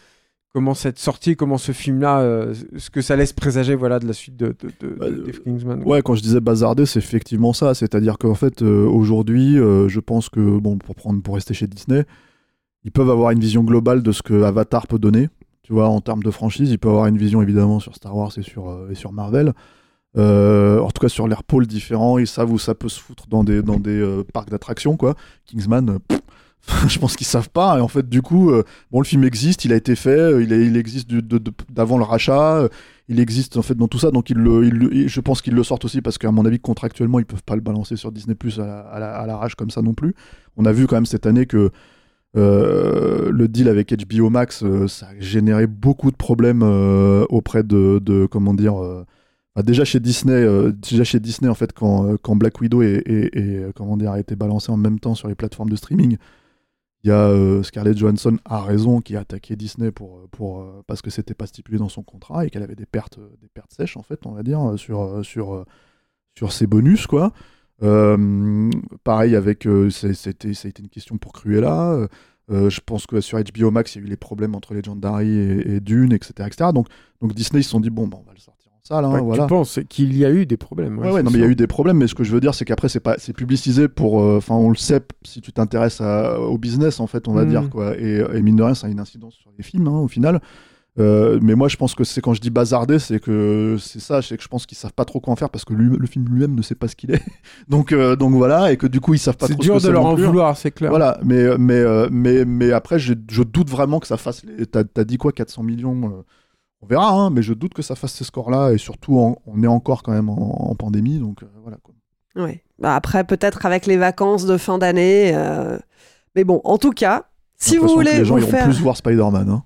comment 0.54 0.74
cette 0.74 1.00
sortie, 1.00 1.34
comment 1.34 1.58
ce 1.58 1.72
film-là, 1.72 2.20
euh, 2.20 2.54
ce 2.76 2.88
que 2.88 3.02
ça 3.02 3.16
laisse 3.16 3.32
présager 3.32 3.74
voilà, 3.74 3.98
de 3.98 4.06
la 4.06 4.12
suite 4.12 4.36
de, 4.36 4.54
de, 4.60 4.70
de- 4.80 4.94
Bah, 4.94 5.10
de- 5.10 5.30
Kingsman. 5.32 5.82
Ouais, 5.84 6.02
quand 6.02 6.14
je 6.14 6.22
disais 6.22 6.40
bazarder, 6.40 6.86
c'est 6.86 7.00
effectivement 7.00 7.52
ça. 7.52 7.74
C'est-à-dire 7.74 8.16
qu'en 8.16 8.36
fait, 8.36 8.62
euh, 8.62 8.86
aujourd'hui, 8.86 9.54
je 9.56 9.98
pense 10.00 10.28
que, 10.28 10.58
bon, 10.58 10.78
pour, 10.78 10.94
prendre, 10.94 11.20
pour 11.20 11.34
rester 11.34 11.52
chez 11.52 11.66
Disney, 11.66 12.04
ils 12.84 12.92
peuvent 12.92 13.10
avoir 13.10 13.32
une 13.32 13.40
vision 13.40 13.64
globale 13.64 14.04
de 14.04 14.12
ce 14.12 14.22
que 14.22 14.44
Avatar 14.44 14.86
peut 14.86 15.00
donner. 15.00 15.28
Tu 15.62 15.72
vois, 15.72 15.88
en 15.88 16.00
termes 16.00 16.22
de 16.22 16.30
franchise, 16.30 16.70
ils 16.70 16.78
peuvent 16.78 16.92
avoir 16.92 17.06
une 17.08 17.18
vision 17.18 17.42
évidemment 17.42 17.80
sur 17.80 17.96
Star 17.96 18.16
Wars 18.16 18.30
et 18.38 18.42
sur, 18.42 18.86
et 18.88 18.94
sur 18.94 19.10
Marvel. 19.12 19.52
Euh, 20.16 20.80
en 20.80 20.90
tout 20.90 21.00
cas, 21.00 21.08
sur 21.08 21.28
leurs 21.28 21.44
pôles 21.44 21.66
différents, 21.66 22.18
ils 22.18 22.26
savent 22.26 22.50
où 22.50 22.58
ça 22.58 22.74
peut 22.74 22.88
se 22.88 23.00
foutre 23.00 23.26
dans 23.28 23.44
des, 23.44 23.62
dans 23.62 23.78
des 23.78 23.90
euh, 24.00 24.24
parcs 24.32 24.48
d'attractions, 24.50 24.96
quoi. 24.96 25.14
Kingsman, 25.44 25.90
euh, 25.90 26.16
je 26.88 26.98
pense 26.98 27.16
qu'ils 27.16 27.26
savent 27.26 27.50
pas. 27.50 27.78
Et 27.78 27.80
en 27.80 27.88
fait, 27.88 28.08
du 28.08 28.22
coup, 28.22 28.50
bon, 28.90 29.00
le 29.00 29.04
film 29.04 29.24
existe, 29.24 29.64
il 29.64 29.72
a 29.72 29.76
été 29.76 29.94
fait, 29.94 30.42
il, 30.42 30.50
il 30.52 30.76
existe 30.76 31.08
d'avant 31.70 31.98
le 31.98 32.04
rachat, 32.04 32.68
il 33.08 33.20
existe 33.20 33.56
en 33.56 33.62
fait 33.62 33.76
dans 33.76 33.86
tout 33.86 33.98
ça, 34.00 34.10
donc 34.10 34.30
ils 34.30 34.36
le, 34.36 35.06
je 35.06 35.20
pense 35.20 35.42
qu'ils 35.42 35.54
le 35.54 35.62
sortent 35.62 35.84
aussi 35.84 36.00
parce 36.00 36.18
qu'à 36.18 36.32
mon 36.32 36.44
avis, 36.44 36.58
contractuellement, 36.58 37.20
ils 37.20 37.24
peuvent 37.26 37.44
pas 37.44 37.54
le 37.54 37.60
balancer 37.60 37.94
sur 37.94 38.10
Disney 38.10 38.34
Plus 38.34 38.58
à, 38.58 38.96
la- 38.98 39.24
l'arrache 39.26 39.54
comme 39.54 39.70
ça 39.70 39.80
non 39.80 39.94
plus. 39.94 40.14
On 40.56 40.64
a 40.64 40.72
vu 40.72 40.88
quand 40.88 40.96
même 40.96 41.06
cette 41.06 41.26
année 41.26 41.46
que 41.46 41.70
le 42.34 43.46
deal 43.46 43.68
avec 43.68 43.92
HBO 43.94 44.28
Max, 44.30 44.64
ça 44.88 45.06
a 45.06 45.20
généré 45.20 45.66
beaucoup 45.68 46.10
de 46.10 46.16
problèmes 46.16 46.62
auprès 47.28 47.62
de, 47.62 48.00
de- 48.02 48.26
comment 48.26 48.54
dire. 48.54 48.74
Bah, 49.56 49.62
déjà 49.62 49.86
chez 49.86 50.00
Disney, 50.00 50.34
euh, 50.34 50.70
déjà 50.70 51.02
chez 51.02 51.18
Disney 51.18 51.48
en 51.48 51.54
fait, 51.54 51.72
quand, 51.72 52.06
euh, 52.06 52.16
quand 52.20 52.36
Black 52.36 52.60
Widow 52.60 52.82
euh, 52.82 53.72
comment 53.74 53.96
dire, 53.96 54.12
a 54.12 54.20
été 54.20 54.36
balancé 54.36 54.70
en 54.70 54.76
même 54.76 55.00
temps 55.00 55.14
sur 55.14 55.28
les 55.28 55.34
plateformes 55.34 55.70
de 55.70 55.76
streaming, 55.76 56.18
il 57.02 57.08
y 57.08 57.10
a 57.10 57.62
Scarlett 57.62 57.96
Johansson 57.96 58.36
a 58.44 58.60
raison 58.60 59.00
qui 59.00 59.16
a 59.16 59.20
attaqué 59.20 59.56
Disney 59.56 59.92
pour, 59.92 60.28
pour 60.30 60.66
parce 60.86 61.00
que 61.02 61.08
c'était 61.08 61.34
pas 61.34 61.46
stipulé 61.46 61.78
dans 61.78 61.88
son 61.88 62.02
contrat 62.02 62.44
et 62.44 62.50
qu'elle 62.50 62.64
avait 62.64 62.74
des 62.74 62.84
pertes, 62.84 63.18
des 63.40 63.48
pertes 63.48 63.72
sèches 63.72 63.96
en 63.96 64.02
fait, 64.02 64.26
on 64.26 64.32
va 64.32 64.42
dire, 64.42 64.74
sur 64.76 65.24
sur 65.24 65.64
sur 66.34 66.52
ses 66.52 66.66
bonus 66.66 67.06
quoi. 67.06 67.32
Pareil 69.04 69.36
avec, 69.36 69.68
c'était, 69.90 70.52
ça 70.52 70.66
a 70.66 70.68
été 70.68 70.82
une 70.82 70.88
question 70.88 71.16
pour 71.16 71.32
Cruella. 71.32 72.08
je 72.50 72.80
pense 72.84 73.06
que 73.06 73.20
sur 73.20 73.38
HBO 73.38 73.70
Max, 73.70 73.94
il 73.94 74.00
y 74.00 74.04
a 74.04 74.06
eu 74.06 74.10
les 74.10 74.16
problèmes 74.16 74.54
entre 74.54 74.74
Legendary 74.74 75.30
et, 75.30 75.76
et 75.76 75.80
Dune, 75.80 76.12
etc., 76.12 76.32
etc. 76.46 76.70
Donc, 76.74 76.88
donc 77.20 77.34
Disney, 77.34 77.60
ils 77.60 77.64
se 77.64 77.70
sont 77.70 77.80
dit, 77.80 77.90
bon, 77.90 78.08
bah, 78.08 78.18
on 78.20 78.26
va 78.26 78.32
le 78.32 78.40
sortir 78.40 78.65
Enfin, 78.90 79.20
voilà. 79.22 79.44
Tu 79.44 79.48
penses 79.48 79.78
qu'il 79.88 80.16
y 80.16 80.24
a 80.24 80.30
eu 80.30 80.46
des 80.46 80.56
problèmes. 80.56 80.98
Ouais, 80.98 81.10
ouais, 81.10 81.22
non, 81.22 81.30
mais 81.30 81.38
il 81.38 81.42
y 81.42 81.44
a 81.44 81.48
eu 81.48 81.54
des 81.56 81.66
problèmes, 81.66 81.96
mais 81.98 82.06
ce 82.06 82.14
que 82.14 82.24
je 82.24 82.32
veux 82.32 82.40
dire, 82.40 82.54
c'est 82.54 82.64
qu'après, 82.64 82.88
c'est 82.88 83.00
pas, 83.00 83.16
c'est 83.18 83.32
publicisé 83.32 83.88
pour, 83.88 84.20
euh, 84.22 84.36
enfin, 84.38 84.54
on 84.54 84.68
le 84.70 84.76
sait, 84.76 85.00
si 85.24 85.40
tu 85.40 85.52
t'intéresses 85.52 86.00
au 86.00 86.58
business, 86.58 87.00
en 87.00 87.06
fait, 87.06 87.28
on 87.28 87.32
va 87.32 87.44
Mm. 87.44 87.48
dire, 87.48 87.70
quoi. 87.70 87.96
Et, 87.98 88.22
et 88.34 88.42
mine 88.42 88.56
de 88.56 88.62
rien, 88.62 88.74
ça 88.74 88.86
a 88.86 88.90
une 88.90 89.00
incidence 89.00 89.34
sur 89.34 89.50
les 89.56 89.64
films, 89.64 89.88
hein, 89.88 89.98
au 90.00 90.08
final. 90.08 90.40
Euh, 90.98 91.38
mais 91.42 91.54
moi, 91.54 91.68
je 91.68 91.76
pense 91.76 91.94
que 91.94 92.04
c'est 92.04 92.22
quand 92.22 92.32
je 92.32 92.40
dis 92.40 92.48
bazarder, 92.48 92.98
c'est 92.98 93.20
que 93.20 93.76
c'est 93.78 94.00
ça, 94.00 94.22
c'est 94.22 94.38
que 94.38 94.42
je 94.42 94.48
pense 94.48 94.64
qu'ils 94.64 94.78
savent 94.78 94.94
pas 94.94 95.04
trop 95.04 95.20
quoi 95.20 95.30
en 95.34 95.36
faire 95.36 95.50
parce 95.50 95.66
que 95.66 95.74
lui- 95.74 95.94
le 95.94 96.06
film 96.06 96.24
lui-même 96.26 96.54
ne 96.54 96.62
sait 96.62 96.74
pas 96.74 96.88
ce 96.88 96.96
qu'il 96.96 97.10
est. 97.10 97.20
donc, 97.68 97.92
euh, 97.92 98.16
donc 98.16 98.32
voilà, 98.32 98.72
et 98.72 98.78
que 98.78 98.86
du 98.86 98.98
coup, 99.00 99.12
ils 99.12 99.18
savent 99.18 99.36
pas 99.36 99.46
C'est 99.46 99.52
trop 99.52 99.62
dur 99.62 99.74
ce 99.74 99.78
que 99.78 99.82
de 99.82 99.86
c'est 99.88 99.92
leur 99.92 100.06
en 100.06 100.12
hein. 100.12 100.14
vouloir, 100.14 100.56
c'est 100.56 100.70
clair. 100.70 100.88
Voilà, 100.88 101.18
mais, 101.22 101.58
mais, 101.58 101.84
mais, 102.10 102.46
mais 102.46 102.72
après, 102.72 102.98
je, 102.98 103.12
je 103.30 103.42
doute 103.42 103.68
vraiment 103.68 104.00
que 104.00 104.06
ça 104.06 104.16
fasse. 104.16 104.42
Les... 104.44 104.64
T'as 104.64 104.84
as 104.96 105.04
dit 105.04 105.18
quoi, 105.18 105.32
400 105.32 105.64
millions 105.64 106.24
On 106.86 106.88
verra, 106.88 107.10
hein, 107.12 107.30
mais 107.30 107.42
je 107.42 107.52
doute 107.52 107.74
que 107.74 107.82
ça 107.82 107.96
fasse 107.96 108.12
ces 108.12 108.22
scores-là, 108.24 108.70
et 108.70 108.78
surtout, 108.78 109.36
on 109.44 109.62
est 109.62 109.66
encore 109.66 110.02
quand 110.04 110.12
même 110.12 110.28
en, 110.28 110.70
en 110.70 110.74
pandémie, 110.76 111.18
donc 111.18 111.42
euh, 111.42 111.46
voilà. 111.62 111.78
Quoi. 111.82 111.94
Ouais. 112.44 112.62
Bah, 112.78 112.94
après, 112.94 113.24
peut-être 113.24 113.66
avec 113.66 113.86
les 113.86 113.96
vacances 113.96 114.46
de 114.46 114.56
fin 114.56 114.78
d'année. 114.78 115.32
euh, 115.34 115.78
Mais 116.36 116.44
bon, 116.44 116.60
en 116.64 116.78
tout 116.78 116.92
cas, 116.92 117.24
si 117.58 117.76
vous 117.76 117.88
voulez 117.88 118.18
les 118.18 118.24
gens 118.24 118.34
vous 118.36 118.42
iront 118.42 118.50
faire. 118.50 118.64
plus 118.66 118.80
voir 118.80 118.96
Spider-Man. 118.96 119.48
Hein. 119.48 119.64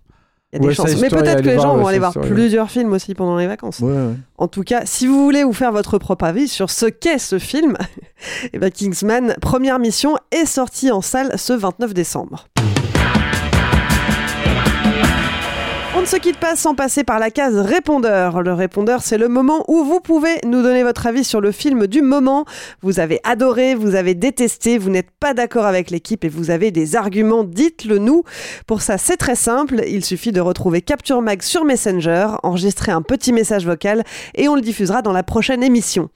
Il 0.52 0.56
y 0.56 0.58
a 0.58 0.60
des 0.62 0.66
Ouais, 0.68 0.74
chances. 0.74 1.00
Mais 1.00 1.08
peut-être 1.10 1.42
que 1.42 1.48
les 1.48 1.58
gens 1.58 1.76
vont 1.76 1.86
aller 1.86 1.98
voir 2.00 2.12
plusieurs 2.12 2.70
films 2.70 2.92
aussi 2.92 3.14
pendant 3.14 3.36
les 3.36 3.46
vacances. 3.46 3.78
Ouais, 3.80 3.92
ouais. 3.92 4.14
En 4.36 4.48
tout 4.48 4.62
cas, 4.64 4.82
si 4.84 5.06
vous 5.06 5.22
voulez 5.22 5.44
vous 5.44 5.52
faire 5.52 5.70
votre 5.72 5.98
propre 5.98 6.24
avis 6.24 6.48
sur 6.48 6.70
ce 6.70 6.86
qu'est 6.86 7.18
ce 7.18 7.38
film, 7.38 7.76
eh 8.52 8.58
ben 8.58 8.70
Kingsman, 8.70 9.34
première 9.40 9.78
mission, 9.78 10.16
est 10.32 10.46
sorti 10.46 10.90
en 10.90 11.02
salle 11.02 11.38
ce 11.38 11.52
29 11.52 11.92
décembre. 11.94 12.46
Se 16.10 16.16
quitte 16.16 16.38
pas 16.38 16.56
sans 16.56 16.74
passer 16.74 17.04
par 17.04 17.20
la 17.20 17.30
case 17.30 17.56
répondeur. 17.56 18.42
Le 18.42 18.52
répondeur, 18.52 19.00
c'est 19.00 19.16
le 19.16 19.28
moment 19.28 19.64
où 19.68 19.84
vous 19.84 20.00
pouvez 20.00 20.40
nous 20.44 20.60
donner 20.60 20.82
votre 20.82 21.06
avis 21.06 21.22
sur 21.22 21.40
le 21.40 21.52
film 21.52 21.86
du 21.86 22.02
moment. 22.02 22.46
Vous 22.82 22.98
avez 22.98 23.20
adoré, 23.22 23.76
vous 23.76 23.94
avez 23.94 24.16
détesté, 24.16 24.76
vous 24.76 24.90
n'êtes 24.90 25.12
pas 25.20 25.34
d'accord 25.34 25.66
avec 25.66 25.88
l'équipe 25.88 26.24
et 26.24 26.28
vous 26.28 26.50
avez 26.50 26.72
des 26.72 26.96
arguments, 26.96 27.44
dites-le 27.44 27.98
nous. 27.98 28.24
Pour 28.66 28.82
ça, 28.82 28.98
c'est 28.98 29.18
très 29.18 29.36
simple. 29.36 29.84
Il 29.86 30.04
suffit 30.04 30.32
de 30.32 30.40
retrouver 30.40 30.82
Capture 30.82 31.22
Mag 31.22 31.42
sur 31.42 31.64
Messenger, 31.64 32.26
enregistrer 32.42 32.90
un 32.90 33.02
petit 33.02 33.32
message 33.32 33.64
vocal 33.64 34.02
et 34.34 34.48
on 34.48 34.56
le 34.56 34.62
diffusera 34.62 35.02
dans 35.02 35.12
la 35.12 35.22
prochaine 35.22 35.62
émission. 35.62 36.10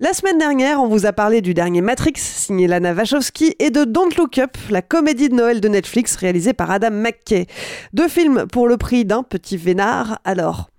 La 0.00 0.12
semaine 0.12 0.38
dernière, 0.38 0.80
on 0.80 0.86
vous 0.86 1.06
a 1.06 1.12
parlé 1.12 1.40
du 1.40 1.54
dernier 1.54 1.80
Matrix, 1.80 2.12
signé 2.18 2.68
Lana 2.68 2.94
Wachowski, 2.94 3.56
et 3.58 3.70
de 3.70 3.82
Don't 3.82 4.10
Look 4.16 4.38
Up, 4.38 4.56
la 4.70 4.80
comédie 4.80 5.28
de 5.28 5.34
Noël 5.34 5.60
de 5.60 5.66
Netflix 5.66 6.14
réalisée 6.14 6.52
par 6.52 6.70
Adam 6.70 6.92
McKay. 6.92 7.48
Deux 7.94 8.06
films 8.06 8.46
pour 8.46 8.68
le 8.68 8.76
prix 8.76 9.04
d'un 9.04 9.24
petit 9.24 9.56
vénard. 9.56 10.20
Alors, 10.22 10.70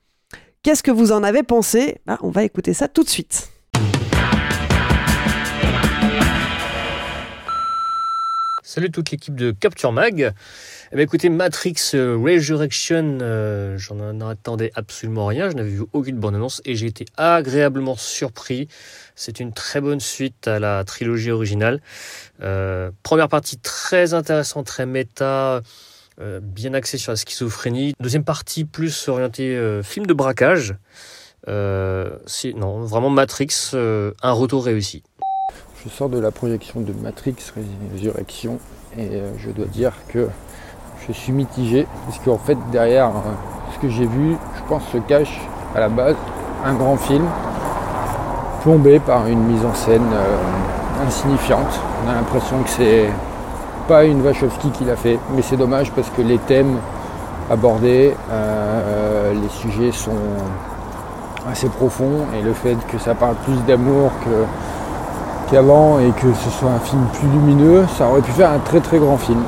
qu'est-ce 0.64 0.84
que 0.84 0.92
vous 0.92 1.12
en 1.12 1.22
avez 1.24 1.44
pensé? 1.44 1.98
Bah, 2.06 2.18
On 2.22 2.30
va 2.30 2.46
écouter 2.46 2.74
ça 2.74 2.88
tout 2.88 3.04
de 3.04 3.10
suite. 3.10 3.50
Salut 8.70 8.92
toute 8.92 9.10
l'équipe 9.10 9.34
de 9.34 9.50
Capture 9.50 9.92
Mag. 9.92 10.32
Eh 10.92 10.96
bien, 10.96 11.04
écoutez, 11.04 11.30
Matrix 11.30 11.74
euh, 11.96 12.16
Resurrection, 12.16 13.18
euh, 13.20 13.80
j'en 13.80 14.22
attendais 14.22 14.70
absolument 14.76 15.26
rien. 15.26 15.50
Je 15.50 15.56
n'avais 15.56 15.72
vu 15.72 15.86
aucune 15.92 16.18
bonne 16.18 16.36
annonce 16.36 16.62
et 16.66 16.76
j'ai 16.76 16.86
été 16.86 17.06
agréablement 17.18 17.96
surpris. 17.96 18.68
C'est 19.20 19.42
une 19.42 19.52
très 19.52 19.82
bonne 19.82 20.00
suite 20.00 20.48
à 20.48 20.60
la 20.60 20.86
trilogie 20.86 21.30
originale. 21.30 21.82
Euh, 22.42 22.90
première 23.04 23.28
partie 23.28 23.58
très 23.58 24.14
intéressante, 24.14 24.66
très 24.66 24.86
méta, 24.86 25.60
euh, 26.22 26.40
bien 26.42 26.74
axée 26.74 26.98
sur 26.98 27.12
la 27.12 27.18
schizophrénie. 27.18 27.94
Deuxième 28.00 28.24
partie 28.24 28.64
plus 28.64 29.10
orientée 29.10 29.58
euh, 29.58 29.84
film 29.84 30.06
de 30.06 30.14
braquage. 30.14 30.78
Non, 31.48 32.80
vraiment 32.84 33.10
Matrix, 33.10 33.72
un 33.74 34.32
retour 34.32 34.64
réussi. 34.64 35.04
Je 35.84 35.90
sors 35.90 36.08
de 36.08 36.18
la 36.18 36.32
projection 36.32 36.80
de 36.80 36.94
Matrix 36.94 37.36
Résurrection 37.92 38.58
et 38.98 39.22
je 39.38 39.50
dois 39.52 39.66
dire 39.66 39.92
que 40.08 40.30
je 41.06 41.12
suis 41.12 41.34
mitigé 41.34 41.88
parce 42.06 42.20
qu'en 42.20 42.38
fait 42.38 42.58
derrière 42.72 43.12
ce 43.74 43.80
que 43.80 43.90
j'ai 43.90 44.06
vu, 44.06 44.38
je 44.56 44.70
pense 44.70 44.88
se 44.94 44.98
cache 44.98 45.42
à 45.76 45.82
la 45.82 45.90
base 45.90 46.16
un 46.64 46.76
grand 46.76 46.98
film 46.98 47.28
plombé 48.62 49.00
par 49.00 49.28
une 49.28 49.44
mise 49.44 49.66
en 49.66 49.74
scène 49.74 50.02
euh, 50.14 51.06
insignifiante. 51.08 51.80
On 52.06 52.10
a 52.10 52.16
l'impression 52.16 52.62
que 52.64 52.70
c'est 52.70 53.10
pas 53.88 54.06
une 54.06 54.22
Wachowski 54.22 54.70
qui 54.72 54.86
l'a 54.86 54.96
fait, 54.96 55.18
mais 55.36 55.42
c'est 55.42 55.58
dommage 55.58 55.92
parce 55.92 56.10
que 56.10 56.22
les 56.22 56.38
thèmes 56.38 56.78
abordés, 57.50 58.14
euh, 58.32 59.34
les 59.34 59.50
sujets 59.50 59.92
sont 59.92 60.12
assez 61.50 61.68
profonds 61.70 62.26
et 62.38 62.44
le 62.44 62.54
fait 62.54 62.78
que 62.92 63.00
ça 63.00 63.16
parle 63.16 63.36
plus 63.44 63.58
d'amour 63.66 64.12
qu'avant 65.50 66.00
et 66.00 66.12
que 66.12 66.34
ce 66.34 66.50
soit 66.52 66.70
un 66.70 66.80
film 66.80 67.04
plus 67.14 67.28
lumineux, 67.28 67.86
ça 67.98 68.08
aurait 68.08 68.22
pu 68.22 68.32
faire 68.32 68.52
un 68.52 68.60
très 68.60 68.82
très 68.82 69.00
grand 69.00 69.18
film. 69.18 69.44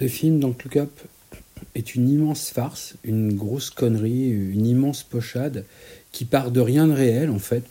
Le 0.00 0.08
film, 0.08 0.40
donc 0.40 0.64
Look 0.64 0.76
Up, 0.76 0.90
est 1.74 1.94
une 1.94 2.08
immense 2.08 2.50
farce, 2.50 2.94
une 3.04 3.34
grosse 3.34 3.70
connerie, 3.70 4.30
une 4.30 4.66
immense 4.66 5.02
pochade 5.02 5.64
qui 6.10 6.24
part 6.24 6.50
de 6.50 6.60
rien 6.60 6.88
de 6.88 6.92
réel 6.92 7.30
en 7.30 7.38
fait, 7.38 7.62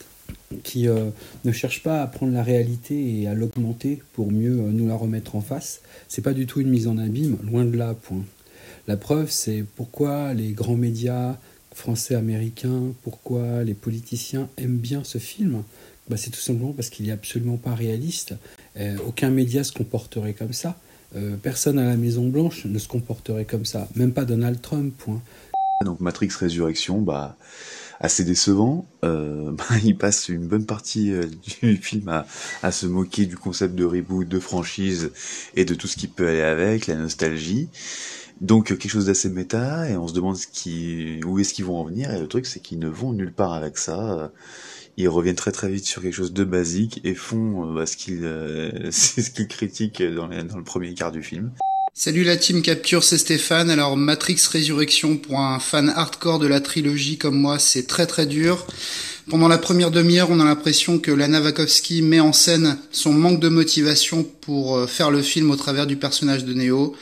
qui 0.64 0.88
euh, 0.88 1.10
ne 1.45 1.52
cherche 1.52 1.84
pas 1.84 2.02
à 2.02 2.08
prendre 2.08 2.34
la 2.34 2.43
réalité 2.43 3.22
et 3.22 3.28
à 3.28 3.34
l'augmenter 3.34 4.02
pour 4.14 4.32
mieux 4.32 4.60
euh, 4.60 4.72
nous 4.72 4.88
la 4.88 4.95
remettre 4.95 5.36
en 5.36 5.41
face. 5.41 5.82
C'est 6.08 6.22
pas 6.22 6.34
du 6.34 6.45
tout 6.45 6.62
une 6.62 6.70
mise 6.70 6.88
en 6.88 6.97
abîme, 6.97 7.38
loin 7.43 7.66
de 7.66 7.78
là, 7.78 7.93
point. 7.93 8.24
La 8.88 8.97
preuve, 8.97 9.30
c'est 9.30 9.64
pourquoi 9.76 10.34
les 10.34 10.52
grands 10.52 10.76
médias 10.76 11.38
français, 11.74 12.16
américains, 12.16 12.93
pourquoi 13.04 13.64
les 13.64 13.76
politiciens 13.76 14.50
aiment 14.58 14.78
bien 14.78 15.04
ce 15.04 15.18
film. 15.18 15.64
Bah, 16.10 16.18
c'est 16.18 16.32
tout 16.32 16.39
simplement 16.39 16.74
parce 16.74 16.89
qu'il 16.89 17.08
est 17.08 17.12
absolument 17.12 17.58
pas 17.58 17.76
réaliste. 17.76 18.34
Euh, 18.78 18.97
aucun 19.06 19.30
média 19.30 19.64
se 19.64 19.72
comporterait 19.72 20.34
comme 20.34 20.54
ça. 20.54 20.78
Personne 21.41 21.80
à 21.80 21.86
la 21.86 21.95
Maison 21.97 22.30
Blanche 22.30 22.66
ne 22.66 22.78
se 22.78 22.88
comporterait 22.88 23.45
comme 23.45 23.66
ça, 23.66 23.88
même 23.95 24.14
pas 24.14 24.26
Donald 24.26 24.62
Trump. 24.62 24.93
Point. 24.95 25.20
Donc 25.84 26.00
Matrix 26.02 26.30
Résurrection, 26.39 27.02
bah 27.02 27.36
assez 28.00 28.24
décevant. 28.24 28.88
Euh, 29.04 29.52
bah, 29.54 29.66
il 29.84 29.97
passe 29.97 30.30
une 30.30 30.47
bonne 30.47 30.66
partie 30.66 31.12
euh, 31.12 31.26
du 31.62 31.78
film 31.82 32.10
à, 32.10 32.26
à 32.64 32.72
se 32.72 32.86
moquer 32.86 33.26
du 33.26 33.38
concept 33.38 33.76
de 33.76 33.86
reboot, 33.86 34.28
de 34.28 34.39
franchise 34.39 35.12
et 35.56 35.66
de 35.66 35.74
tout 35.76 35.88
ce 35.88 35.97
qui 35.97 36.08
peut 36.08 36.28
aller 36.28 36.41
avec, 36.41 36.88
la 36.88 36.95
nostalgie. 36.95 37.70
Donc 38.41 38.72
euh, 38.72 38.76
quelque 38.76 38.91
chose 38.91 39.08
d'assez 39.08 39.30
méta 39.30 39.89
et 39.89 39.97
on 39.97 40.08
se 40.08 40.14
demande 40.14 40.38
ce 40.38 40.47
qui, 40.47 41.20
où 41.26 41.39
est-ce 41.39 41.54
qu'ils 41.54 41.66
vont 41.66 41.78
en 41.78 41.84
venir. 41.84 42.14
Et 42.14 42.20
le 42.20 42.28
truc 42.28 42.45
c'est 42.45 42.60
qu'ils 42.60 42.80
ne 42.80 42.88
vont 42.88 43.12
nulle 43.14 43.34
part 43.34 43.54
avec 43.54 43.78
ça. 43.78 44.20
Euh, 44.20 44.28
Ils 44.97 45.10
reviennent 45.10 45.36
très 45.36 45.52
très 45.52 45.70
vite 45.70 45.86
sur 45.86 46.02
quelque 46.02 46.14
chose 46.14 46.34
de 46.34 46.43
basique 46.43 47.02
et 47.04 47.16
font 47.16 47.74
bah, 47.74 47.86
ce 47.86 47.97
qu'ils, 47.97 48.22
euh, 48.24 48.91
critiquent 49.50 50.04
dans 50.04 50.28
le 50.28 50.64
premier 50.64 50.93
quart 50.93 51.12
du 51.12 51.24
film. 51.24 51.52
Salut 52.02 52.24
la 52.24 52.38
team 52.38 52.62
Capture, 52.62 53.04
c'est 53.04 53.18
Stéphane. 53.18 53.70
Alors 53.70 53.97
Matrix 53.97 54.39
Résurrection 54.50 55.18
pour 55.18 55.41
un 55.41 55.60
fan 55.60 55.89
hardcore 55.89 56.39
de 56.39 56.47
la 56.47 56.62
trilogie 56.62 57.18
comme 57.18 57.38
moi, 57.38 57.60
c'est 57.60 57.88
très 57.88 58.08
très 58.08 58.26
dur. 58.26 58.66
Pendant 59.30 59.50
la 59.50 59.58
première 59.58 59.91
demi-heure, 59.91 60.30
on 60.32 60.39
a 60.39 60.45
l'impression 60.45 60.97
que 60.97 61.12
Lana 61.12 61.41
Wachowski 61.41 62.02
met 62.02 62.22
en 62.22 62.32
scène 62.32 62.78
son 62.93 63.12
manque 63.12 63.41
de 63.41 63.50
motivation 63.50 64.24
pour 64.24 64.78
euh, 64.78 64.88
faire 64.88 65.12
le 65.12 65.22
film 65.22 65.52
au 65.52 65.58
travers 65.58 65.88
du 65.88 65.97
personnage 65.97 66.45
de 66.45 66.54
Neo. 66.54 66.95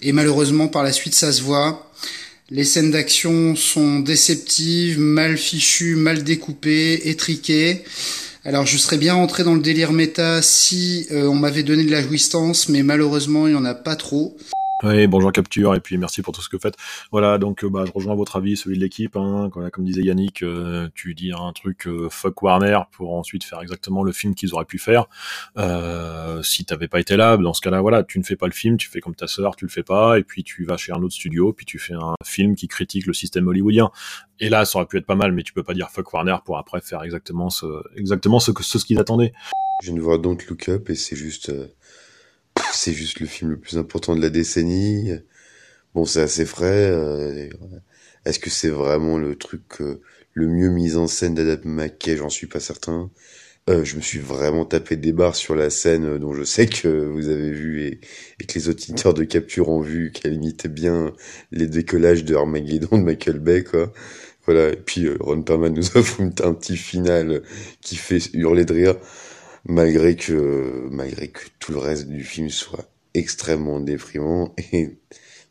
Et 0.00 0.12
malheureusement, 0.12 0.68
par 0.68 0.84
la 0.84 0.92
suite, 0.92 1.16
ça 1.16 1.32
se 1.32 1.42
voit. 1.42 1.90
Les 2.48 2.62
scènes 2.62 2.92
d'action 2.92 3.56
sont 3.56 3.98
déceptives, 3.98 5.00
mal 5.00 5.38
fichues, 5.38 5.96
mal 5.96 6.22
découpées, 6.22 7.08
étriquées. 7.08 7.82
Alors 8.46 8.64
je 8.64 8.78
serais 8.78 8.96
bien 8.96 9.14
rentré 9.14 9.42
dans 9.42 9.56
le 9.56 9.60
délire 9.60 9.92
méta 9.92 10.40
si 10.40 11.08
euh, 11.10 11.26
on 11.26 11.34
m'avait 11.34 11.64
donné 11.64 11.82
de 11.82 11.90
la 11.90 12.00
jouissance, 12.00 12.68
mais 12.68 12.84
malheureusement 12.84 13.48
il 13.48 13.54
y 13.54 13.56
en 13.56 13.64
a 13.64 13.74
pas 13.74 13.96
trop. 13.96 14.36
Oui, 14.82 15.06
bonjour 15.06 15.32
Capture, 15.32 15.74
et 15.74 15.80
puis 15.80 15.96
merci 15.96 16.20
pour 16.20 16.34
tout 16.34 16.42
ce 16.42 16.50
que 16.50 16.56
vous 16.56 16.60
faites. 16.60 16.76
Voilà, 17.10 17.38
donc 17.38 17.64
euh, 17.64 17.70
bah, 17.70 17.84
je 17.86 17.92
rejoins 17.92 18.14
votre 18.14 18.36
avis, 18.36 18.58
celui 18.58 18.76
de 18.76 18.82
l'équipe. 18.82 19.16
Hein, 19.16 19.48
comme 19.50 19.84
disait 19.86 20.02
Yannick, 20.02 20.42
euh, 20.42 20.90
tu 20.94 21.14
dis 21.14 21.32
un 21.32 21.50
truc 21.54 21.86
euh, 21.86 22.10
fuck 22.10 22.42
Warner 22.42 22.80
pour 22.92 23.14
ensuite 23.14 23.42
faire 23.42 23.62
exactement 23.62 24.02
le 24.02 24.12
film 24.12 24.34
qu'ils 24.34 24.52
auraient 24.52 24.66
pu 24.66 24.78
faire. 24.78 25.06
Euh, 25.56 26.42
si 26.42 26.66
t'avais 26.66 26.88
pas 26.88 27.00
été 27.00 27.16
là, 27.16 27.38
dans 27.38 27.54
ce 27.54 27.62
cas-là, 27.62 27.80
voilà, 27.80 28.04
tu 28.04 28.18
ne 28.18 28.24
fais 28.24 28.36
pas 28.36 28.44
le 28.44 28.52
film, 28.52 28.76
tu 28.76 28.90
fais 28.90 29.00
comme 29.00 29.14
ta 29.14 29.28
sœur, 29.28 29.56
tu 29.56 29.64
le 29.64 29.70
fais 29.70 29.82
pas, 29.82 30.18
et 30.18 30.24
puis 30.24 30.44
tu 30.44 30.66
vas 30.66 30.76
chez 30.76 30.92
un 30.92 31.02
autre 31.02 31.14
studio, 31.14 31.54
puis 31.54 31.64
tu 31.64 31.78
fais 31.78 31.94
un 31.94 32.14
film 32.22 32.54
qui 32.54 32.68
critique 32.68 33.06
le 33.06 33.14
système 33.14 33.48
hollywoodien. 33.48 33.90
Et 34.40 34.50
là, 34.50 34.66
ça 34.66 34.78
aurait 34.78 34.86
pu 34.86 34.98
être 34.98 35.06
pas 35.06 35.14
mal, 35.14 35.32
mais 35.32 35.42
tu 35.42 35.54
peux 35.54 35.62
pas 35.62 35.72
dire 35.72 35.88
fuck 35.88 36.12
Warner 36.12 36.36
pour 36.44 36.58
après 36.58 36.82
faire 36.82 37.02
exactement 37.02 37.48
ce, 37.48 37.66
exactement 37.96 38.40
ce 38.40 38.50
que 38.50 38.62
ce, 38.62 38.76
qu'ils 38.76 38.98
attendaient. 38.98 39.32
Je 39.80 39.86
viens 39.86 39.96
de 39.96 40.02
voir 40.02 40.18
Don't 40.18 40.36
Look 40.50 40.68
Up 40.68 40.90
et 40.90 40.94
c'est 40.94 41.16
juste, 41.16 41.48
euh, 41.48 41.68
c'est 42.72 42.92
juste 42.92 43.20
le 43.20 43.26
film 43.26 43.50
le 43.50 43.58
plus 43.58 43.78
important 43.78 44.14
de 44.16 44.22
la 44.22 44.30
décennie. 44.30 45.12
Bon, 45.94 46.04
c'est 46.04 46.22
assez 46.22 46.46
frais. 46.46 46.90
euh. 46.90 47.48
Est-ce 48.26 48.40
que 48.40 48.50
c'est 48.50 48.70
vraiment 48.70 49.18
le 49.18 49.36
truc 49.36 49.62
euh, 49.80 50.00
le 50.34 50.48
mieux 50.48 50.68
mis 50.68 50.96
en 50.96 51.06
scène 51.06 51.34
d'Adam 51.34 51.60
McKay? 51.70 52.16
J'en 52.16 52.28
suis 52.28 52.48
pas 52.48 52.58
certain. 52.58 53.10
Euh, 53.70 53.84
je 53.84 53.96
me 53.96 54.00
suis 54.00 54.18
vraiment 54.18 54.64
tapé 54.64 54.96
des 54.96 55.12
barres 55.12 55.36
sur 55.36 55.54
la 55.54 55.70
scène 55.70 56.04
euh, 56.04 56.18
dont 56.18 56.34
je 56.34 56.42
sais 56.42 56.66
que 56.66 56.88
vous 56.88 57.28
avez 57.28 57.52
vu 57.52 57.82
et, 57.84 58.00
que 58.46 58.54
les 58.54 58.68
auditeurs 58.68 59.14
de 59.14 59.24
capture 59.24 59.68
ont 59.68 59.80
vu 59.80 60.12
qu'elle 60.12 60.34
imitait 60.34 60.68
bien 60.68 61.12
les 61.52 61.68
décollages 61.68 62.24
de 62.24 62.34
Armageddon 62.34 62.98
de 62.98 63.04
Michael 63.04 63.38
Bay, 63.38 63.62
quoi. 63.64 63.92
Voilà. 64.46 64.70
Et 64.72 64.76
puis 64.76 65.08
Ron 65.20 65.42
Perlman 65.42 65.72
nous 65.72 65.96
offre 65.96 66.20
un 66.20 66.54
petit 66.54 66.76
final 66.76 67.42
qui 67.80 67.96
fait 67.96 68.18
hurler 68.34 68.64
de 68.64 68.74
rire 68.74 68.96
malgré 69.68 70.16
que 70.16 70.88
malgré 70.90 71.28
que 71.28 71.44
tout 71.58 71.72
le 71.72 71.78
reste 71.78 72.08
du 72.08 72.24
film 72.24 72.50
soit 72.50 72.88
extrêmement 73.14 73.80
déprimant 73.80 74.54
et 74.72 74.98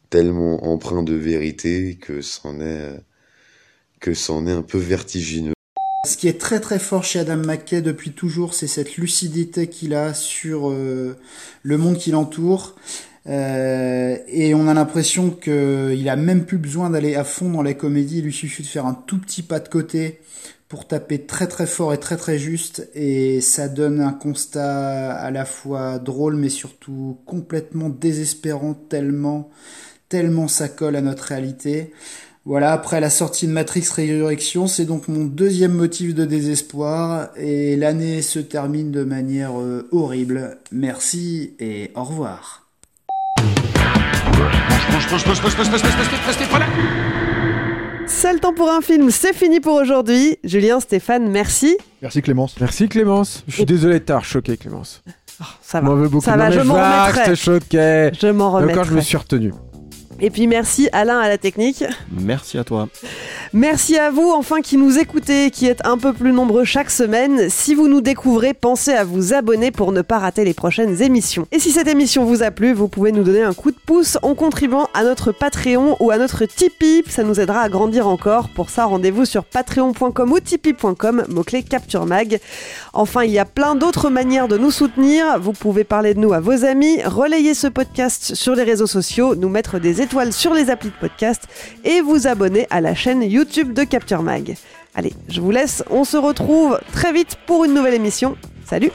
tellement 0.10 0.66
empreint 0.66 1.04
de 1.04 1.16
vérité 1.16 1.98
que 2.00 2.22
c'en 2.22 2.60
est 2.60 3.00
que 4.00 4.14
c'en 4.14 4.46
est 4.48 4.52
un 4.52 4.62
peu 4.62 4.78
vertigineux. 4.78 5.54
Ce 6.06 6.18
qui 6.18 6.28
est 6.28 6.40
très 6.40 6.60
très 6.60 6.78
fort 6.78 7.04
chez 7.04 7.20
Adam 7.20 7.38
McKay 7.38 7.82
depuis 7.82 8.12
toujours, 8.12 8.54
c'est 8.54 8.68
cette 8.68 8.98
lucidité 8.98 9.68
qu'il 9.68 9.96
a 9.96 10.14
sur 10.14 10.70
euh, 10.70 11.18
le 11.64 11.78
monde 11.78 11.98
qui 11.98 12.12
l'entoure. 12.12 12.76
Euh, 13.28 14.18
et 14.28 14.54
on 14.54 14.68
a 14.68 14.76
l'impression 14.76 15.32
qu'il 15.32 16.08
a 16.08 16.16
même 16.16 16.46
plus 16.46 16.60
besoin 16.60 16.92
d'aller 16.92 17.16
à 17.16 17.24
fond 17.24 17.50
dans 17.50 17.64
la 17.64 17.74
comédie. 17.74 18.20
Il 18.20 18.26
lui 18.26 18.34
suffit 18.34 18.62
de 18.62 18.68
faire 18.68 18.86
un 18.86 18.94
tout 18.94 19.20
petit 19.20 19.42
pas 19.42 19.60
de 19.60 19.68
côté 19.68 20.20
pour 20.68 20.88
taper 20.88 21.26
très 21.26 21.48
très 21.48 21.68
fort 21.68 21.94
et 21.94 22.00
très 22.00 22.18
très 22.18 22.38
juste. 22.38 22.90
Et 22.96 23.42
ça 23.42 23.68
donne 23.68 24.02
un 24.02 24.14
constat 24.14 25.14
à 25.14 25.32
la 25.32 25.46
fois 25.46 26.00
drôle 26.00 26.36
mais 26.36 26.50
surtout 26.50 27.20
complètement 27.26 27.90
désespérant 27.90 28.74
tellement, 28.74 29.50
tellement 30.10 30.48
ça 30.48 30.68
colle 30.68 30.96
à 30.96 31.02
notre 31.02 31.24
réalité. 31.24 31.94
Voilà, 32.48 32.74
après 32.74 33.00
la 33.00 33.10
sortie 33.10 33.48
de 33.48 33.52
Matrix 33.52 33.88
Résurrection, 33.92 34.68
c'est 34.68 34.86
donc 34.86 35.08
mon 35.08 35.26
deuxième 35.26 35.74
motif 35.74 36.14
de 36.14 36.26
désespoir 36.26 37.30
et 37.36 37.76
l'année 37.76 38.22
se 38.22 38.38
termine 38.38 38.92
de 38.92 39.04
manière 39.04 39.60
euh, 39.60 39.90
horrible. 39.92 40.60
Merci 40.72 41.56
et 41.60 41.90
au 41.96 42.04
revoir. 42.04 42.68
C'est 48.08 48.34
le 48.34 48.40
temps 48.40 48.54
pour 48.54 48.70
un 48.72 48.82
film, 48.82 49.10
c'est 49.12 49.34
fini 49.34 49.60
pour 49.60 49.74
aujourd'hui. 49.76 50.38
Julien, 50.44 50.80
Stéphane, 50.80 51.30
merci. 51.30 51.78
Merci 52.02 52.22
Clémence. 52.22 52.56
Merci 52.60 52.88
Clémence. 52.88 53.44
Je 53.48 53.56
suis 53.56 53.66
désolé 53.66 53.96
de 54.00 54.06
t'avoir 54.06 54.26
choqué 54.26 54.58
Clémence. 54.58 55.04
Ça 55.62 55.82
M'en 55.82 55.96
va. 55.96 56.08
beaucoup. 56.08 56.24
Ça 56.24 56.32
Non, 56.32 56.38
va, 56.38 56.52
je 56.52 56.60
m'en 56.62 56.74
remettrai. 56.76 57.36
je 58.20 58.28
m'en 58.28 58.60
Et 58.60 58.64
Encore, 58.64 58.84
je 58.86 58.90
me 58.92 58.96
remettrai. 58.96 59.02
suis 59.02 59.18
retenu. 59.18 59.54
Et 60.20 60.30
puis 60.30 60.48
merci 60.48 60.88
Alain 60.94 61.20
à 61.20 61.28
la 61.28 61.38
technique. 61.38 61.84
Merci 62.12 62.58
à 62.58 62.64
toi. 62.64 62.88
Merci 63.54 63.98
à 63.98 64.12
vous 64.12 64.32
enfin 64.32 64.62
qui 64.62 64.78
nous 64.78 64.98
écoutez, 64.98 65.52
qui 65.52 65.68
êtes 65.68 65.86
un 65.86 65.98
peu 65.98 66.14
plus 66.14 66.32
nombreux 66.32 66.64
chaque 66.64 66.90
semaine. 66.90 67.50
Si 67.50 67.76
vous 67.76 67.88
nous 67.88 68.02
découvrez, 68.02 68.54
pensez 68.54 68.92
à 68.92 69.04
vous 69.04 69.34
abonner 69.34 69.72
pour 69.72 69.92
ne 69.92 70.02
pas 70.02 70.20
rater 70.20 70.46
les 70.46 70.54
prochaines 70.54 71.02
émissions. 71.02 71.48
Et 71.52 71.60
si 71.60 71.72
cette 71.72 71.88
émission 71.88 72.26
vous 72.26 72.44
a 72.44 72.52
plu, 72.52 72.74
vous 72.74 72.88
pouvez 72.88 73.12
nous 73.12 73.24
donner 73.24 73.44
un 73.44 73.54
coup 73.54 73.72
de 73.72 73.78
pouce 73.86 74.18
en 74.22 74.36
contribuant 74.36 74.88
à 74.94 75.04
notre 75.04 75.32
Patreon 75.32 75.98
ou 76.00 76.12
à 76.12 76.18
notre 76.18 76.46
Tipeee. 76.46 77.04
Ça 77.08 77.24
nous 77.24 77.40
aidera 77.40 77.62
à 77.62 77.70
grandir 77.70 78.08
encore. 78.08 78.50
Pour 78.50 78.70
ça, 78.70 78.86
rendez-vous 78.86 79.26
sur 79.26 79.44
patreon.com 79.44 80.32
ou 80.32 80.40
tipeee.com, 80.40 81.26
mot-clé 81.30 81.64
Capture 81.64 82.06
Mag. 82.06 82.40
Enfin, 82.98 83.26
il 83.26 83.32
y 83.32 83.40
a 83.40 83.46
plein 83.46 83.76
d'autres 83.76 84.10
manières 84.10 84.48
de 84.48 84.58
nous 84.58 84.72
soutenir. 84.72 85.38
Vous 85.38 85.52
pouvez 85.52 85.84
parler 85.84 86.14
de 86.14 86.20
nous 86.20 86.32
à 86.32 86.40
vos 86.40 86.64
amis, 86.64 87.04
relayer 87.04 87.54
ce 87.54 87.68
podcast 87.68 88.36
sur 88.36 88.56
les 88.56 88.64
réseaux 88.64 88.88
sociaux, 88.88 89.36
nous 89.36 89.50
mettre 89.50 89.80
des 89.80 90.02
étoiles 90.02 90.32
sur 90.32 90.54
les 90.54 90.70
applis 90.70 90.90
de 90.90 90.96
podcast 91.00 91.44
et 91.84 92.00
vous 92.00 92.26
abonner 92.26 92.68
à 92.70 92.80
la 92.80 92.96
chaîne 92.96 93.22
YouTube 93.22 93.74
de 93.74 93.84
Capture 93.84 94.24
Mag. 94.24 94.56
Allez, 94.96 95.12
je 95.28 95.42
vous 95.42 95.52
laisse, 95.52 95.84
on 95.90 96.06
se 96.06 96.16
retrouve 96.16 96.80
très 96.94 97.12
vite 97.12 97.38
pour 97.46 97.66
une 97.66 97.74
nouvelle 97.74 97.96
émission. 97.96 98.38
Salut 98.66 98.92